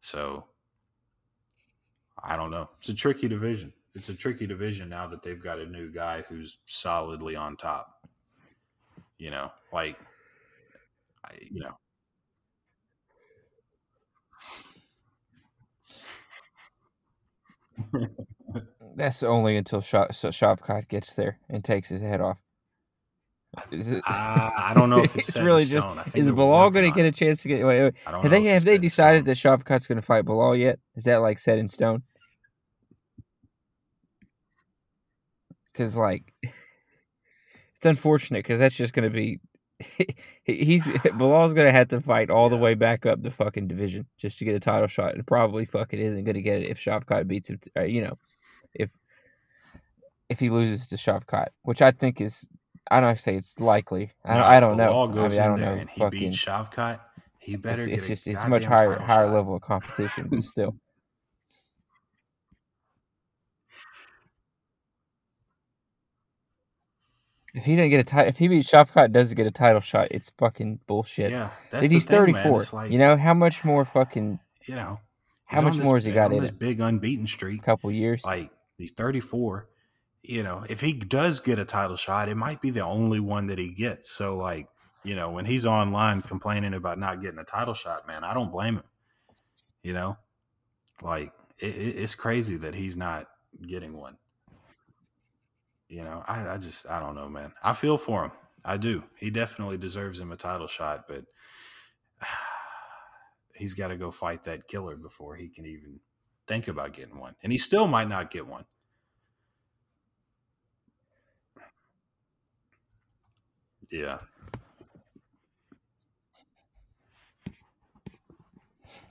So 0.00 0.44
I 2.22 2.36
don't 2.36 2.50
know. 2.52 2.70
It's 2.78 2.88
a 2.88 2.94
tricky 2.94 3.26
division. 3.26 3.72
It's 3.96 4.08
a 4.08 4.14
tricky 4.14 4.46
division 4.46 4.88
now 4.88 5.06
that 5.08 5.22
they've 5.22 5.42
got 5.42 5.58
a 5.58 5.66
new 5.66 5.90
guy 5.90 6.22
who's 6.28 6.58
solidly 6.66 7.34
on 7.36 7.56
top. 7.56 8.06
You 9.18 9.30
know, 9.30 9.50
like 9.72 9.96
I, 11.24 11.30
you 11.50 11.60
know, 11.60 11.76
That's 18.96 19.22
only 19.22 19.56
until 19.56 19.80
Shavkat 19.80 20.88
gets 20.88 21.14
there 21.14 21.38
and 21.48 21.64
takes 21.64 21.88
his 21.88 22.00
head 22.00 22.20
off. 22.20 22.38
Is 23.70 23.88
it- 23.88 24.02
I, 24.06 24.50
I 24.70 24.74
don't 24.74 24.90
know 24.90 25.02
if 25.02 25.16
it's, 25.16 25.36
in 25.36 25.44
really 25.44 25.64
just. 25.64 25.86
stone. 25.86 25.98
I 25.98 26.02
think 26.02 26.16
Is 26.16 26.30
Belal 26.30 26.72
going 26.72 26.90
to 26.90 26.94
get 26.96 27.06
a 27.06 27.12
chance 27.12 27.42
to 27.42 27.48
get? 27.48 27.64
Wait, 27.64 27.82
wait. 27.82 27.94
Have 28.04 28.30
they 28.30 28.42
have 28.44 28.64
they 28.64 28.78
decided 28.78 29.24
that 29.26 29.36
Shavkat's 29.36 29.86
going 29.86 29.96
to 29.96 30.02
fight 30.02 30.24
Belal 30.24 30.58
yet? 30.58 30.78
Is 30.96 31.04
that 31.04 31.22
like 31.22 31.38
set 31.38 31.58
in 31.58 31.68
stone? 31.68 32.02
Because 35.72 35.96
like, 35.96 36.32
it's 36.42 36.54
unfortunate 37.84 38.44
because 38.44 38.58
that's 38.58 38.74
just 38.74 38.92
going 38.92 39.04
to 39.04 39.14
be. 39.14 39.40
he- 40.44 40.64
He's 40.64 40.84
Belal's 41.14 41.54
gonna 41.54 41.72
have 41.72 41.88
to 41.88 42.00
fight 42.00 42.30
all 42.30 42.48
the 42.48 42.56
way 42.56 42.74
back 42.74 43.06
up 43.06 43.22
the 43.22 43.30
fucking 43.30 43.66
division 43.68 44.06
just 44.18 44.38
to 44.38 44.44
get 44.44 44.54
a 44.54 44.60
title 44.60 44.86
shot, 44.88 45.14
and 45.14 45.26
probably 45.26 45.64
fucking 45.64 45.98
isn't 45.98 46.24
gonna 46.24 46.42
get 46.42 46.62
it 46.62 46.70
if 46.70 46.78
Shavkat 46.78 47.26
beats 47.26 47.50
him. 47.50 47.58
Uh, 47.76 47.84
you 47.84 48.02
know, 48.02 48.18
if 48.74 48.90
if 50.28 50.38
he 50.40 50.50
loses 50.50 50.86
to 50.88 50.96
Shavkat, 50.96 51.48
which 51.62 51.82
I 51.82 51.90
think 51.92 52.20
is, 52.20 52.48
I 52.90 53.00
don't 53.00 53.18
say 53.18 53.36
it's 53.36 53.58
likely. 53.60 54.12
I 54.24 54.34
don't, 54.34 54.42
I 54.44 54.60
don't 54.60 54.76
know. 54.76 54.92
Belal 54.92 55.10
I 55.10 55.14
goes 55.14 55.32
mean, 55.32 55.40
I 55.40 55.46
don't 55.48 55.60
there 55.60 55.74
know. 55.74 55.80
And 55.80 55.90
he 55.90 56.00
Fucking, 56.00 56.18
beats 56.20 56.44
Shavkat. 56.44 57.00
He 57.38 57.56
better 57.56 57.82
it's, 57.82 57.86
get 57.88 57.94
it's 57.94 58.06
just 58.06 58.26
it's 58.26 58.46
much 58.46 58.64
higher 58.64 58.98
higher 58.98 59.26
shot. 59.26 59.34
level 59.34 59.54
of 59.56 59.62
competition, 59.62 60.28
but 60.28 60.42
still. 60.42 60.74
If 67.54 67.64
he 67.64 67.76
didn't 67.76 67.90
get 67.90 68.00
a 68.00 68.04
title, 68.04 68.28
if 68.28 68.36
he 68.36 68.48
beats 68.48 68.68
Shavkat, 68.68 69.12
doesn't 69.12 69.36
get 69.36 69.46
a 69.46 69.50
title 69.50 69.80
shot, 69.80 70.08
it's 70.10 70.30
fucking 70.38 70.80
bullshit. 70.86 71.30
Yeah, 71.30 71.50
that's 71.70 71.86
he's 71.86 72.04
34. 72.04 72.62
Like, 72.72 72.90
you 72.90 72.98
know 72.98 73.16
how 73.16 73.32
much 73.32 73.64
more 73.64 73.84
fucking 73.84 74.40
you 74.66 74.74
know, 74.74 75.00
how 75.46 75.60
much 75.60 75.76
this 75.76 75.84
more 75.84 75.96
has 75.96 76.04
he 76.04 76.12
got 76.12 76.26
on 76.26 76.34
in 76.34 76.40
this 76.40 76.50
it? 76.50 76.58
big 76.58 76.80
unbeaten 76.80 77.26
streak? 77.26 77.60
A 77.60 77.64
couple 77.64 77.90
years. 77.90 78.24
Like 78.24 78.50
he's 78.78 78.92
34. 78.92 79.68
You 80.22 80.42
know, 80.42 80.64
if 80.68 80.80
he 80.80 80.94
does 80.94 81.40
get 81.40 81.58
a 81.58 81.64
title 81.64 81.96
shot, 81.96 82.28
it 82.28 82.34
might 82.34 82.60
be 82.60 82.70
the 82.70 82.80
only 82.80 83.20
one 83.20 83.46
that 83.48 83.58
he 83.58 83.70
gets. 83.70 84.10
So, 84.10 84.38
like, 84.38 84.68
you 85.02 85.14
know, 85.14 85.30
when 85.30 85.44
he's 85.44 85.66
online 85.66 86.22
complaining 86.22 86.72
about 86.72 86.98
not 86.98 87.20
getting 87.20 87.38
a 87.38 87.44
title 87.44 87.74
shot, 87.74 88.06
man, 88.06 88.24
I 88.24 88.32
don't 88.32 88.50
blame 88.50 88.76
him. 88.76 88.84
You 89.82 89.92
know, 89.92 90.16
like 91.02 91.30
it, 91.58 91.76
it, 91.76 91.96
it's 91.98 92.14
crazy 92.14 92.56
that 92.56 92.74
he's 92.74 92.96
not 92.96 93.26
getting 93.66 93.96
one. 93.96 94.16
You 95.88 96.02
know, 96.02 96.22
I, 96.26 96.54
I 96.54 96.58
just 96.58 96.88
I 96.88 96.98
don't 96.98 97.14
know, 97.14 97.28
man. 97.28 97.52
I 97.62 97.72
feel 97.72 97.96
for 97.98 98.24
him. 98.24 98.32
I 98.64 98.76
do. 98.76 99.04
He 99.18 99.30
definitely 99.30 99.76
deserves 99.76 100.18
him 100.18 100.32
a 100.32 100.36
title 100.36 100.66
shot, 100.66 101.04
but 101.06 101.24
he's 103.54 103.74
got 103.74 103.88
to 103.88 103.96
go 103.96 104.10
fight 104.10 104.44
that 104.44 104.68
killer 104.68 104.96
before 104.96 105.36
he 105.36 105.48
can 105.48 105.66
even 105.66 106.00
think 106.46 106.68
about 106.68 106.92
getting 106.92 107.18
one. 107.18 107.34
And 107.42 107.52
he 107.52 107.58
still 107.58 107.86
might 107.86 108.08
not 108.08 108.30
get 108.30 108.46
one. 108.46 108.64
Yeah. 113.90 114.18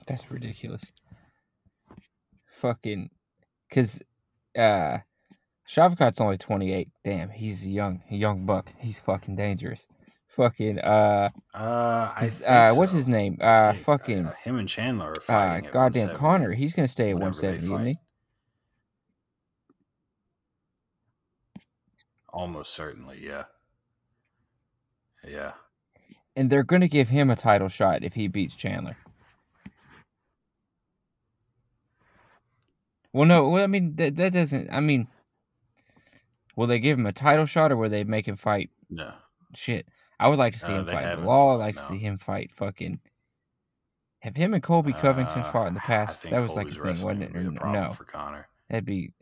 That's 0.06 0.30
ridiculous. 0.30 0.92
Fucking, 2.60 3.10
cause, 3.70 4.00
uh, 4.56 4.98
Shavkat's 5.68 6.20
only 6.20 6.36
twenty 6.36 6.72
eight. 6.72 6.90
Damn, 7.04 7.30
he's 7.30 7.66
young, 7.66 8.02
a 8.10 8.14
young 8.14 8.44
buck. 8.46 8.70
He's 8.78 8.98
fucking 9.00 9.36
dangerous. 9.36 9.86
Fucking, 10.28 10.80
uh, 10.80 11.28
Uh, 11.54 12.12
I 12.16 12.20
his- 12.22 12.40
think 12.40 12.50
uh, 12.50 12.74
what's 12.74 12.90
so. 12.90 12.96
his 12.98 13.08
name? 13.08 13.38
Uh, 13.40 13.72
think, 13.72 13.84
fucking, 13.84 14.26
uh, 14.26 14.34
him 14.42 14.56
and 14.58 14.68
Chandler 14.68 15.10
are 15.10 15.12
uh, 15.12 15.20
fighting. 15.20 15.66
at 15.66 15.72
goddamn 15.72 16.16
Conor. 16.16 16.52
He's 16.52 16.74
gonna 16.74 16.88
stay 16.88 17.10
at 17.10 17.14
whenever 17.16 17.30
one 17.30 17.40
they 17.52 17.56
isn't 17.58 17.86
he? 17.86 17.98
Almost 22.30 22.74
certainly, 22.74 23.18
yeah. 23.22 23.44
Yeah. 25.26 25.52
And 26.36 26.50
they're 26.50 26.64
gonna 26.64 26.88
give 26.88 27.08
him 27.08 27.30
a 27.30 27.36
title 27.36 27.68
shot 27.68 28.02
if 28.02 28.12
he 28.14 28.26
beats 28.26 28.56
Chandler. 28.56 28.96
Well, 33.12 33.26
no, 33.26 33.48
well, 33.48 33.62
I 33.62 33.68
mean 33.68 33.94
that 33.96 34.16
that 34.16 34.32
doesn't. 34.32 34.68
I 34.72 34.80
mean, 34.80 35.06
will 36.56 36.66
they 36.66 36.78
give 36.78 36.98
him 36.98 37.06
a 37.06 37.12
title 37.12 37.46
shot 37.46 37.72
or 37.72 37.76
will 37.76 37.88
they 37.90 38.04
make 38.04 38.26
him 38.28 38.36
fight? 38.36 38.70
No. 38.90 39.12
Shit, 39.54 39.86
I 40.18 40.28
would 40.28 40.38
like 40.38 40.54
to 40.54 40.58
see 40.58 40.72
Uh, 40.72 40.80
him 40.80 40.86
fight 40.86 41.18
Law. 41.20 41.54
I'd 41.54 41.56
like 41.56 41.76
to 41.76 41.82
see 41.82 41.98
him 41.98 42.18
fight 42.18 42.50
fucking. 42.56 43.00
Have 44.20 44.36
him 44.36 44.54
and 44.54 44.62
Colby 44.62 44.92
Covington 44.94 45.42
Uh, 45.42 45.52
fought 45.52 45.68
in 45.68 45.74
the 45.74 45.80
I 45.80 45.84
past? 45.84 46.22
That 46.22 46.32
was 46.42 46.52
Colby's 46.52 46.56
like 46.56 46.66
a 46.68 46.70
thing, 46.94 47.04
wasn't 47.06 47.22
it? 47.24 47.32
would 47.32 47.32
be 47.34 47.38
Or 47.40 47.42
a 47.42 47.46
n- 47.52 47.56
problem 47.56 47.82
no, 47.84 47.90
for 47.90 48.04
Conor. 48.04 48.48
that'd 48.68 48.84
be. 48.86 49.12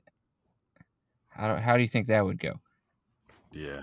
I 1.37 1.49
don't. 1.49 1.61
How 1.61 1.76
do 1.76 1.83
you 1.83 1.89
think 1.89 2.07
that 2.07 2.24
would 2.24 2.39
go? 2.39 2.61
Yeah. 3.53 3.83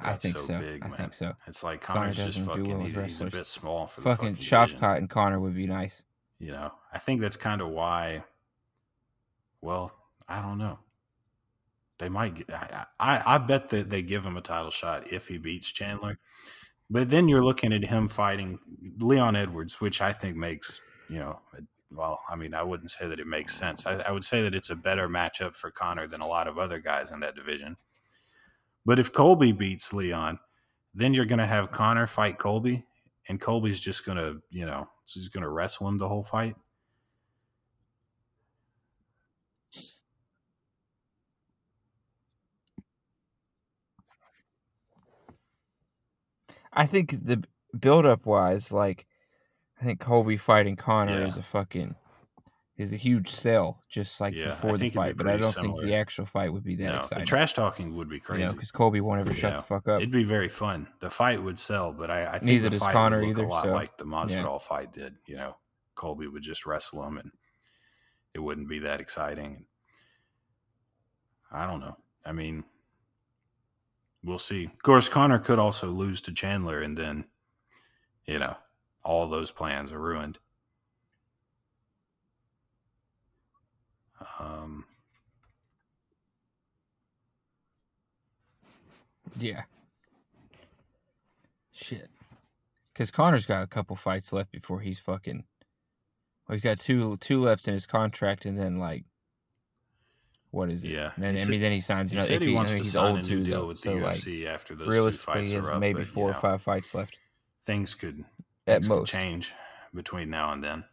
I 0.00 0.14
think 0.14 0.36
so, 0.36 0.42
so. 0.42 0.58
big, 0.58 0.82
I 0.82 0.88
man. 0.88 0.96
think 0.96 1.14
so. 1.14 1.34
It's 1.46 1.62
like 1.62 1.80
Conor 1.80 2.10
just 2.10 2.38
doesn't 2.38 2.44
do 2.44 2.48
fucking. 2.64 2.78
well 2.78 2.86
He's, 2.86 2.96
he's 2.96 3.20
a 3.20 3.26
bit 3.26 3.46
small 3.46 3.86
for 3.86 4.00
the 4.00 4.04
Fucking 4.10 4.34
fucking 4.36 4.66
division. 4.68 4.82
And 4.96 5.10
Conor 5.10 5.40
would 5.40 5.54
be 5.54 5.66
nice. 5.66 6.04
You 6.38 6.52
know, 6.52 6.72
I 6.92 6.98
think 6.98 7.20
that's 7.20 7.36
kind 7.36 7.60
of 7.60 7.68
why. 7.68 8.24
Well, 9.60 9.92
I 10.28 10.42
don't 10.42 10.58
know. 10.58 10.78
They 11.98 12.08
might. 12.08 12.34
Get, 12.34 12.50
I, 12.52 12.86
I 13.00 13.22
I 13.34 13.38
bet 13.38 13.70
that 13.70 13.90
they 13.90 14.02
give 14.02 14.24
him 14.24 14.36
a 14.36 14.40
title 14.40 14.70
shot 14.70 15.12
if 15.12 15.26
he 15.26 15.38
beats 15.38 15.70
Chandler. 15.72 16.18
But 16.90 17.10
then 17.10 17.28
you're 17.28 17.44
looking 17.44 17.72
at 17.72 17.84
him 17.84 18.08
fighting 18.08 18.58
Leon 18.98 19.36
Edwards, 19.36 19.80
which 19.80 20.00
I 20.00 20.12
think 20.12 20.36
makes 20.36 20.80
you 21.08 21.18
know. 21.18 21.40
Well, 21.90 22.20
I 22.28 22.36
mean, 22.36 22.52
I 22.52 22.62
wouldn't 22.62 22.90
say 22.90 23.06
that 23.08 23.18
it 23.18 23.26
makes 23.26 23.54
sense. 23.54 23.86
I, 23.86 23.98
I 24.00 24.12
would 24.12 24.24
say 24.24 24.42
that 24.42 24.54
it's 24.54 24.68
a 24.68 24.76
better 24.76 25.08
matchup 25.08 25.56
for 25.56 25.70
Conor 25.70 26.06
than 26.06 26.20
a 26.20 26.26
lot 26.26 26.46
of 26.46 26.58
other 26.58 26.78
guys 26.78 27.10
in 27.10 27.20
that 27.20 27.34
division. 27.34 27.78
But 28.84 28.98
if 28.98 29.12
Colby 29.12 29.52
beats 29.52 29.92
Leon, 29.94 30.38
then 30.94 31.14
you're 31.14 31.24
going 31.24 31.38
to 31.38 31.46
have 31.46 31.70
Conor 31.70 32.06
fight 32.06 32.38
Colby, 32.38 32.84
and 33.28 33.40
Colby's 33.40 33.80
just 33.80 34.04
going 34.04 34.18
to, 34.18 34.42
you 34.50 34.66
know, 34.66 34.86
he's 35.06 35.30
going 35.30 35.42
to 35.42 35.48
wrestle 35.48 35.88
him 35.88 35.96
the 35.96 36.08
whole 36.08 36.22
fight. 36.22 36.56
I 46.78 46.86
think 46.86 47.24
the 47.26 47.42
build 47.78 48.06
up 48.06 48.24
wise, 48.24 48.72
like 48.72 49.04
I 49.80 49.84
think 49.84 50.00
Colby 50.00 50.36
fighting 50.36 50.76
Conor 50.76 51.18
Yeah. 51.20 51.26
is 51.26 51.36
a 51.36 51.42
fucking 51.42 51.94
is 52.76 52.92
a 52.92 52.96
huge 52.96 53.28
sell, 53.28 53.82
just 53.90 54.20
like 54.20 54.34
Yeah, 54.34 54.50
before 54.54 54.78
the 54.78 54.86
it'd 54.86 54.92
be 54.92 54.96
fight. 54.96 55.16
But 55.16 55.26
I 55.26 55.36
don't 55.36 55.52
think 55.52 55.80
the 55.80 55.96
actual 55.96 56.26
fight 56.26 56.52
would 56.52 56.62
be 56.62 56.76
that 56.76 56.84
no, 56.84 56.92
the 56.92 57.00
exciting. 57.00 57.26
trash 57.26 57.52
talking 57.52 57.96
would 57.96 58.08
be 58.08 58.16
you 58.16 58.20
crazy. 58.20 58.44
know, 58.44 58.52
because 58.52 58.70
Colby 58.70 59.00
won't 59.00 59.20
ever 59.20 59.34
shut 59.34 59.56
the 59.56 59.62
fuck 59.64 59.88
up. 59.88 60.00
It'd 60.00 60.12
be 60.12 60.22
very 60.22 60.48
fun. 60.48 60.86
The 61.00 61.10
fight 61.10 61.42
would 61.42 61.58
sell, 61.58 61.92
but 61.92 62.08
I, 62.10 62.26
I 62.26 62.38
think 62.38 62.44
Neither 62.44 62.70
the 62.70 62.78
fight 62.78 62.92
Conor 62.92 63.18
would 63.18 63.26
look 63.26 63.38
either, 63.38 63.46
a 63.46 63.50
lot 63.50 63.64
so, 63.64 63.72
like 63.72 63.96
the 63.98 64.04
Masvidal 64.04 64.52
yeah. 64.52 64.58
fight 64.58 64.92
did. 64.92 65.16
You 65.26 65.36
know, 65.36 65.56
Colby 65.96 66.28
would 66.28 66.42
just 66.44 66.64
wrestle 66.66 67.02
him, 67.04 67.18
and 67.18 67.32
it 68.32 68.38
wouldn't 68.38 68.68
be 68.68 68.78
that 68.78 69.00
exciting. 69.00 69.66
I 71.50 71.66
don't 71.66 71.80
know. 71.80 71.96
I 72.24 72.30
mean, 72.30 72.62
we'll 74.22 74.38
see. 74.38 74.64
Of 74.66 74.82
course, 74.82 75.08
Conor 75.08 75.38
could 75.38 75.58
also 75.58 75.88
lose 75.88 76.20
to 76.22 76.32
Chandler, 76.32 76.80
and 76.80 76.96
then, 76.96 77.24
you 78.26 78.38
know, 78.38 78.56
all 79.04 79.26
those 79.26 79.50
plans 79.50 79.92
are 79.92 80.00
ruined. 80.00 80.38
Um, 84.38 84.84
Yeah. 89.38 89.62
Shit. 91.72 92.10
Because 92.92 93.10
Conor's 93.10 93.46
got 93.46 93.62
a 93.62 93.68
couple 93.68 93.94
fights 93.94 94.32
left 94.32 94.50
before 94.50 94.80
he's 94.80 94.98
fucking. 94.98 95.44
Well, 96.48 96.56
he's 96.56 96.62
got 96.62 96.80
two 96.80 97.16
two 97.18 97.40
left 97.40 97.68
in 97.68 97.74
his 97.74 97.86
contract, 97.86 98.44
and 98.44 98.58
then 98.58 98.78
like, 98.78 99.04
what 100.50 100.70
is 100.70 100.84
it? 100.84 100.90
Yeah, 100.90 101.12
And 101.16 101.24
then 101.24 101.36
he 101.36 101.42
I 101.42 101.44
mean, 101.46 101.60
then 101.60 101.72
he 101.72 101.80
signs. 101.80 102.10
he 102.10 102.18
said 102.18 102.36
if 102.36 102.42
he 102.42 102.48
he, 102.48 102.54
wants 102.54 102.72
I 102.72 102.74
mean, 102.76 102.84
to 102.84 102.90
sign 102.90 103.16
a 103.16 103.22
new 103.22 103.28
too, 103.28 103.44
deal 103.44 103.60
though, 103.62 103.66
with 103.68 103.78
the 103.78 103.82
so 103.82 103.94
like 103.94 104.16
UFC 104.18 104.46
after 104.46 104.74
those 104.74 105.00
two 105.02 105.10
fights 105.12 105.50
he 105.50 105.56
has 105.56 105.68
are 105.68 105.72
up. 105.72 105.80
maybe 105.80 106.00
but, 106.00 106.08
four 106.08 106.30
or 106.30 106.32
know, 106.32 106.38
five 106.40 106.62
fights 106.62 106.94
left 106.94 107.18
things 107.64 107.94
could 107.94 108.24
at 108.66 108.82
things 108.82 108.88
could 108.88 109.00
most. 109.00 109.10
change 109.10 109.54
between 109.94 110.30
now 110.30 110.52
and 110.52 110.62
then. 110.64 110.84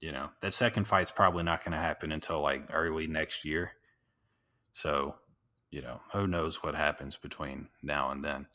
You 0.00 0.12
know, 0.12 0.30
that 0.42 0.52
second 0.52 0.84
fight's 0.84 1.10
probably 1.10 1.42
not 1.42 1.64
going 1.64 1.72
to 1.72 1.78
happen 1.78 2.12
until 2.12 2.40
like 2.40 2.64
early 2.72 3.06
next 3.06 3.44
year. 3.44 3.72
So, 4.72 5.16
you 5.70 5.80
know, 5.80 6.00
who 6.12 6.26
knows 6.26 6.62
what 6.62 6.74
happens 6.74 7.16
between 7.16 7.68
now 7.82 8.10
and 8.10 8.22
then. 8.24 8.46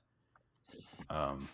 Um, 1.09 1.49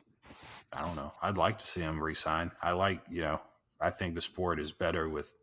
I 0.74 0.82
don't 0.82 0.96
know. 0.98 1.14
I'd 1.22 1.38
like 1.38 1.60
to 1.60 1.66
see 1.68 1.80
him 1.82 2.04
resign. 2.04 2.52
I 2.62 2.74
like, 2.74 3.02
you 3.10 3.22
know, 3.22 3.40
I 3.80 3.90
think 3.92 4.14
the 4.14 4.22
sport 4.22 4.60
is 4.60 4.72
better 4.74 5.08
with 5.08 5.34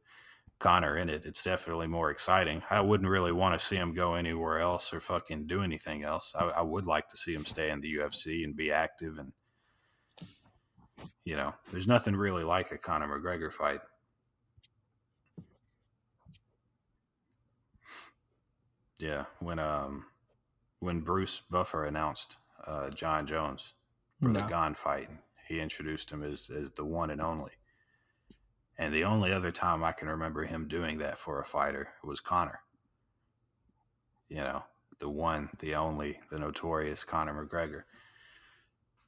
Conor 0.61 0.97
in 0.97 1.09
it. 1.11 1.25
It's 1.25 1.43
definitely 1.43 1.87
more 1.87 2.11
exciting. 2.11 2.63
I 2.71 2.81
wouldn't 2.81 3.09
really 3.09 3.33
want 3.33 3.59
to 3.59 3.65
see 3.65 3.77
him 3.77 3.95
go 3.95 4.15
anywhere 4.15 4.59
else 4.59 4.95
or 4.95 5.01
fucking 5.01 5.47
do 5.47 5.63
anything 5.63 6.05
else. 6.05 6.33
I, 6.35 6.45
I 6.45 6.63
would 6.63 6.87
like 6.87 7.09
to 7.09 7.17
see 7.17 7.35
him 7.35 7.45
stay 7.45 7.71
in 7.71 7.81
the 7.81 7.95
UFC 7.97 8.45
and 8.45 8.57
be 8.57 8.73
active 8.73 9.19
and 9.19 9.33
you 11.25 11.37
know, 11.37 11.55
there's 11.73 11.89
nothing 11.89 12.15
really 12.15 12.45
like 12.45 12.71
a 12.71 12.79
Conor 12.79 13.09
McGregor 13.09 13.51
fight. 13.51 13.81
Yeah, 18.99 19.25
when 19.41 19.59
um 19.59 20.07
when 20.81 21.01
Bruce 21.01 21.43
Buffer 21.51 21.85
announced 21.85 22.37
uh, 22.67 22.91
Jon 22.91 23.27
Jones 23.27 23.75
for 24.23 24.29
the 24.29 24.41
No. 24.41 24.49
Gane 24.49 24.75
fight, 24.75 25.09
he 25.49 25.61
introduced 25.61 26.11
him 26.11 26.23
as 26.23 26.51
as 26.51 26.71
the 26.73 26.85
one 26.85 27.11
and 27.11 27.21
only. 27.21 27.53
And 28.79 28.93
the 28.93 29.05
only 29.05 29.33
other 29.33 29.53
time 29.53 29.85
I 29.85 29.93
can 29.93 30.09
remember 30.09 30.45
him 30.45 30.66
doing 30.66 30.99
that 30.99 31.18
for 31.18 31.41
a 31.41 31.45
fighter 31.45 31.89
was 32.03 32.20
Conor. 32.20 32.61
You 34.29 34.39
know, 34.39 34.64
the 34.99 35.09
one, 35.09 35.51
the 35.61 35.77
only, 35.77 36.18
the 36.31 36.39
notorious 36.39 37.05
Conor 37.05 37.47
McGregor. 37.47 37.83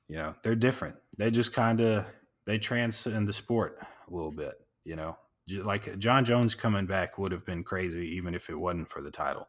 You 0.09 0.17
know, 0.17 0.35
they're 0.43 0.55
different. 0.55 0.97
They 1.17 1.31
just 1.31 1.53
kind 1.53 1.81
of 1.81 2.07
they 2.45 2.59
transcend 2.59 3.27
the 3.27 3.33
sport 3.33 3.79
a 3.83 4.14
little 4.14 4.31
bit. 4.31 4.55
You 4.85 4.95
know, 4.95 5.17
like 5.49 5.99
Jon 5.99 6.25
Jones 6.25 6.55
coming 6.55 6.87
back 6.87 7.19
would 7.19 7.33
have 7.33 7.45
been 7.45 7.64
crazy 7.64 8.17
even 8.17 8.35
if 8.35 8.49
it 8.49 8.59
wasn't 8.59 8.89
for 8.89 9.03
the 9.03 9.11
title. 9.11 9.49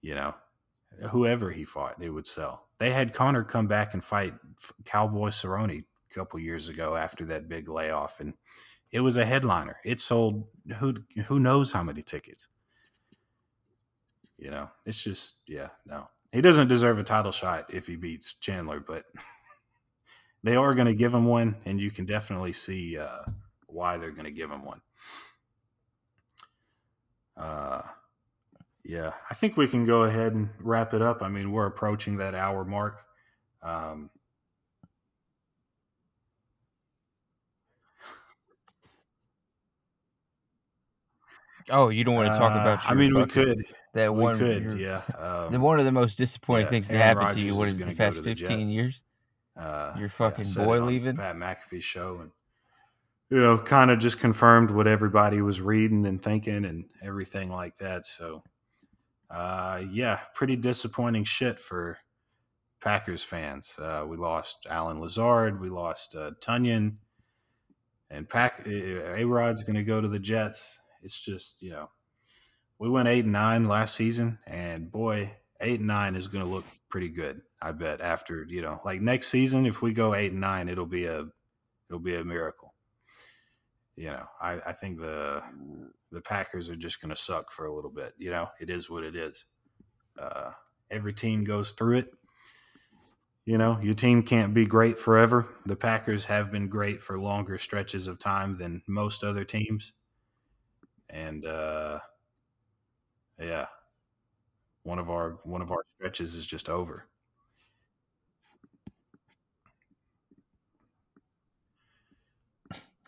You 0.00 0.14
know, 0.14 0.34
whoever 1.10 1.50
he 1.50 1.64
fought, 1.64 2.02
it 2.02 2.10
would 2.10 2.26
sell. 2.26 2.66
They 2.78 2.92
had 2.92 3.12
Conor 3.12 3.44
come 3.44 3.66
back 3.66 3.94
and 3.94 4.02
fight 4.02 4.34
Cowboy 4.84 5.28
Cerrone 5.28 5.84
couple 6.14 6.38
years 6.38 6.68
ago 6.68 6.94
after 6.94 7.24
that 7.26 7.48
big 7.48 7.68
layoff, 7.68 8.20
and 8.20 8.34
it 8.92 9.00
was 9.00 9.16
a 9.16 9.24
headliner. 9.24 9.76
It 9.84 10.00
sold 10.00 10.44
who 10.78 10.94
who 11.26 11.40
knows 11.40 11.72
how 11.72 11.82
many 11.82 12.02
tickets. 12.02 12.48
You 14.38 14.50
know, 14.50 14.70
it's 14.86 15.02
just 15.02 15.42
yeah, 15.46 15.68
no. 15.86 16.08
He 16.32 16.40
doesn't 16.40 16.68
deserve 16.68 16.98
a 16.98 17.04
title 17.04 17.32
shot 17.32 17.72
if 17.72 17.86
he 17.86 17.96
beats 17.96 18.34
Chandler, 18.40 18.80
but 18.80 19.04
they 20.42 20.56
are 20.56 20.74
going 20.74 20.86
to 20.86 20.94
give 20.94 21.14
him 21.14 21.26
one, 21.26 21.56
and 21.64 21.80
you 21.80 21.90
can 21.90 22.04
definitely 22.04 22.52
see 22.52 22.98
uh, 22.98 23.22
why 23.66 23.96
they're 23.96 24.10
going 24.10 24.24
to 24.24 24.32
give 24.32 24.50
him 24.50 24.64
one. 24.64 24.80
Uh, 27.36 27.82
yeah, 28.84 29.12
I 29.30 29.34
think 29.34 29.56
we 29.56 29.66
can 29.66 29.86
go 29.86 30.04
ahead 30.04 30.34
and 30.34 30.50
wrap 30.60 30.92
it 30.92 31.02
up. 31.02 31.22
I 31.22 31.28
mean, 31.28 31.52
we're 31.52 31.66
approaching 31.66 32.16
that 32.18 32.34
hour 32.34 32.64
mark. 32.64 33.00
Um, 33.62 34.10
Oh, 41.70 41.88
you 41.88 42.04
don't 42.04 42.14
want 42.14 42.32
to 42.32 42.38
talk 42.38 42.52
uh, 42.52 42.60
about? 42.60 42.82
Your 42.84 42.92
I 42.92 42.94
mean, 42.94 43.14
we 43.14 43.26
could. 43.26 43.64
That 43.94 44.12
we 44.12 44.22
one, 44.22 44.38
could, 44.38 44.64
you're- 44.64 44.82
yeah. 44.82 45.02
the 45.08 45.56
Um, 45.56 45.62
one 45.62 45.78
of 45.78 45.84
the 45.84 45.92
most 45.92 46.18
disappointing 46.18 46.66
yeah, 46.66 46.70
things 46.70 46.88
that 46.88 46.98
happened 46.98 47.38
to 47.38 47.40
you. 47.40 47.54
What 47.54 47.68
is 47.68 47.78
is 47.78 47.86
the 47.86 47.94
past 47.94 48.16
the 48.16 48.22
fifteen 48.22 48.68
years? 48.68 49.02
uh, 49.56 49.94
Your 49.98 50.08
fucking 50.08 50.44
it 50.44 50.54
boy 50.56 50.80
leaving? 50.80 51.16
Pat 51.16 51.36
McAfee 51.36 51.80
show, 51.82 52.18
and 52.20 52.32
you 53.30 53.38
know, 53.40 53.56
kind 53.56 53.90
of 53.90 54.00
just 54.00 54.18
confirmed 54.18 54.70
what 54.70 54.86
everybody 54.88 55.40
was 55.42 55.60
reading 55.60 56.06
and 56.06 56.20
thinking 56.20 56.64
and 56.64 56.86
everything 57.02 57.50
like 57.50 57.78
that. 57.78 58.04
So, 58.04 58.42
uh, 59.30 59.82
yeah, 59.90 60.20
pretty 60.34 60.56
disappointing 60.56 61.24
shit 61.24 61.60
for 61.60 61.98
Packers 62.80 63.22
fans. 63.22 63.78
Uh, 63.80 64.04
we 64.06 64.16
lost 64.16 64.66
Allen 64.68 65.00
Lazard, 65.00 65.60
we 65.60 65.70
lost 65.70 66.16
uh, 66.16 66.32
Tonyan, 66.40 66.96
and 68.10 68.28
Pack 68.28 68.66
A 68.66 69.24
Rod's 69.24 69.62
going 69.62 69.76
to 69.76 69.84
go 69.84 70.00
to 70.00 70.08
the 70.08 70.18
Jets. 70.18 70.80
It's 71.04 71.20
just 71.20 71.62
you 71.62 71.70
know, 71.70 71.90
we 72.78 72.88
went 72.88 73.08
eight 73.08 73.24
and 73.24 73.32
nine 73.32 73.68
last 73.68 73.94
season, 73.94 74.38
and 74.46 74.90
boy, 74.90 75.32
eight 75.60 75.78
and 75.78 75.86
nine 75.86 76.16
is 76.16 76.26
going 76.26 76.44
to 76.44 76.50
look 76.50 76.64
pretty 76.88 77.10
good. 77.10 77.42
I 77.62 77.72
bet 77.72 78.00
after 78.00 78.44
you 78.48 78.62
know, 78.62 78.80
like 78.84 79.00
next 79.00 79.28
season, 79.28 79.66
if 79.66 79.82
we 79.82 79.92
go 79.92 80.14
eight 80.14 80.32
and 80.32 80.40
nine, 80.40 80.68
it'll 80.68 80.86
be 80.86 81.04
a 81.04 81.26
it'll 81.88 82.00
be 82.00 82.16
a 82.16 82.24
miracle. 82.24 82.74
You 83.96 84.06
know, 84.06 84.26
I, 84.40 84.54
I 84.66 84.72
think 84.72 84.98
the 84.98 85.42
the 86.10 86.20
Packers 86.20 86.68
are 86.68 86.76
just 86.76 87.00
going 87.00 87.10
to 87.10 87.20
suck 87.20 87.50
for 87.50 87.66
a 87.66 87.74
little 87.74 87.90
bit. 87.90 88.12
You 88.18 88.30
know, 88.30 88.48
it 88.60 88.70
is 88.70 88.90
what 88.90 89.04
it 89.04 89.14
is. 89.14 89.44
Uh, 90.18 90.50
every 90.90 91.12
team 91.12 91.44
goes 91.44 91.72
through 91.72 91.98
it. 91.98 92.12
You 93.46 93.58
know, 93.58 93.78
your 93.82 93.94
team 93.94 94.22
can't 94.22 94.54
be 94.54 94.64
great 94.64 94.98
forever. 94.98 95.48
The 95.66 95.76
Packers 95.76 96.24
have 96.24 96.50
been 96.50 96.68
great 96.68 97.02
for 97.02 97.18
longer 97.18 97.58
stretches 97.58 98.06
of 98.06 98.18
time 98.18 98.56
than 98.56 98.82
most 98.86 99.22
other 99.22 99.44
teams. 99.44 99.92
And 101.14 101.46
uh, 101.46 102.00
yeah, 103.38 103.66
one 104.82 104.98
of 104.98 105.08
our 105.10 105.34
one 105.44 105.62
of 105.62 105.70
our 105.70 105.84
stretches 105.96 106.34
is 106.34 106.44
just 106.46 106.68
over. 106.68 107.06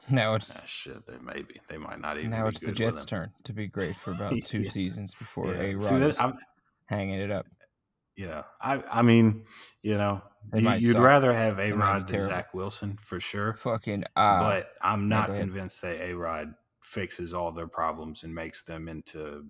Now 0.09 0.37
it's 0.37 0.57
Ah, 0.57 0.63
shit, 0.65 1.05
they 1.05 1.19
maybe 1.21 1.61
they 1.69 1.79
might 1.79 2.01
not 2.01 2.17
even. 2.17 2.31
now 2.31 2.45
be 2.45 2.51
it's 2.51 2.61
the 2.61 2.71
Jets' 2.71 3.05
turn 3.05 3.33
to 3.43 3.53
be 3.53 3.67
great 3.67 3.97
for 3.97 4.13
about 4.13 4.33
two 4.45 4.63
Yeah. 4.63 4.71
seasons 4.71 5.15
before 5.15 5.53
Yeah. 5.53 5.63
A 5.63 5.75
Rod 5.75 6.01
that, 6.01 6.11
is 6.11 6.19
I'm, 6.21 6.35
hanging 6.87 7.19
it 7.19 7.33
up. 7.33 7.47
you 8.15 8.27
know, 8.27 8.45
I 8.61 8.81
I 8.89 9.03
mean, 9.03 9.45
you 9.83 9.99
know, 9.99 10.23
They 10.53 10.61
you, 10.61 10.71
you'd 10.75 10.93
suck. 10.95 11.03
rather 11.03 11.33
have 11.33 11.59
A 11.59 11.73
Rod 11.73 12.07
than 12.07 12.07
terrible. 12.07 12.29
Zach 12.29 12.55
Wilson 12.55 12.97
for 12.99 13.19
sure. 13.19 13.55
Fucking 13.55 14.05
uh 14.15 14.39
but 14.39 14.71
I'm 14.81 15.09
not 15.09 15.35
convinced 15.35 15.83
that 15.83 16.01
A 16.01 16.13
Rod 16.15 16.55
fixes 16.87 17.35
all 17.35 17.51
their 17.51 17.67
problems 17.67 18.23
and 18.23 18.35
makes 18.35 18.63
them 18.63 18.89
into, 18.89 19.45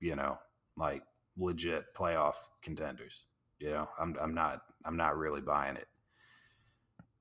you 0.00 0.14
know, 0.14 0.38
like 0.76 1.02
legit 1.36 1.92
playoff 1.94 2.36
contenders. 2.62 3.26
You 3.58 3.70
know, 3.70 3.88
I'm 3.98 4.16
I'm 4.20 4.34
not 4.34 4.62
I'm 4.84 4.96
not 4.96 5.18
really 5.18 5.40
buying 5.40 5.76
it. 5.76 5.88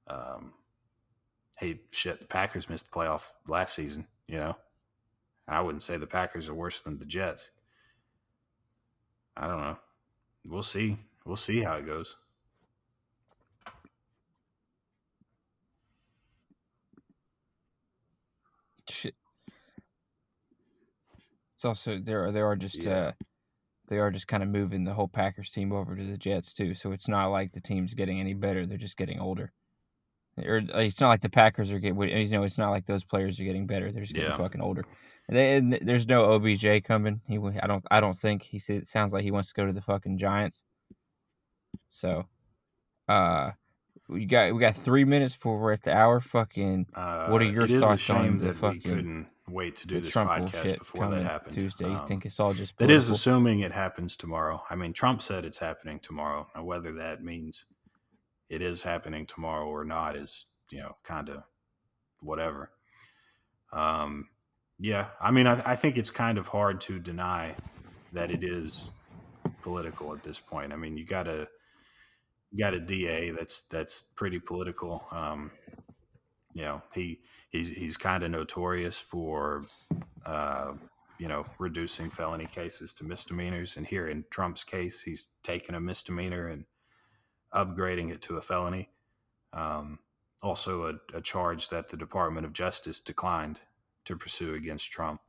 Um, 0.07 0.53
hey, 1.57 1.81
shit, 1.91 2.19
the 2.19 2.27
Packers 2.27 2.69
missed 2.69 2.91
the 2.91 2.97
playoff 2.97 3.27
last 3.47 3.75
season. 3.75 4.07
You 4.27 4.37
know, 4.37 4.57
I 5.47 5.61
wouldn't 5.61 5.83
say 5.83 5.97
the 5.97 6.05
Packers 6.05 6.47
are 6.47 6.53
worse 6.53 6.81
than 6.81 6.99
the 6.99 7.05
Jets. 7.05 7.51
I 9.35 9.47
don't 9.47 9.61
know. 9.61 9.77
We'll 10.45 10.63
see. 10.63 10.97
We'll 11.25 11.37
see 11.37 11.61
how 11.61 11.77
it 11.77 11.87
goes. 11.87 12.15
shit. 18.89 19.15
It's 21.65 21.83
also 21.85 21.97
there. 21.97 22.31
They 22.31 22.41
are 22.41 22.55
just 22.55 22.83
Yeah. 22.83 22.91
uh, 22.97 23.11
they 23.87 23.97
are 23.97 24.11
just 24.11 24.27
kind 24.27 24.43
of 24.43 24.49
moving 24.49 24.83
the 24.83 24.93
whole 24.93 25.07
Packers 25.07 25.49
team 25.49 25.71
over 25.71 25.95
to 25.95 26.03
the 26.03 26.17
Jets 26.17 26.53
too. 26.53 26.75
So 26.75 26.91
it's 26.91 27.07
not 27.07 27.27
like 27.29 27.51
the 27.53 27.59
team's 27.59 27.95
getting 27.95 28.19
any 28.19 28.35
better. 28.35 28.67
They're 28.67 28.77
just 28.77 28.97
getting 28.97 29.19
older. 29.19 29.51
Or 30.37 30.57
uh, 30.57 30.79
it's 30.79 30.99
not 31.01 31.09
like 31.09 31.21
the 31.21 31.29
Packers 31.29 31.71
are 31.71 31.79
getting. 31.79 31.99
You 31.99 32.27
know, 32.29 32.43
it's 32.43 32.59
not 32.59 32.69
like 32.69 32.85
those 32.85 33.03
players 33.03 33.39
are 33.39 33.43
getting 33.45 33.65
better. 33.65 33.91
They're 33.91 34.03
just 34.03 34.13
getting 34.13 34.29
Yeah. 34.29 34.37
fucking 34.37 34.61
older. 34.61 34.85
They, 35.27 35.55
and 35.55 35.73
there's 35.81 36.07
no 36.07 36.33
OBJ 36.33 36.83
coming. 36.83 37.21
He, 37.27 37.39
I 37.39 37.65
don't, 37.65 37.83
I 37.89 37.99
don't 37.99 38.17
think 38.17 38.43
he. 38.43 38.59
said- 38.59 38.77
It 38.77 38.87
sounds 38.87 39.11
like 39.11 39.23
he 39.23 39.31
wants 39.31 39.47
to 39.49 39.55
go 39.55 39.65
to 39.65 39.73
the 39.73 39.81
fucking 39.81 40.19
Giants. 40.19 40.63
So, 41.87 42.25
uh, 43.07 43.51
we 44.07 44.25
got 44.27 44.53
we 44.53 44.59
got 44.59 44.75
three 44.75 45.03
minutes 45.03 45.35
before 45.35 45.59
we're 45.59 45.71
at 45.71 45.81
the 45.81 45.95
hour. 45.95 46.19
Fucking 46.21 46.85
Uh, 46.93 47.29
What 47.29 47.41
are 47.41 47.45
your 47.45 47.63
it 47.63 47.71
is 47.71 47.81
thoughts 47.81 48.07
on 48.11 48.37
the 48.37 48.53
fucking- 48.53 49.25
wait 49.47 49.75
to 49.77 49.87
do 49.87 49.99
this 49.99 50.11
Trump 50.11 50.29
podcast 50.31 50.79
before 50.79 51.07
that 51.09 51.23
happened. 51.23 51.53
Tuesday. 51.53 51.89
You 51.89 51.97
Um, 51.97 52.05
think 52.07 52.25
it's 52.25 52.39
all 52.39 52.53
just 52.53 52.77
that 52.77 52.89
is 52.89 53.05
political? 53.05 53.13
assuming 53.15 53.59
it 53.59 53.71
happens 53.71 54.15
tomorrow. 54.15 54.63
I 54.69 54.75
mean, 54.75 54.93
Trump 54.93 55.21
said 55.21 55.45
it's 55.45 55.59
happening 55.59 55.99
tomorrow. 55.99 56.47
Now, 56.55 56.63
whether 56.63 56.91
that 56.93 57.23
means 57.23 57.65
it 58.49 58.61
is 58.61 58.83
happening 58.83 59.25
tomorrow 59.25 59.67
or 59.67 59.83
not 59.85 60.15
is, 60.15 60.45
you 60.71 60.79
know, 60.79 60.95
kind 61.03 61.29
of 61.29 61.43
whatever. 62.21 62.71
Um, 63.71 64.29
yeah, 64.79 65.07
I 65.21 65.31
mean, 65.31 65.47
I, 65.47 65.61
I 65.71 65.75
think 65.75 65.97
it's 65.97 66.11
kind 66.11 66.37
of 66.37 66.47
hard 66.47 66.81
to 66.81 66.99
deny 66.99 67.55
that 68.13 68.31
it 68.31 68.43
is 68.43 68.91
political 69.61 70.13
at 70.13 70.23
this 70.23 70.39
point. 70.39 70.73
I 70.73 70.75
mean, 70.75 70.97
you 70.97 71.05
got 71.05 71.27
a 71.27 71.47
got 72.57 72.73
a 72.73 72.79
DA 72.79 73.31
that's 73.31 73.61
that's 73.67 74.03
pretty 74.15 74.39
political. 74.39 75.05
Um, 75.11 75.51
you 76.53 76.63
know, 76.63 76.81
he 76.93 77.19
he's 77.55 77.69
he's 77.69 77.97
kind 77.97 78.23
of 78.23 78.31
notorious 78.31 78.97
for 78.97 79.65
uh, 80.25 80.73
you 81.17 81.27
know 81.27 81.45
reducing 81.59 82.09
felony 82.09 82.45
cases 82.45 82.93
to 82.93 83.03
misdemeanors, 83.03 83.77
and 83.77 83.87
here 83.87 84.07
in 84.07 84.25
Trump's 84.29 84.63
case, 84.63 85.01
he's 85.01 85.29
taken 85.43 85.75
a 85.75 85.79
misdemeanor 85.79 86.47
and 86.47 86.65
upgrading 87.53 88.11
it 88.11 88.21
to 88.23 88.37
a 88.37 88.41
felony. 88.41 88.89
Um, 89.53 89.99
also, 90.43 90.87
a, 90.87 91.17
a 91.17 91.21
charge 91.21 91.69
that 91.69 91.89
the 91.89 91.97
Department 91.97 92.45
of 92.45 92.53
Justice 92.53 92.99
declined 92.99 93.61
to 94.03 94.17
pursue 94.17 94.53
against 94.53 94.91
Trump. 94.91 95.21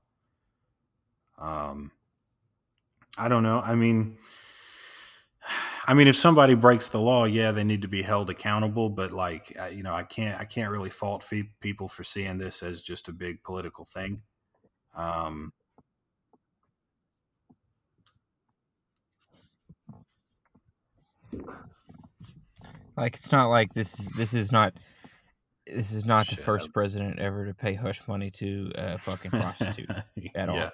Um, 1.39 1.93
I 3.17 3.29
don't 3.29 3.43
know. 3.43 3.61
I 3.61 3.75
mean, 3.75 4.19
I 5.89 5.95
mean, 5.95 6.09
if 6.09 6.17
somebody 6.17 6.55
breaks 6.55 6.89
the 6.89 7.01
law, 7.01 7.25
yeah, 7.25 7.53
they 7.53 7.65
need 7.65 7.83
to 7.83 7.89
be 7.89 8.03
held 8.03 8.29
accountable. 8.31 8.89
But 8.89 9.13
like, 9.13 9.57
you 9.73 9.83
know, 9.83 9.95
I 9.95 10.03
can't, 10.03 10.41
I 10.41 10.45
can't 10.45 10.71
really 10.71 10.91
fault 10.91 11.23
fe- 11.23 11.51
people 11.61 11.89
for 11.89 12.03
seeing 12.05 12.39
this 12.39 12.63
as 12.63 12.83
just 12.83 13.09
a 13.09 13.13
big 13.13 13.43
political 13.43 13.85
thing. 13.85 14.23
Um, 14.95 15.53
Like 22.97 23.15
it's 23.15 23.31
not 23.31 23.49
like 23.49 23.75
this 23.75 23.99
is 24.01 24.07
this 24.17 24.33
is 24.33 24.51
not 24.51 24.73
this 25.67 25.93
is 25.93 26.05
not 26.05 26.27
the 26.29 26.37
first 26.37 26.69
up. 26.69 26.73
president 26.73 27.19
ever 27.19 27.45
to 27.45 27.53
pay 27.53 27.75
hush 27.75 28.01
money 28.09 28.31
to 28.33 28.73
a 28.75 28.99
fucking 28.99 29.33
prostitute. 29.33 29.91
at 30.35 30.49
all. 30.49 30.71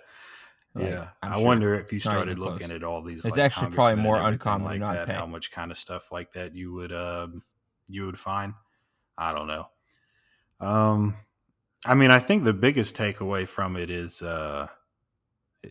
Yeah, 0.77 0.83
Like, 0.83 0.91
yeah. 0.93 1.09
I'm 1.23 1.33
I 1.33 1.37
sure. 1.37 1.47
wonder 1.47 1.75
if 1.75 1.93
you 1.93 2.01
started 2.01 2.37
close. 2.39 2.53
looking 2.53 2.71
at 2.71 2.83
all 2.83 3.03
these. 3.03 3.25
It's 3.25 3.37
like, 3.37 3.45
actually 3.45 3.73
probably 3.73 4.03
more 4.03 4.17
uncommon 4.17 4.67
like 4.67 4.81
not 4.81 4.95
that. 4.95 5.09
How 5.09 5.27
much 5.27 5.51
kind 5.51 5.71
of 5.71 5.77
stuff 5.77 6.11
like 6.13 6.33
that 6.33 6.55
you 6.55 6.73
would, 6.73 6.93
um, 6.93 7.43
you 7.89 8.07
would 8.07 8.19
find? 8.19 8.55
I 9.19 9.33
don't 9.33 9.47
know. 9.47 9.69
Um, 10.61 11.17
I 11.85 11.95
mean, 11.95 12.11
I 12.11 12.19
think 12.21 12.45
the 12.45 12.53
biggest 12.53 12.97
takeaway 12.97 13.47
from 13.47 13.77
it 13.77 13.91
is, 13.91 14.23
uh, 14.23 14.69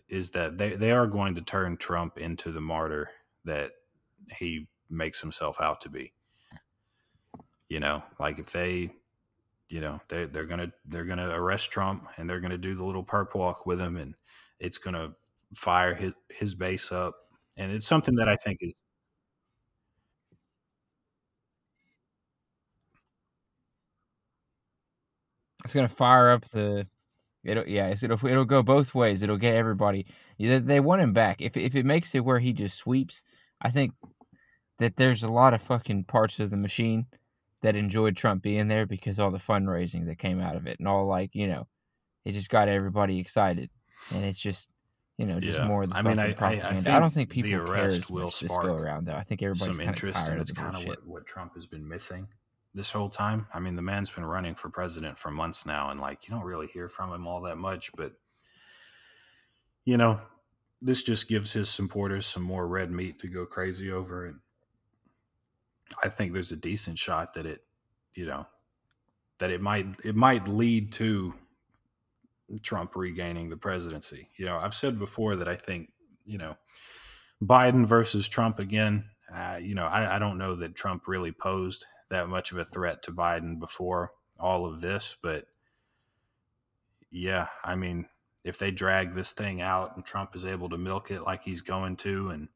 is 0.08 0.30
that 0.30 0.56
they 0.58 0.70
they 0.70 0.90
are 0.90 1.06
going 1.06 1.34
to 1.34 1.42
turn 1.42 1.76
Trump 1.76 2.18
into 2.18 2.50
the 2.50 2.60
martyr 2.60 3.10
that 3.44 3.72
he 4.38 4.68
makes 4.88 5.20
himself 5.20 5.60
out 5.60 5.80
to 5.82 5.90
be. 5.90 6.12
You 7.68 7.80
know, 7.80 8.02
like 8.20 8.38
if 8.38 8.52
they, 8.52 8.92
you 9.72 9.80
know, 9.80 10.00
they 10.08 10.26
they're 10.26 10.44
gonna 10.46 10.70
they're 10.84 11.06
gonna 11.06 11.30
arrest 11.30 11.70
Trump 11.72 12.06
and 12.18 12.28
they're 12.28 12.40
gonna 12.40 12.58
do 12.58 12.74
the 12.74 12.84
little 12.84 13.04
perp 13.04 13.34
walk 13.34 13.64
with 13.66 13.80
him, 13.80 13.96
and 13.96 14.14
it's 14.60 14.76
gonna 14.78 15.12
fire 15.54 15.94
his 15.94 16.14
his 16.30 16.54
base 16.54 16.92
up, 16.92 17.14
and 17.56 17.72
it's 17.72 17.86
something 17.86 18.14
that 18.16 18.28
I 18.28 18.36
think 18.36 18.58
is 18.60 18.74
It's 25.64 25.74
gonna 25.74 25.88
fire 25.88 26.30
up 26.30 26.44
the. 26.46 26.86
It'll 27.44 27.66
yeah. 27.66 27.88
It'll 28.02 28.26
it'll 28.26 28.44
go 28.44 28.62
both 28.62 28.94
ways. 28.94 29.22
It'll 29.22 29.38
get 29.38 29.54
everybody. 29.54 30.06
They, 30.38 30.58
they 30.58 30.80
want 30.80 31.02
him 31.02 31.12
back. 31.14 31.40
If 31.40 31.56
if 31.56 31.74
it 31.74 31.86
makes 31.86 32.14
it 32.14 32.24
where 32.24 32.38
he 32.40 32.52
just 32.52 32.76
sweeps, 32.78 33.24
I 33.62 33.70
think 33.70 33.94
that 34.78 34.96
there's 34.96 35.22
a 35.22 35.32
lot 35.32 35.54
of 35.54 35.62
fucking 35.62 36.04
parts 36.04 36.40
of 36.40 36.50
the 36.50 36.56
machine 36.58 37.06
that 37.62 37.76
enjoyed 37.76 38.16
Trump 38.16 38.42
being 38.42 38.68
there 38.68 38.86
because 38.86 39.18
all 39.18 39.30
the 39.30 39.38
fundraising 39.38 40.06
that 40.06 40.18
came 40.18 40.40
out 40.40 40.56
of 40.56 40.66
it 40.66 40.78
and 40.78 40.88
all 40.88 41.06
like 41.06 41.34
you 41.34 41.46
know, 41.46 41.66
it 42.24 42.32
just 42.32 42.50
got 42.50 42.68
everybody 42.68 43.18
excited, 43.18 43.70
and 44.14 44.24
it's 44.24 44.38
just 44.38 44.68
you 45.18 45.26
know 45.26 45.34
just 45.36 45.58
Yeah. 45.58 45.66
more 45.66 45.84
of 45.84 45.90
the 45.90 45.96
I 45.96 46.02
mean, 46.02 46.18
I- 46.18 46.34
I- 46.38 46.60
I. 46.60 46.76
I, 46.96 46.98
don't 47.00 47.12
think 47.12 47.28
the 47.30 47.42
people 47.42 47.50
care 47.50 47.62
arrest 47.64 47.98
as 47.98 48.10
will 48.10 48.24
much 48.24 48.40
this 48.40 48.48
go 48.50 48.74
around 48.76 49.06
though. 49.06 49.14
I 49.14 49.22
think 49.22 49.42
everybody's 49.42 49.76
some 49.76 49.84
kind 49.84 49.88
of 49.88 49.88
interest, 49.88 50.26
tired 50.26 50.32
and 50.32 50.40
it's 50.40 50.52
kind 50.52 50.76
of 50.76 50.84
what 50.86 51.06
what 51.06 51.26
Trump 51.26 51.54
has 51.54 51.66
been 51.66 51.86
missing 51.88 52.28
this 52.74 52.90
whole 52.90 53.10
time. 53.10 53.46
I 53.52 53.60
mean, 53.60 53.76
the 53.76 53.82
man's 53.82 54.10
been 54.10 54.24
running 54.24 54.54
for 54.54 54.70
president 54.70 55.18
for 55.18 55.30
months 55.30 55.66
now, 55.66 55.90
and 55.90 56.00
like 56.00 56.26
you 56.26 56.34
don't 56.34 56.44
really 56.44 56.66
hear 56.68 56.88
from 56.88 57.12
him 57.12 57.26
all 57.26 57.42
that 57.42 57.58
much, 57.58 57.90
but 57.96 58.12
you 59.84 59.96
know, 59.96 60.20
this 60.80 61.02
just 61.02 61.28
gives 61.28 61.52
his 61.52 61.68
supporters 61.68 62.26
some 62.26 62.42
more 62.42 62.66
red 62.66 62.90
meat 62.90 63.18
to 63.20 63.28
go 63.28 63.44
crazy 63.46 63.90
over, 63.90 64.26
and 64.26 64.38
I 66.02 66.08
think 66.08 66.32
there's 66.32 66.52
a 66.52 66.56
decent 66.56 66.98
shot 66.98 67.34
that 67.34 67.46
it, 67.46 67.64
you 68.14 68.26
know, 68.26 68.46
that 69.38 69.50
it 69.50 69.60
might 69.60 69.86
it 70.04 70.14
might 70.14 70.48
lead 70.48 70.92
to 70.92 71.34
Trump 72.62 72.94
regaining 72.96 73.48
the 73.48 73.56
presidency. 73.56 74.28
You 74.36 74.46
know, 74.46 74.58
I've 74.58 74.74
said 74.74 74.98
before 74.98 75.36
that 75.36 75.48
I 75.48 75.56
think 75.56 75.92
you 76.24 76.38
know 76.38 76.56
Biden 77.42 77.86
versus 77.86 78.28
Trump 78.28 78.58
again. 78.58 79.04
Uh, 79.34 79.58
you 79.60 79.74
know, 79.74 79.86
I, 79.86 80.16
I 80.16 80.18
don't 80.18 80.38
know 80.38 80.54
that 80.56 80.74
Trump 80.74 81.08
really 81.08 81.32
posed 81.32 81.86
that 82.10 82.28
much 82.28 82.52
of 82.52 82.58
a 82.58 82.64
threat 82.64 83.02
to 83.04 83.12
Biden 83.12 83.58
before 83.58 84.12
all 84.38 84.66
of 84.66 84.82
this, 84.82 85.16
but 85.22 85.46
yeah, 87.10 87.46
I 87.64 87.74
mean, 87.74 88.06
if 88.44 88.58
they 88.58 88.70
drag 88.70 89.14
this 89.14 89.32
thing 89.32 89.60
out 89.60 89.96
and 89.96 90.04
Trump 90.04 90.34
is 90.34 90.44
able 90.44 90.68
to 90.70 90.78
milk 90.78 91.10
it 91.10 91.22
like 91.22 91.42
he's 91.42 91.62
going 91.62 91.96
to 91.96 92.30
and 92.30 92.48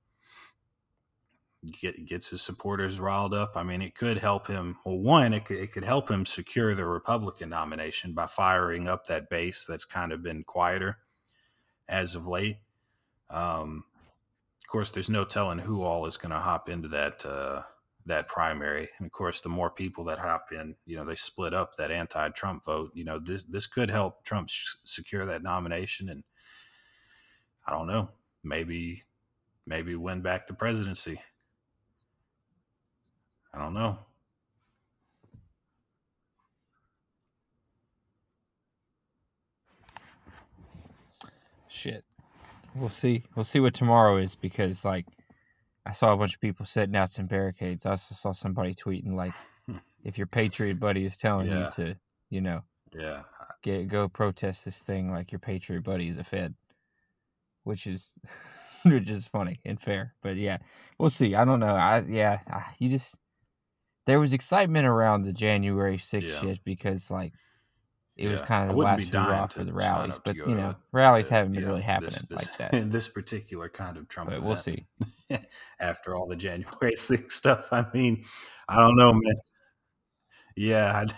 get, 1.73 2.05
gets 2.07 2.29
his 2.29 2.43
supporters 2.43 3.01
riled 3.01 3.35
up, 3.35 3.53
I 3.57 3.63
mean, 3.63 3.83
it 3.83 3.95
could 3.95 4.19
help 4.19 4.47
him. 4.47 4.77
Well, 4.85 4.99
one, 4.99 5.35
it 5.35 5.45
could, 5.45 5.59
it 5.59 5.73
could 5.73 5.85
help 5.85 6.11
him 6.11 6.27
secure 6.27 6.75
the 6.75 6.87
Republican 6.87 7.49
nomination 7.49 8.13
by 8.13 8.27
firing 8.27 8.89
up 8.89 9.07
that 9.07 9.31
base 9.31 9.65
that's 9.67 9.85
kind 9.85 10.13
of 10.13 10.23
been 10.23 10.45
quieter 10.45 10.99
as 11.89 12.15
of 12.15 12.27
late. 12.27 12.59
Um, 13.31 13.85
of 14.63 14.69
course, 14.69 14.91
there's 14.91 15.11
no 15.11 15.25
telling 15.25 15.59
who 15.59 15.83
all 15.83 16.07
is 16.07 16.17
going 16.17 16.33
to 16.33 16.39
hop 16.39 16.69
into 16.69 16.89
that 16.89 17.25
uh, 17.25 17.63
that 18.07 18.29
primary. 18.29 18.89
And 18.99 19.07
of 19.07 19.13
course, 19.13 19.41
the 19.41 19.49
more 19.49 19.71
people 19.71 20.05
that 20.05 20.19
hop 20.19 20.53
in, 20.53 20.77
you 20.87 20.97
know, 20.97 21.05
they 21.05 21.17
split 21.17 21.55
up 21.55 21.77
that 21.77 21.91
anti-Trump 21.91 22.65
vote. 22.65 22.91
You 22.95 23.05
know, 23.05 23.19
this 23.19 23.45
this 23.45 23.67
could 23.67 23.91
help 23.91 24.25
Trump 24.25 24.49
sh- 24.49 24.75
secure 24.85 25.27
that 25.27 25.43
nomination, 25.43 26.09
and 26.09 26.25
I 27.67 27.73
don't 27.73 27.87
know, 27.87 28.11
maybe 28.43 29.03
maybe 29.67 29.97
win 29.97 30.23
back 30.23 30.47
the 30.47 30.55
presidency. 30.55 31.21
I 33.57 33.61
don't 33.61 33.75
know. 33.75 33.99
Shit. 41.69 42.05
We'll 42.75 42.91
see. 42.91 43.25
We'll 43.35 43.45
see 43.45 43.61
what 43.61 43.75
tomorrow 43.75 44.19
is 44.19 44.35
because 44.35 44.85
like 44.85 45.07
I 45.87 45.93
saw 45.93 46.13
a 46.13 46.17
bunch 46.17 46.35
of 46.35 46.41
people 46.41 46.67
setting 46.67 46.97
out 46.97 47.11
some 47.11 47.27
barricades. 47.27 47.87
I 47.87 47.91
also 47.93 48.15
saw 48.15 48.33
somebody 48.33 48.75
tweeting 48.75 49.15
like, 49.15 49.33
"If 50.05 50.19
your 50.19 50.27
patriot 50.27 50.79
buddy 50.79 51.05
is 51.05 51.17
telling 51.17 51.49
Yeah. 51.49 51.67
you 51.67 51.71
to, 51.85 51.97
you 52.29 52.41
know, 52.43 52.63
Yeah, 52.93 53.23
get 53.63 53.89
go 53.89 54.09
protest 54.09 54.65
this 54.67 54.79
thing, 54.79 55.11
like 55.11 55.33
your 55.33 55.39
patriot 55.39 55.85
buddy 55.85 56.09
is 56.09 56.19
a 56.19 56.25
Fed," 56.25 56.55
which 57.65 57.87
is 57.87 58.13
which 58.85 59.09
is 59.09 59.27
funny 59.27 59.61
and 59.65 59.81
fair. 59.81 60.15
But 60.23 60.37
yeah, 60.37 60.59
we'll 60.99 61.11
see. 61.11 61.35
I 61.35 61.45
don't 61.45 61.61
know. 61.61 61.75
I 61.75 62.01
yeah, 62.01 62.41
I, 62.49 62.65
you 62.79 62.91
just 62.91 63.17
there 64.07 64.19
was 64.21 64.33
excitement 64.33 64.87
around 64.87 65.23
the 65.23 65.33
January 65.33 65.99
6th 65.99 66.23
Yeah. 66.23 66.41
shit 66.41 66.65
because 66.65 67.11
like 67.11 67.33
it 68.17 68.29
was 68.29 68.41
kind 68.41 68.71
of 68.71 68.77
the 68.77 68.83
last 68.83 69.13
hurrah 69.13 69.47
for 69.49 69.65
the 69.65 69.73
rallies, 69.75 70.19
but 70.25 70.37
you 70.37 70.55
know, 70.55 70.75
rallies 70.91 71.27
uh, 71.27 71.35
haven't 71.35 71.53
been 71.53 71.63
know, 71.63 71.69
really 71.69 71.83
happening 71.83 72.13
this, 72.13 72.23
this, 72.23 72.49
like 72.49 72.59
that. 72.71 72.91
this 72.91 73.09
particular 73.09 73.69
kind 73.69 73.99
of 73.99 74.09
Trump. 74.09 74.31
But 74.31 74.43
we'll 74.43 74.57
see. 74.57 74.87
after 75.81 76.15
all 76.17 76.27
the 76.27 76.37
January 76.37 76.95
6th 76.97 77.31
stuff. 77.33 77.69
I 77.73 77.85
mean, 77.93 78.25
I 78.69 78.77
don't 78.77 78.97
know, 78.97 79.13
man. 79.13 79.35
Yeah, 80.57 80.97
I'd 80.97 81.13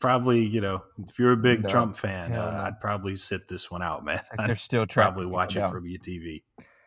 probably, 0.00 0.44
you 0.44 0.60
know, 0.60 0.82
if 1.06 1.18
you're 1.20 1.32
a 1.32 1.36
big 1.36 1.62
No, 1.62 1.68
Trump 1.68 1.94
fan, 1.94 2.32
hell 2.32 2.48
uh. 2.48 2.64
I'd 2.66 2.80
probably 2.80 3.14
sit 3.14 3.46
this 3.46 3.70
one 3.70 3.82
out, 3.82 4.04
man. 4.04 4.20
Like 4.36 4.46
they're 4.48 4.56
still 4.56 4.86
tracking 4.86 5.12
probably 5.12 5.26
people 5.26 5.32
watch 5.36 5.56
it 5.56 5.68
from 5.68 5.86
your 5.86 6.00
TV, 6.00 6.42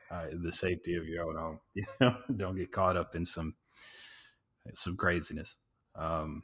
uh, 0.09 0.25
the 0.33 0.51
safety 0.51 0.95
of 0.95 1.07
your 1.07 1.23
own 1.23 1.35
home. 1.37 1.59
You 1.73 1.85
know, 2.01 2.17
don't 2.35 2.55
get 2.57 2.73
caught 2.73 2.97
up 2.97 3.15
in 3.15 3.23
some 3.23 3.55
some 4.73 4.95
craziness. 4.95 5.57
Um, 5.95 6.43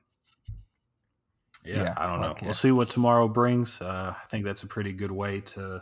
yeah, 1.63 1.84
Yeah, 1.84 1.93
I 1.97 2.07
don't 2.07 2.22
know. 2.22 2.36
We'll 2.41 2.53
see 2.53 2.72
what 2.72 2.89
tomorrow 2.89 3.28
brings. 3.28 3.82
Uh, 3.82 4.13
I 4.15 4.28
think 4.28 4.45
that's 4.45 4.63
a 4.63 4.68
pretty 4.68 4.93
good 4.93 5.11
way 5.11 5.41
to 5.41 5.82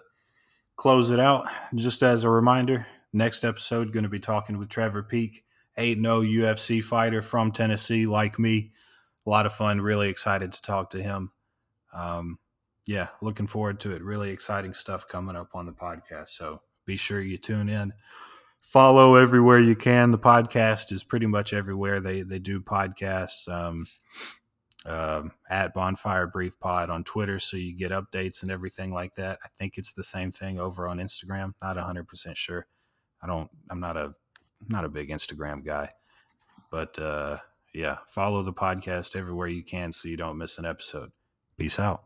close 0.76 1.12
it 1.12 1.20
out. 1.20 1.48
Just 1.74 2.04
as 2.04 2.24
a 2.24 2.30
reminder, 2.30 2.88
next 3.14 3.44
episode 3.44 3.92
going 3.92 4.04
to 4.04 4.10
be 4.10 4.20
talking 4.20 4.58
with 4.58 4.70
Trevor 4.70 5.04
Peek, 5.04 5.44
8 5.78 6.00
0 6.00 6.22
UFC 6.22 6.84
fighter 6.84 7.22
from 7.22 7.52
Tennessee, 7.52 8.06
like 8.06 8.40
me. 8.40 8.72
A 9.26 9.30
lot 9.30 9.46
of 9.46 9.54
fun. 9.54 9.82
Really 9.82 10.10
excited 10.10 10.52
to 10.52 10.62
talk 10.62 10.92
to 10.92 11.02
him. 11.02 11.32
Um, 11.94 12.38
yeah, 12.86 13.08
looking 13.22 13.48
forward 13.48 13.80
to 13.82 13.96
it. 13.96 14.04
Really 14.04 14.30
exciting 14.30 14.74
stuff 14.74 15.08
coming 15.08 15.36
up 15.36 15.50
on 15.56 15.66
the 15.66 15.72
podcast. 15.72 16.30
So 16.30 16.62
be 16.86 16.98
sure 16.98 17.20
you 17.20 17.38
tune 17.38 17.70
in. 17.70 17.94
Follow 18.72 19.16
everywhere 19.16 19.60
you 19.60 19.76
can. 19.76 20.12
The 20.12 20.20
podcast 20.20 20.92
is 20.92 21.04
pretty 21.04 21.28
much 21.28 21.54
everywhere 21.54 22.02
they 22.02 22.24
they 22.24 22.40
do 22.40 22.60
podcasts. 22.60 23.48
Um, 23.48 23.88
um, 24.86 25.32
at 25.50 25.74
Bonfire 25.74 26.28
Brief 26.28 26.60
Pod 26.60 26.90
on 26.90 27.04
Twitter, 27.04 27.40
so 27.40 27.58
you 27.58 27.76
get 27.76 27.92
updates 27.92 28.44
and 28.44 28.52
everything 28.52 28.94
like 28.94 29.16
that. 29.16 29.40
I 29.44 29.48
think 29.58 29.78
it's 29.78 29.94
the 29.94 30.04
same 30.04 30.32
thing 30.32 30.60
over 30.60 30.88
on 30.88 31.00
Instagram. 31.00 31.54
Not 31.62 31.78
hundred 31.78 32.08
percent 32.08 32.38
sure. 32.38 32.68
I 33.22 33.28
don't. 33.28 33.50
I'm 33.70 33.80
not 33.80 33.98
a 33.98 34.14
not 34.68 34.86
a 34.86 34.90
big 34.90 35.10
Instagram 35.10 35.66
guy, 35.66 35.90
but 36.70 36.98
uh, 37.00 37.38
yeah, 37.74 37.98
follow 38.08 38.44
the 38.44 38.54
podcast 38.54 39.16
everywhere 39.16 39.48
you 39.48 39.64
can 39.64 39.92
so 39.92 40.08
you 40.08 40.18
don't 40.18 40.38
miss 40.38 40.58
an 40.60 40.66
episode. 40.66 41.12
Peace 41.58 41.80
out. 41.80 42.04